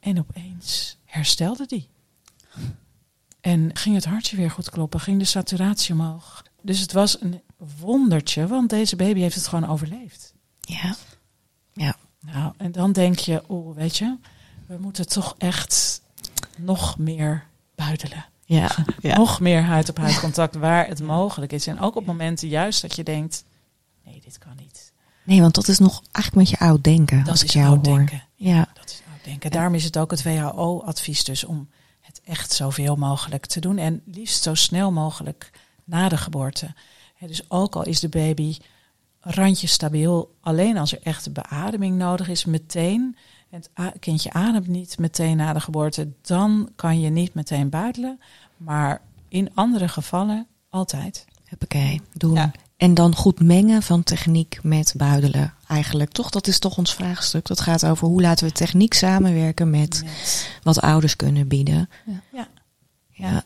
En 0.00 0.18
opeens 0.18 0.96
herstelde 1.04 1.66
die. 1.66 1.88
En 3.40 3.76
ging 3.76 3.94
het 3.94 4.04
hartje 4.04 4.36
weer 4.36 4.50
goed 4.50 4.70
kloppen, 4.70 5.00
ging 5.00 5.18
de 5.18 5.24
saturatie 5.24 5.94
omhoog. 5.94 6.44
Dus 6.62 6.80
het 6.80 6.92
was 6.92 7.20
een 7.20 7.42
wondertje, 7.80 8.46
want 8.46 8.70
deze 8.70 8.96
baby 8.96 9.20
heeft 9.20 9.34
het 9.34 9.46
gewoon 9.46 9.68
overleefd. 9.68 10.34
ja. 10.60 10.96
ja. 11.72 11.96
Nou, 12.20 12.52
en 12.56 12.72
dan 12.72 12.92
denk 12.92 13.18
je, 13.18 13.42
oh, 13.46 13.74
weet 13.76 13.96
je, 13.96 14.16
we 14.66 14.76
moeten 14.78 15.08
toch 15.08 15.34
echt 15.38 16.02
nog 16.56 16.98
meer 16.98 17.46
buidelen. 17.74 18.26
Ja, 18.44 18.70
ja. 19.00 19.16
Nog 19.16 19.40
meer 19.40 19.62
huid 19.62 19.88
op 19.88 19.96
huid 19.98 20.20
contact 20.20 20.54
waar 20.54 20.86
het 20.86 21.02
mogelijk 21.02 21.52
is. 21.52 21.66
En 21.66 21.80
ook 21.80 21.96
op 21.96 22.06
momenten 22.06 22.48
juist 22.48 22.82
dat 22.82 22.96
je 22.96 23.02
denkt, 23.02 23.44
nee, 24.04 24.20
dit 24.24 24.38
kan 24.38 24.52
niet. 24.56 24.92
Nee, 25.24 25.40
want 25.40 25.54
dat 25.54 25.68
is 25.68 25.78
nog 25.78 26.02
eigenlijk 26.12 26.48
met 26.50 26.58
je 26.58 26.64
oud 26.66 26.84
denken. 26.84 27.18
Dat 27.18 27.28
als 27.28 27.42
is 27.42 27.48
ik 27.48 27.54
jou 27.54 27.66
oud 27.68 27.86
hoor. 27.86 27.96
denken. 27.96 28.22
Ja, 28.34 28.68
Dat 28.74 28.90
is 28.90 29.02
oud 29.12 29.24
denken. 29.24 29.50
Daarom 29.50 29.74
is 29.74 29.84
het 29.84 29.98
ook 29.98 30.10
het 30.10 30.22
WHO-advies 30.22 31.24
dus 31.24 31.44
om 31.44 31.68
het 32.00 32.20
echt 32.24 32.52
zoveel 32.52 32.96
mogelijk 32.96 33.46
te 33.46 33.60
doen. 33.60 33.78
En 33.78 34.02
liefst 34.04 34.42
zo 34.42 34.54
snel 34.54 34.92
mogelijk 34.92 35.50
na 35.88 36.08
de 36.08 36.16
geboorte. 36.16 36.74
Dus 37.26 37.50
ook 37.50 37.76
al 37.76 37.84
is 37.84 38.00
de 38.00 38.08
baby 38.08 38.56
randje 39.20 39.66
stabiel, 39.66 40.34
alleen 40.40 40.76
als 40.78 40.92
er 40.92 40.98
echt 41.02 41.32
beademing 41.32 41.96
nodig 41.96 42.28
is, 42.28 42.44
meteen. 42.44 43.16
Het 43.48 43.70
kindje 44.00 44.32
ademt 44.32 44.66
niet 44.66 44.98
meteen 44.98 45.36
na 45.36 45.52
de 45.52 45.60
geboorte, 45.60 46.08
dan 46.22 46.70
kan 46.76 47.00
je 47.00 47.10
niet 47.10 47.34
meteen 47.34 47.68
buidelen. 47.68 48.20
Maar 48.56 49.00
in 49.28 49.50
andere 49.54 49.88
gevallen 49.88 50.46
altijd. 50.68 51.24
huppakee, 51.44 52.00
doen. 52.12 52.34
Ja. 52.34 52.50
En 52.76 52.94
dan 52.94 53.14
goed 53.14 53.40
mengen 53.40 53.82
van 53.82 54.02
techniek 54.02 54.58
met 54.62 54.94
buidelen. 54.96 55.54
Eigenlijk 55.68 56.12
toch, 56.12 56.30
dat 56.30 56.46
is 56.46 56.58
toch 56.58 56.78
ons 56.78 56.94
vraagstuk. 56.94 57.46
Dat 57.46 57.60
gaat 57.60 57.86
over 57.86 58.06
hoe 58.08 58.20
laten 58.20 58.46
we 58.46 58.52
techniek 58.52 58.94
samenwerken 58.94 59.70
met 59.70 60.02
Met- 60.04 60.58
wat 60.62 60.80
ouders 60.80 61.16
kunnen 61.16 61.48
bieden. 61.48 61.88
Ja. 62.32 62.48
Ja. 63.10 63.44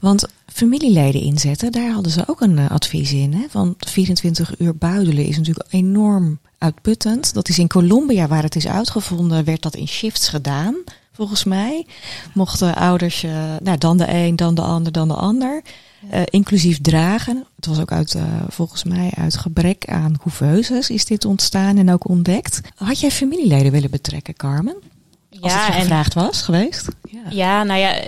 Want 0.00 0.26
familieleden 0.46 1.20
inzetten, 1.20 1.72
daar 1.72 1.90
hadden 1.90 2.12
ze 2.12 2.24
ook 2.26 2.40
een 2.40 2.58
eh, 2.58 2.70
advies 2.70 3.12
in. 3.12 3.34
Hè? 3.34 3.44
Van 3.48 3.74
24 3.78 4.54
uur 4.58 4.76
buidelen 4.76 5.24
is 5.24 5.36
natuurlijk 5.36 5.72
enorm 5.72 6.38
uitputtend. 6.58 7.34
Dat 7.34 7.48
is 7.48 7.58
in 7.58 7.68
Colombia, 7.68 8.26
waar 8.26 8.42
het 8.42 8.56
is 8.56 8.66
uitgevonden, 8.66 9.44
werd 9.44 9.62
dat 9.62 9.76
in 9.76 9.88
shifts 9.88 10.28
gedaan. 10.28 10.74
Volgens 11.12 11.44
mij 11.44 11.86
mochten 12.34 12.74
ouders, 12.74 13.22
eh, 13.22 13.32
nou 13.62 13.78
dan 13.78 13.96
de 13.96 14.08
een, 14.08 14.36
dan 14.36 14.54
de 14.54 14.62
ander, 14.62 14.92
dan 14.92 15.08
de 15.08 15.14
ander. 15.14 15.62
Uh, 16.14 16.20
inclusief 16.24 16.80
dragen. 16.80 17.46
Het 17.56 17.66
was 17.66 17.80
ook 17.80 17.92
uit, 17.92 18.14
uh, 18.14 18.22
volgens 18.48 18.84
mij 18.84 19.10
uit 19.14 19.36
gebrek 19.36 19.84
aan 19.86 20.18
couveuses 20.18 20.90
is 20.90 21.04
dit 21.04 21.24
ontstaan 21.24 21.76
en 21.76 21.90
ook 21.90 22.08
ontdekt. 22.08 22.60
Had 22.74 23.00
jij 23.00 23.10
familieleden 23.10 23.72
willen 23.72 23.90
betrekken, 23.90 24.34
Carmen? 24.34 24.76
Als 25.40 25.52
het 25.52 25.74
gevraagd 25.74 26.14
was 26.14 26.42
geweest? 26.42 26.88
Ja. 27.10 27.22
ja, 27.28 27.62
nou 27.62 27.80
ja, 27.80 28.02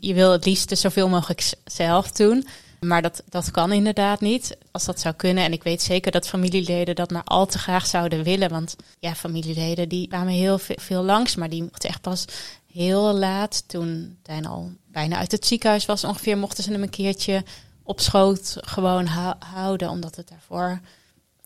je 0.00 0.14
wil 0.14 0.32
het 0.32 0.44
liefst 0.44 0.78
zoveel 0.78 1.08
mogelijk 1.08 1.52
zelf 1.64 2.10
doen. 2.12 2.46
Maar 2.80 3.02
dat, 3.02 3.22
dat 3.28 3.50
kan 3.50 3.72
inderdaad 3.72 4.20
niet. 4.20 4.56
Als 4.70 4.84
dat 4.84 5.00
zou 5.00 5.14
kunnen. 5.14 5.44
En 5.44 5.52
ik 5.52 5.62
weet 5.62 5.82
zeker 5.82 6.12
dat 6.12 6.28
familieleden 6.28 6.94
dat 6.94 7.10
maar 7.10 7.24
al 7.24 7.46
te 7.46 7.58
graag 7.58 7.86
zouden 7.86 8.22
willen. 8.22 8.50
Want 8.50 8.76
ja, 8.98 9.14
familieleden 9.14 9.88
die 9.88 10.08
kwamen 10.08 10.32
heel 10.32 10.58
veel 10.60 11.02
langs. 11.02 11.34
Maar 11.34 11.48
die 11.48 11.62
mochten 11.62 11.88
echt 11.88 12.00
pas 12.00 12.24
heel 12.72 13.14
laat, 13.14 13.64
toen 13.66 14.18
Tijn 14.22 14.46
al 14.46 14.70
bijna 14.86 15.16
uit 15.16 15.32
het 15.32 15.46
ziekenhuis 15.46 15.86
was 15.86 16.04
ongeveer, 16.04 16.38
mochten 16.38 16.64
ze 16.64 16.72
hem 16.72 16.82
een 16.82 16.90
keertje 16.90 17.44
op 17.82 18.00
schoot 18.00 18.56
gewoon 18.60 19.06
houden. 19.38 19.90
Omdat 19.90 20.16
het 20.16 20.28
daarvoor, 20.28 20.80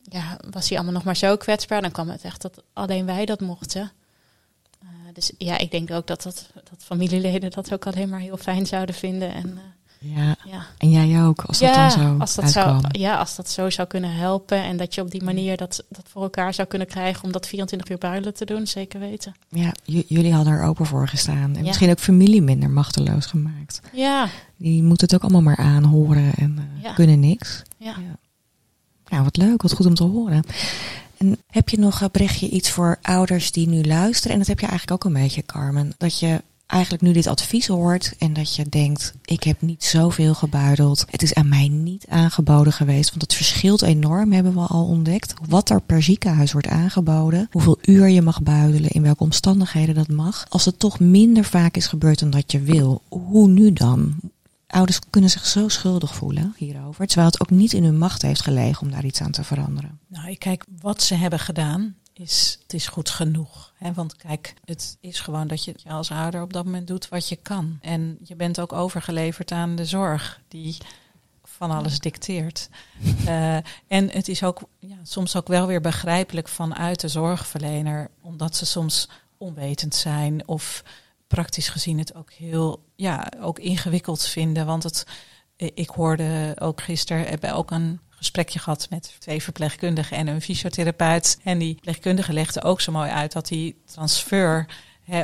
ja, 0.03 0.39
was 0.49 0.67
hij 0.67 0.77
allemaal 0.77 0.95
nog 0.95 1.03
maar 1.03 1.17
zo 1.17 1.37
kwetsbaar. 1.37 1.81
Dan 1.81 1.91
kwam 1.91 2.09
het 2.09 2.23
echt 2.23 2.41
dat 2.41 2.63
alleen 2.73 3.05
wij 3.05 3.25
dat 3.25 3.39
mochten. 3.39 3.91
Uh, 5.11 5.15
dus 5.15 5.31
ja, 5.37 5.57
ik 5.57 5.71
denk 5.71 5.91
ook 5.91 6.07
dat, 6.07 6.23
dat, 6.23 6.49
dat 6.53 6.83
familieleden 6.83 7.51
dat 7.51 7.73
ook 7.73 7.87
alleen 7.87 8.09
maar 8.09 8.19
heel 8.19 8.37
fijn 8.37 8.65
zouden 8.65 8.95
vinden. 8.95 9.33
En, 9.33 9.47
uh, 9.47 10.15
ja. 10.15 10.35
ja. 10.45 10.65
en 10.77 10.89
jij 10.89 11.23
ook, 11.23 11.41
als 11.41 11.59
dat 11.59 11.73
dan 11.75 11.91
zo 11.91 12.15
als 12.19 12.35
dat 12.35 12.51
zou, 12.51 12.81
Ja, 12.91 13.17
als 13.17 13.35
dat 13.35 13.49
zo 13.49 13.69
zou 13.69 13.87
kunnen 13.87 14.13
helpen 14.15 14.63
en 14.63 14.77
dat 14.77 14.95
je 14.95 15.01
op 15.01 15.11
die 15.11 15.23
manier 15.23 15.57
dat, 15.57 15.83
dat 15.89 16.05
voor 16.07 16.21
elkaar 16.21 16.53
zou 16.53 16.67
kunnen 16.67 16.87
krijgen 16.87 17.23
om 17.23 17.31
dat 17.31 17.47
24 17.47 17.89
uur 17.89 17.97
builen 17.97 18.33
te 18.33 18.45
doen, 18.45 18.67
zeker 18.67 18.99
weten. 18.99 19.35
Ja, 19.49 19.71
jullie 19.85 20.33
hadden 20.33 20.53
er 20.53 20.63
open 20.63 20.85
voor 20.85 21.07
gestaan 21.07 21.55
en 21.55 21.63
misschien 21.63 21.89
ook 21.89 21.99
familie 21.99 22.41
minder 22.41 22.69
machteloos 22.69 23.25
gemaakt. 23.25 23.81
Ja. 23.93 24.27
Die 24.57 24.83
moeten 24.83 25.07
het 25.07 25.15
ook 25.15 25.21
allemaal 25.21 25.41
maar 25.41 25.65
aanhoren 25.65 26.33
en 26.33 26.69
uh, 26.83 26.93
kunnen 26.95 27.19
niks. 27.19 27.61
Ja. 27.77 27.95
ja. 27.97 28.17
Nou, 29.11 29.23
wat 29.23 29.37
leuk, 29.37 29.61
wat 29.61 29.73
goed 29.73 29.85
om 29.85 29.95
te 29.95 30.03
horen. 30.03 30.43
En 31.21 31.37
heb 31.47 31.69
je 31.69 31.79
nog, 31.79 32.11
bericht 32.11 32.39
je 32.39 32.49
iets 32.49 32.69
voor 32.69 32.99
ouders 33.01 33.51
die 33.51 33.67
nu 33.67 33.83
luisteren? 33.83 34.31
En 34.31 34.37
dat 34.37 34.47
heb 34.47 34.59
je 34.59 34.67
eigenlijk 34.67 35.05
ook 35.05 35.13
een 35.13 35.21
beetje, 35.21 35.45
Carmen. 35.45 35.93
Dat 35.97 36.19
je 36.19 36.41
eigenlijk 36.67 37.03
nu 37.03 37.11
dit 37.11 37.27
advies 37.27 37.67
hoort 37.67 38.13
en 38.17 38.33
dat 38.33 38.55
je 38.55 38.65
denkt, 38.69 39.13
ik 39.25 39.43
heb 39.43 39.61
niet 39.61 39.83
zoveel 39.83 40.33
gebuideld. 40.33 41.05
Het 41.09 41.21
is 41.21 41.33
aan 41.33 41.49
mij 41.49 41.67
niet 41.67 42.05
aangeboden 42.09 42.73
geweest, 42.73 43.09
want 43.09 43.21
het 43.21 43.33
verschilt 43.33 43.81
enorm, 43.81 44.31
hebben 44.31 44.53
we 44.53 44.59
al 44.59 44.85
ontdekt. 44.85 45.33
Wat 45.47 45.69
er 45.69 45.81
per 45.81 46.03
ziekenhuis 46.03 46.51
wordt 46.51 46.67
aangeboden, 46.67 47.47
hoeveel 47.51 47.77
uur 47.81 48.07
je 48.07 48.21
mag 48.21 48.43
buidelen, 48.43 48.89
in 48.89 49.01
welke 49.01 49.23
omstandigheden 49.23 49.95
dat 49.95 50.07
mag. 50.07 50.45
Als 50.49 50.65
het 50.65 50.79
toch 50.79 50.99
minder 50.99 51.43
vaak 51.43 51.75
is 51.75 51.87
gebeurd 51.87 52.19
dan 52.19 52.29
dat 52.29 52.51
je 52.51 52.59
wil, 52.59 53.01
hoe 53.09 53.47
nu 53.47 53.73
dan? 53.73 54.15
Ouders 54.71 54.99
kunnen 55.09 55.29
zich 55.29 55.45
zo 55.45 55.67
schuldig 55.67 56.15
voelen 56.15 56.53
hierover, 56.57 57.07
terwijl 57.07 57.27
het 57.27 57.41
ook 57.41 57.49
niet 57.49 57.73
in 57.73 57.83
hun 57.83 57.97
macht 57.97 58.21
heeft 58.21 58.41
gelegen 58.41 58.81
om 58.81 58.91
daar 58.91 59.05
iets 59.05 59.21
aan 59.21 59.31
te 59.31 59.43
veranderen. 59.43 59.99
Nou, 60.07 60.29
ik 60.29 60.39
kijk 60.39 60.65
wat 60.81 61.01
ze 61.01 61.15
hebben 61.15 61.39
gedaan 61.39 61.95
is, 62.13 62.57
het 62.61 62.73
is 62.73 62.87
goed 62.87 63.09
genoeg. 63.09 63.73
Hè? 63.77 63.93
Want 63.93 64.15
kijk, 64.15 64.53
het 64.65 64.97
is 64.99 65.19
gewoon 65.19 65.47
dat 65.47 65.63
je 65.63 65.75
als 65.87 66.11
ouder 66.11 66.41
op 66.41 66.53
dat 66.53 66.65
moment 66.65 66.87
doet 66.87 67.09
wat 67.09 67.29
je 67.29 67.35
kan. 67.35 67.77
En 67.81 68.17
je 68.23 68.35
bent 68.35 68.59
ook 68.59 68.73
overgeleverd 68.73 69.51
aan 69.51 69.75
de 69.75 69.85
zorg 69.85 70.41
die 70.47 70.77
van 71.43 71.71
alles 71.71 71.99
dicteert. 71.99 72.69
Uh, 73.25 73.55
en 73.87 74.09
het 74.11 74.27
is 74.27 74.43
ook 74.43 74.61
ja, 74.79 74.97
soms 75.03 75.35
ook 75.35 75.47
wel 75.47 75.67
weer 75.67 75.81
begrijpelijk 75.81 76.47
vanuit 76.47 76.99
de 76.99 77.07
zorgverlener, 77.07 78.09
omdat 78.21 78.55
ze 78.55 78.65
soms 78.65 79.09
onwetend 79.37 79.95
zijn 79.95 80.47
of 80.47 80.83
praktisch 81.31 81.69
gezien 81.69 81.97
het 81.97 82.15
ook 82.15 82.31
heel 82.31 82.83
ja, 82.95 83.31
ook 83.41 83.59
ingewikkeld 83.59 84.27
vinden. 84.27 84.65
Want 84.65 84.83
het, 84.83 85.05
ik 85.55 85.89
hoorde 85.89 86.55
ook 86.59 86.81
gisteren, 86.81 87.27
hebben 87.27 87.53
ook 87.53 87.71
een 87.71 87.99
gesprekje 88.09 88.59
gehad 88.59 88.87
met 88.89 89.15
twee 89.19 89.43
verpleegkundigen 89.43 90.17
en 90.17 90.27
een 90.27 90.41
fysiotherapeut. 90.41 91.39
En 91.43 91.57
die 91.57 91.73
verpleegkundige 91.73 92.33
legde 92.33 92.63
ook 92.63 92.81
zo 92.81 92.91
mooi 92.91 93.09
uit 93.09 93.31
dat 93.31 93.47
die 93.47 93.81
transfer 93.85 94.65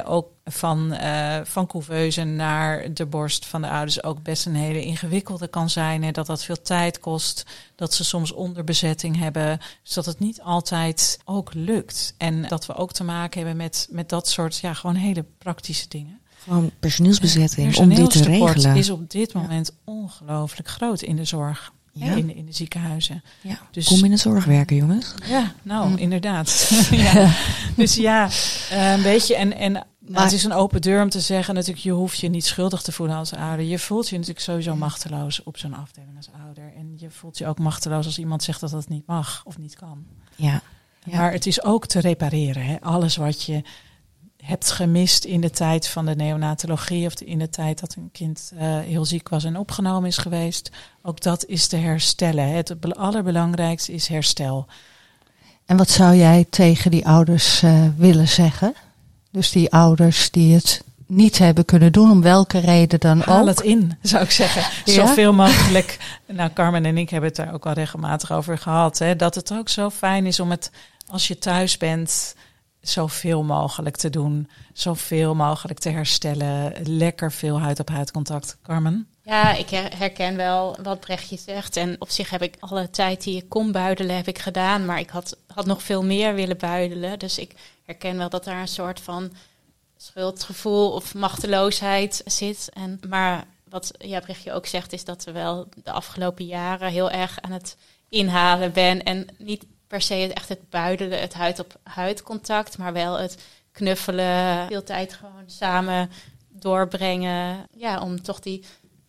ook 0.06 0.28
van, 0.46 0.94
uh, 0.94 1.38
van 1.44 1.68
couveuse 1.68 2.24
naar 2.24 2.94
de 2.94 3.06
borst 3.06 3.46
van 3.46 3.62
de 3.62 3.70
ouders 3.70 4.04
ook 4.04 4.24
best 4.24 4.46
een 4.46 4.56
hele 4.56 4.84
ingewikkelde 4.84 5.48
kan 5.48 5.70
zijn. 5.70 6.04
En 6.04 6.14
dat 6.14 6.26
dat 6.26 6.44
veel 6.44 6.62
tijd 6.62 7.00
kost. 7.00 7.46
Dat 7.76 7.94
ze 7.94 8.04
soms 8.04 8.32
onderbezetting 8.32 9.18
hebben. 9.18 9.60
Dus 9.84 9.94
dat 9.94 10.06
het 10.06 10.20
niet 10.20 10.42
altijd 10.42 11.20
ook 11.26 11.54
lukt. 11.54 12.14
En 12.18 12.42
dat 12.42 12.66
we 12.66 12.76
ook 12.76 12.92
te 12.92 13.04
maken 13.04 13.40
hebben 13.40 13.58
met, 13.58 13.88
met 13.92 14.10
dat 14.10 14.28
soort 14.28 14.58
ja, 14.58 14.74
gewoon 14.74 14.96
hele 14.96 15.26
praktische 15.38 15.88
dingen. 15.88 16.20
Gewoon 16.44 16.72
personeelsbezetting 16.80 17.78
om 17.78 17.90
dit 17.90 18.12
te 18.12 18.24
regelen. 18.24 18.76
is 18.76 18.90
op 18.90 19.10
dit 19.10 19.34
moment 19.34 19.72
ongelooflijk 19.84 20.68
groot 20.68 21.02
in 21.02 21.16
de 21.16 21.26
zorg 21.26 21.72
ja. 21.98 22.14
in, 22.14 22.36
in 22.36 22.46
de 22.46 22.52
ziekenhuizen. 22.52 23.24
Ja. 23.42 23.60
Dus, 23.72 23.88
Kom 23.88 24.04
in 24.04 24.12
de 24.12 24.18
zorg 24.18 24.46
werken, 24.46 24.76
jongens. 24.76 25.14
Ja, 25.26 25.54
nou, 25.62 25.90
mm. 25.90 25.98
inderdaad. 25.98 26.70
ja. 26.92 27.34
Dus 27.76 27.96
ja, 27.96 28.30
uh, 28.72 28.92
een 28.92 29.02
beetje. 29.02 29.36
En, 29.36 29.58
en 29.58 29.86
maar, 30.08 30.24
het 30.24 30.32
is 30.32 30.44
een 30.44 30.54
open 30.54 30.82
deur 30.82 31.02
om 31.02 31.10
te 31.10 31.20
zeggen, 31.20 31.54
natuurlijk, 31.54 31.84
je 31.84 31.92
hoeft 31.92 32.20
je 32.20 32.30
niet 32.30 32.46
schuldig 32.46 32.82
te 32.82 32.92
voelen 32.92 33.16
als 33.16 33.34
ouder. 33.34 33.66
Je 33.66 33.80
voelt 33.80 34.10
je 34.10 34.16
natuurlijk 34.16 34.46
sowieso 34.46 34.76
machteloos 34.76 35.44
op 35.44 35.58
zo'n 35.58 35.74
afdeling 35.74 36.16
als 36.18 36.30
ouder. 36.46 36.74
En 36.76 36.94
je 36.98 37.10
voelt 37.10 37.38
je 37.38 37.48
ook 37.48 37.60
machteloos 37.60 38.06
als 38.06 38.20
iemand 38.20 38.44
zegt 38.44 38.60
dat 38.60 38.72
dat 38.72 38.90
niet 38.90 39.08
mag 39.08 39.42
of 39.46 39.58
niet 39.58 39.76
kan. 39.76 40.06
Ja. 40.36 40.62
ja. 41.04 41.18
Maar 41.18 41.32
het 41.32 41.46
is 41.46 41.64
ook 41.64 41.86
te 41.86 42.00
repareren. 42.00 42.66
Hè? 42.66 42.82
Alles 42.82 43.16
wat 43.16 43.44
je 43.44 43.64
hebt 44.48 44.72
gemist 44.72 45.24
in 45.24 45.42
de 45.42 45.50
tijd 45.50 45.88
van 45.88 46.06
de 46.06 46.16
neonatologie 46.16 47.06
of 47.06 47.22
in 47.22 47.40
de 47.40 47.50
tijd 47.50 47.80
dat 47.80 47.96
een 47.96 48.10
kind 48.12 48.52
uh, 48.54 48.60
heel 48.80 49.06
ziek 49.06 49.30
was 49.30 49.44
en 49.44 49.58
opgenomen 49.58 50.10
is 50.10 50.18
geweest. 50.18 50.72
Ook 51.02 51.22
dat 51.22 51.46
is 51.46 51.68
te 51.68 51.76
herstellen. 51.76 52.50
Het 52.50 52.96
allerbelangrijkste 52.96 53.94
is 53.94 54.08
herstel. 54.08 54.66
En 55.66 55.78
wat 55.78 55.90
zou 55.90 56.16
jij 56.16 56.46
tegen 56.50 56.92
die 56.92 57.08
ouders 57.08 57.64
uh, 57.64 57.86
willen 57.98 58.28
zeggen? 58.28 58.74
Dus 59.32 59.52
die 59.52 59.72
ouders 59.72 60.32
die 60.32 60.54
het 60.54 60.84
niet 61.08 61.38
hebben 61.38 61.66
kunnen 61.66 61.92
doen, 61.92 62.12
om 62.12 62.22
welke 62.22 62.60
reden 62.60 63.00
dan 63.00 63.20
Haal 63.20 63.42
ook. 63.42 63.48
het 63.48 63.62
in, 63.62 63.98
zou 64.02 64.24
ik 64.24 64.32
zeggen. 64.32 64.62
ja? 64.86 64.94
Zoveel 64.94 65.34
mogelijk. 65.34 65.98
Nou, 66.26 66.50
Carmen 66.54 66.86
en 66.86 66.98
ik 66.98 67.10
hebben 67.10 67.30
het 67.30 67.38
daar 67.38 67.54
ook 67.54 67.66
al 67.66 67.74
regelmatig 67.74 68.32
over 68.32 68.58
gehad. 68.58 68.98
Hè, 68.98 69.16
dat 69.16 69.36
het 69.36 69.52
ook 69.54 69.70
zo 69.70 69.90
fijn 69.90 70.26
is 70.26 70.40
om 70.40 70.52
het, 70.52 70.72
als 71.08 71.28
je 71.28 71.38
thuis 71.38 71.78
bent, 71.78 72.36
zoveel 72.90 73.44
mogelijk 73.44 73.96
te 73.96 74.10
doen. 74.10 74.50
Zoveel 74.74 75.36
mogelijk 75.36 75.80
te 75.80 75.90
herstellen. 75.90 76.74
Lekker 76.84 77.32
veel 77.32 77.60
huid-op-huid 77.60 78.12
contact. 78.12 78.58
Carmen? 78.64 79.08
Ja, 79.22 79.54
ik 79.54 79.70
herken 79.96 80.36
wel 80.36 80.78
wat 80.84 81.00
Brechtje 81.00 81.38
zegt. 81.38 81.78
En 81.78 81.96
op 82.00 82.10
zich 82.10 82.30
heb 82.30 82.42
ik 82.42 82.56
alle 82.60 82.90
tijd 82.90 83.24
die 83.24 83.38
ik 83.38 83.50
kon 83.50 83.72
buidelen, 83.72 84.16
heb 84.16 84.28
ik 84.28 84.40
gedaan. 84.40 84.86
Maar 84.86 85.00
ik 85.00 85.10
had, 85.10 85.38
had 85.48 85.66
nog 85.66 85.84
veel 85.84 86.04
meer 86.04 86.34
willen 86.34 86.58
buidelen. 86.58 87.20
Dus 87.20 87.38
ik 87.38 87.54
herken 87.86 88.18
wel 88.18 88.30
dat 88.30 88.44
daar 88.44 88.62
een 88.62 88.68
soort 88.68 89.00
van 89.00 89.32
schuldgevoel 89.98 90.92
of 90.92 91.14
machteloosheid 91.14 92.22
zit. 92.26 92.70
En, 92.74 93.00
maar 93.10 93.46
wat 93.70 93.92
ja, 93.98 94.20
Brechtje 94.20 94.54
ook 94.54 94.66
zegt, 94.66 94.94
is 94.94 95.04
dat 95.04 95.24
we 95.24 95.32
wel 95.32 95.68
de 95.84 95.92
afgelopen 95.92 96.46
jaren 96.46 96.92
heel 96.92 97.12
erg 97.12 97.42
aan 97.42 97.52
het 97.52 97.78
inhalen 98.10 98.74
ben. 98.74 99.04
En 99.04 99.28
niet 99.38 99.66
per 99.88 100.02
se 100.02 100.14
het, 100.14 100.34
echt 100.34 100.50
het 100.50 100.70
buidelen, 100.70 101.20
het 101.20 101.34
huid-op-huid 101.34 102.24
contact, 102.24 102.78
maar 102.78 102.94
wel 102.94 103.20
het 103.20 103.38
knuffelen, 103.72 104.68
veel 104.68 104.84
tijd 104.84 105.14
gewoon 105.14 105.44
samen 105.46 106.10
doorbrengen. 106.50 107.66
Ja, 107.78 108.02
om 108.02 108.22
toch 108.22 108.40
die, 108.40 108.64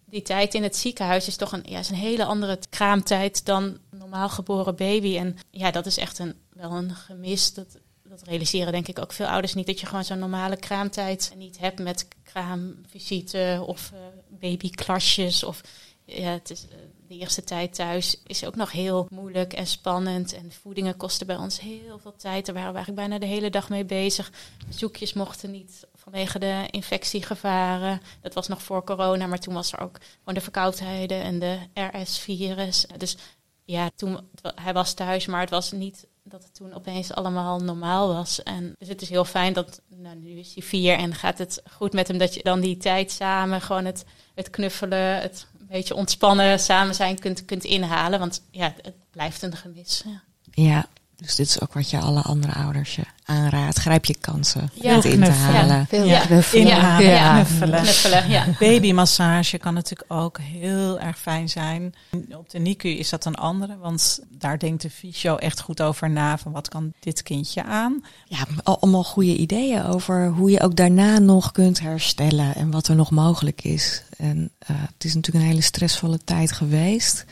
die 0.05 0.23
tijd 0.23 0.55
in 0.55 0.63
het 0.63 0.77
ziekenhuis 0.77 1.27
is 1.27 1.37
toch 1.37 1.53
een, 1.53 1.65
ja, 1.65 1.79
is 1.79 1.89
een 1.89 1.97
hele 1.97 2.25
andere 2.25 2.59
kraamtijd 2.71 3.45
dan 3.45 3.79
normaal 3.91 4.29
geboren 4.29 4.77
baby. 4.77 5.17
En 5.17 5.37
ja, 5.51 5.71
dat 5.71 5.87
is 5.87 5.97
echt 5.97 6.19
een, 6.19 6.35
wel 6.53 6.71
een 6.71 6.95
gemis. 6.95 7.55
Dat, 7.55 7.79
dat 8.03 8.23
realiseren 8.23 8.73
denk 8.73 8.89
ik 8.89 8.99
ook 8.99 9.13
veel 9.13 9.27
ouders 9.27 9.55
niet. 9.55 9.67
Dat 9.67 9.81
je 9.81 9.87
gewoon 9.87 10.05
zo'n 10.05 10.19
normale 10.19 10.57
kraamtijd 10.57 11.33
niet 11.37 11.59
hebt 11.59 11.79
met 11.79 12.09
kraamvisite 12.23 13.63
of 13.67 13.91
uh, 13.95 14.01
babyklasjes. 14.41 15.45
Of 15.45 15.61
ja, 16.05 16.31
het 16.31 16.51
is, 16.51 16.63
eh, 16.63 16.77
de 17.09 17.19
eerste 17.19 17.45
tijd 17.45 17.75
thuis 17.75 18.23
is 18.27 18.45
ook 18.45 18.57
nog 18.57 18.73
heel 18.73 19.07
moeilijk 19.11 19.53
en 19.53 19.67
spannend. 19.67 20.33
En 20.33 20.53
voedingen 20.53 20.97
kosten 20.97 21.27
bij 21.27 21.37
ons 21.37 21.61
heel 21.61 21.99
veel 21.99 22.17
tijd. 22.17 22.47
Daar 22.47 22.55
waren 22.55 22.71
we 22.71 22.77
eigenlijk 22.77 23.09
bijna 23.09 23.19
de 23.19 23.33
hele 23.33 23.51
dag 23.51 23.69
mee 23.69 23.85
bezig. 23.85 24.33
Bezoekjes 24.67 25.13
mochten 25.13 25.51
niet 25.51 25.87
vanwege 25.95 26.39
de 26.39 26.67
infectiegevaren. 26.71 28.01
Dat 28.21 28.35
was 28.35 28.49
nog 28.49 28.63
voor 28.63 28.85
corona, 28.85 29.27
maar 29.27 29.41
toen 29.41 29.55
was 29.55 29.73
er 29.73 29.81
ook 29.81 29.99
gewoon 30.19 30.35
de 30.35 30.41
verkoudheden 30.41 31.23
en 31.23 31.39
de 31.39 31.59
RS-virus. 31.75 32.87
Dus 32.97 33.17
ja, 33.65 33.91
toen, 33.97 34.29
hij 34.55 34.73
was 34.73 34.95
thuis, 34.95 35.27
maar 35.27 35.41
het 35.41 35.51
was 35.51 35.73
niet 35.73 36.07
dat 36.23 36.43
het 36.43 36.55
toen 36.55 36.75
opeens 36.75 37.13
allemaal 37.13 37.59
normaal 37.59 38.15
was. 38.15 38.43
En 38.43 38.73
dus 38.79 38.89
het 38.89 39.03
is 39.03 39.09
heel 39.09 39.25
fijn 39.25 39.53
dat, 39.53 39.81
nou, 39.89 40.17
nu 40.17 40.39
is 40.39 40.55
hij 40.55 40.63
vier 40.63 40.97
en 40.97 41.15
gaat 41.15 41.39
het 41.39 41.63
goed 41.71 41.93
met 41.93 42.09
hem, 42.09 42.19
dat 42.19 42.35
je 42.35 42.43
dan 42.43 42.61
die 42.61 42.77
tijd 42.77 43.11
samen 43.11 43.61
gewoon 43.61 43.85
het, 43.85 44.05
het 44.35 44.51
knuffelen, 44.51 45.21
het 45.21 45.47
beetje 45.69 45.95
ontspannen 45.95 46.61
samen 46.61 46.95
zijn 46.95 47.19
kunt, 47.19 47.45
kunt 47.45 47.65
inhalen. 47.65 48.19
Want 48.19 48.43
ja, 48.51 48.75
het 48.83 48.95
blijft 49.11 49.43
een 49.43 49.57
gemis. 49.57 50.03
Ja. 50.05 50.23
ja. 50.63 50.89
Dus 51.21 51.35
dit 51.35 51.47
is 51.49 51.61
ook 51.61 51.73
wat 51.73 51.91
je 51.91 51.99
alle 51.99 52.23
andere 52.23 52.53
ouders 52.53 52.97
je 52.97 53.03
aanraadt. 53.25 53.79
Grijp 53.79 54.05
je 54.05 54.17
kansen 54.21 54.71
Ja. 54.75 54.95
het 54.95 55.05
in 55.05 55.23
te 55.25 55.31
halen. 55.31 55.87
Veel 55.87 56.05
Ja. 56.05 56.21
knuffelen. 56.27 56.67
Inhalen, 56.67 57.09
Ja. 57.11 57.33
knuffelen. 57.35 57.83
Knuffelen, 57.83 58.31
ja. 58.31 58.47
Babymassage 58.59 59.59
kan 59.59 59.75
natuurlijk 59.75 60.13
ook 60.13 60.39
heel 60.39 61.01
erg 61.01 61.19
fijn 61.19 61.49
zijn. 61.49 61.95
Op 62.37 62.51
de 62.51 62.59
NICU 62.59 62.89
is 62.89 63.09
dat 63.09 63.25
een 63.25 63.35
andere, 63.35 63.77
want 63.79 64.21
daar 64.31 64.59
denkt 64.59 64.83
de 64.83 64.91
fysio 64.91 65.37
echt 65.37 65.61
goed 65.61 65.83
over 65.83 66.11
na 66.11 66.39
van 66.39 66.53
wat 66.53 66.69
kan 66.69 66.93
dit 67.01 67.23
kindje 67.23 67.65
aan. 67.65 68.05
Ja, 68.27 68.39
al- 68.63 68.79
allemaal 68.81 69.05
goede 69.05 69.37
ideeën 69.37 69.85
over 69.85 70.29
hoe 70.29 70.51
je 70.51 70.61
ook 70.61 70.77
daarna 70.77 71.19
nog 71.19 71.53
kunt 71.53 71.81
herstellen 71.81 72.55
en 72.55 72.71
wat 72.71 72.89
er 72.89 72.97
nog 72.97 73.11
mogelijk 73.11 73.63
is. 73.65 74.03
En 74.17 74.51
eh, 74.59 74.77
het 74.95 75.05
is 75.05 75.15
natuurlijk 75.15 75.45
een 75.45 75.51
hele 75.51 75.63
stressvolle 75.63 76.19
tijd 76.25 76.53
geweest, 76.53 77.25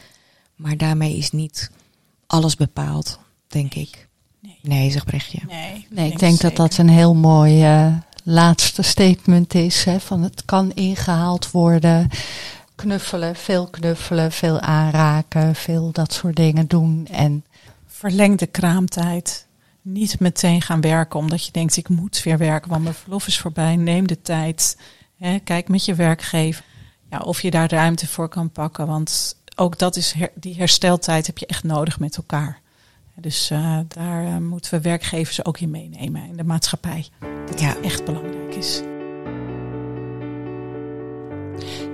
maar 0.57 0.77
daarmee 0.77 1.17
is 1.17 1.31
niet 1.31 1.71
alles 2.27 2.57
bepaald, 2.57 3.19
denk 3.57 3.75
ik. 3.75 4.09
Nee. 4.41 4.59
Nee, 4.63 4.91
zegt 4.91 5.05
Brechtje. 5.05 5.39
Nee, 5.49 5.87
Nee, 5.91 6.11
ik 6.13 6.19
denk 6.19 6.41
dat 6.41 6.57
dat 6.57 6.79
een 6.79 6.89
heel 6.89 7.15
mooi 7.15 7.65
eh, 7.65 7.93
laatste 8.25 8.83
statement 8.83 9.55
is. 9.55 9.85
Hè, 9.85 10.01
van 10.01 10.23
het 10.23 10.45
kan 10.45 10.73
ingehaald 10.75 11.51
worden. 11.51 12.09
Knuffelen, 12.75 13.37
veel 13.37 13.67
knuffelen, 13.67 14.33
veel 14.33 14.61
aanraken, 14.61 15.55
veel 15.55 15.93
dat 15.93 16.13
soort 16.13 16.37
dingen 16.37 16.67
doen. 16.67 17.07
En 17.11 17.45
Verleng 17.87 18.39
de 18.39 18.47
kraamtijd. 18.47 19.47
Niet 19.83 20.21
meteen 20.21 20.63
gaan 20.63 20.81
werken 20.81 21.19
omdat 21.19 21.45
je 21.47 21.53
denkt 21.53 21.77
ik 21.77 21.89
moet 21.89 22.23
weer 22.23 22.39
werken, 22.39 22.71
want 22.71 22.83
mijn 22.83 22.95
verlof 22.95 23.27
is 23.27 23.39
voorbij. 23.39 23.77
Neem 23.77 24.07
de 24.07 24.23
tijd. 24.23 24.79
Hè, 25.19 25.39
kijk 25.39 25.69
met 25.69 25.85
je 25.85 25.95
werkgever 25.95 26.65
ja, 27.11 27.19
of 27.19 27.43
je 27.43 27.51
daar 27.51 27.71
ruimte 27.71 28.07
voor 28.07 28.29
kan 28.29 28.51
pakken. 28.51 28.87
Want 28.87 29.37
ook 29.55 29.79
dat 29.79 29.97
is 29.97 30.13
her- 30.13 30.33
die 30.35 30.57
hersteltijd 30.57 31.27
heb 31.27 31.39
je 31.39 31.47
echt 31.47 31.63
nodig 31.65 31.99
met 31.99 32.17
elkaar. 32.17 32.61
Dus 33.21 33.51
eh, 33.51 33.79
daar 33.89 34.25
eh, 34.25 34.37
moeten 34.37 34.71
we 34.75 34.81
werkgevers 34.81 35.45
ook 35.45 35.59
in 35.59 35.71
meenemen 35.71 36.23
in 36.29 36.37
de 36.37 36.45
maatschappij. 36.45 37.07
Dat 37.47 37.61
Ja. 37.61 37.77
echt 37.83 38.05
belangrijk 38.05 38.55
is. 38.55 38.83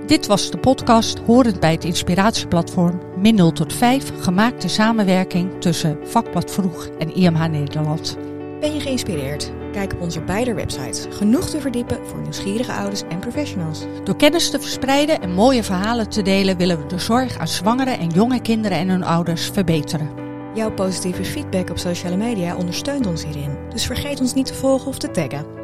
Dit 0.07 0.27
was 0.27 0.51
de 0.51 0.57
podcast 0.57 1.19
horend 1.19 1.59
bij 1.59 1.71
het 1.71 1.83
inspiratieplatform 1.83 3.01
Min 3.17 3.35
0 3.35 3.51
tot 3.51 3.73
5, 3.73 4.11
gemaakte 4.19 4.67
samenwerking 4.67 5.61
tussen 5.61 5.97
Vakblad 6.03 6.51
Vroeg 6.51 6.87
en 6.99 7.15
IMH 7.15 7.45
Nederland. 7.45 8.17
Ben 8.59 8.73
je 8.73 8.79
geïnspireerd? 8.79 9.51
Kijk 9.71 9.93
op 9.93 10.01
onze 10.01 10.21
beide 10.21 10.53
websites. 10.53 11.05
Genoeg 11.09 11.49
te 11.49 11.61
verdiepen 11.61 12.07
voor 12.07 12.21
nieuwsgierige 12.21 12.71
ouders 12.73 13.01
en 13.09 13.19
professionals. 13.19 13.85
Door 14.03 14.15
kennis 14.15 14.49
te 14.49 14.59
verspreiden 14.59 15.21
en 15.21 15.33
mooie 15.33 15.63
verhalen 15.63 16.09
te 16.09 16.21
delen, 16.21 16.57
willen 16.57 16.77
we 16.81 16.85
de 16.85 16.99
zorg 16.99 17.37
aan 17.37 17.47
zwangere 17.47 17.91
en 17.91 18.09
jonge 18.09 18.41
kinderen 18.41 18.77
en 18.77 18.89
hun 18.89 19.03
ouders 19.03 19.49
verbeteren. 19.49 20.22
Jouw 20.53 20.71
positieve 20.71 21.25
feedback 21.25 21.69
op 21.69 21.77
sociale 21.77 22.15
media 22.15 22.55
ondersteunt 22.55 23.05
ons 23.05 23.25
hierin. 23.25 23.57
Dus 23.69 23.85
vergeet 23.85 24.19
ons 24.19 24.33
niet 24.33 24.45
te 24.45 24.53
volgen 24.53 24.87
of 24.87 24.97
te 24.97 25.11
taggen. 25.11 25.62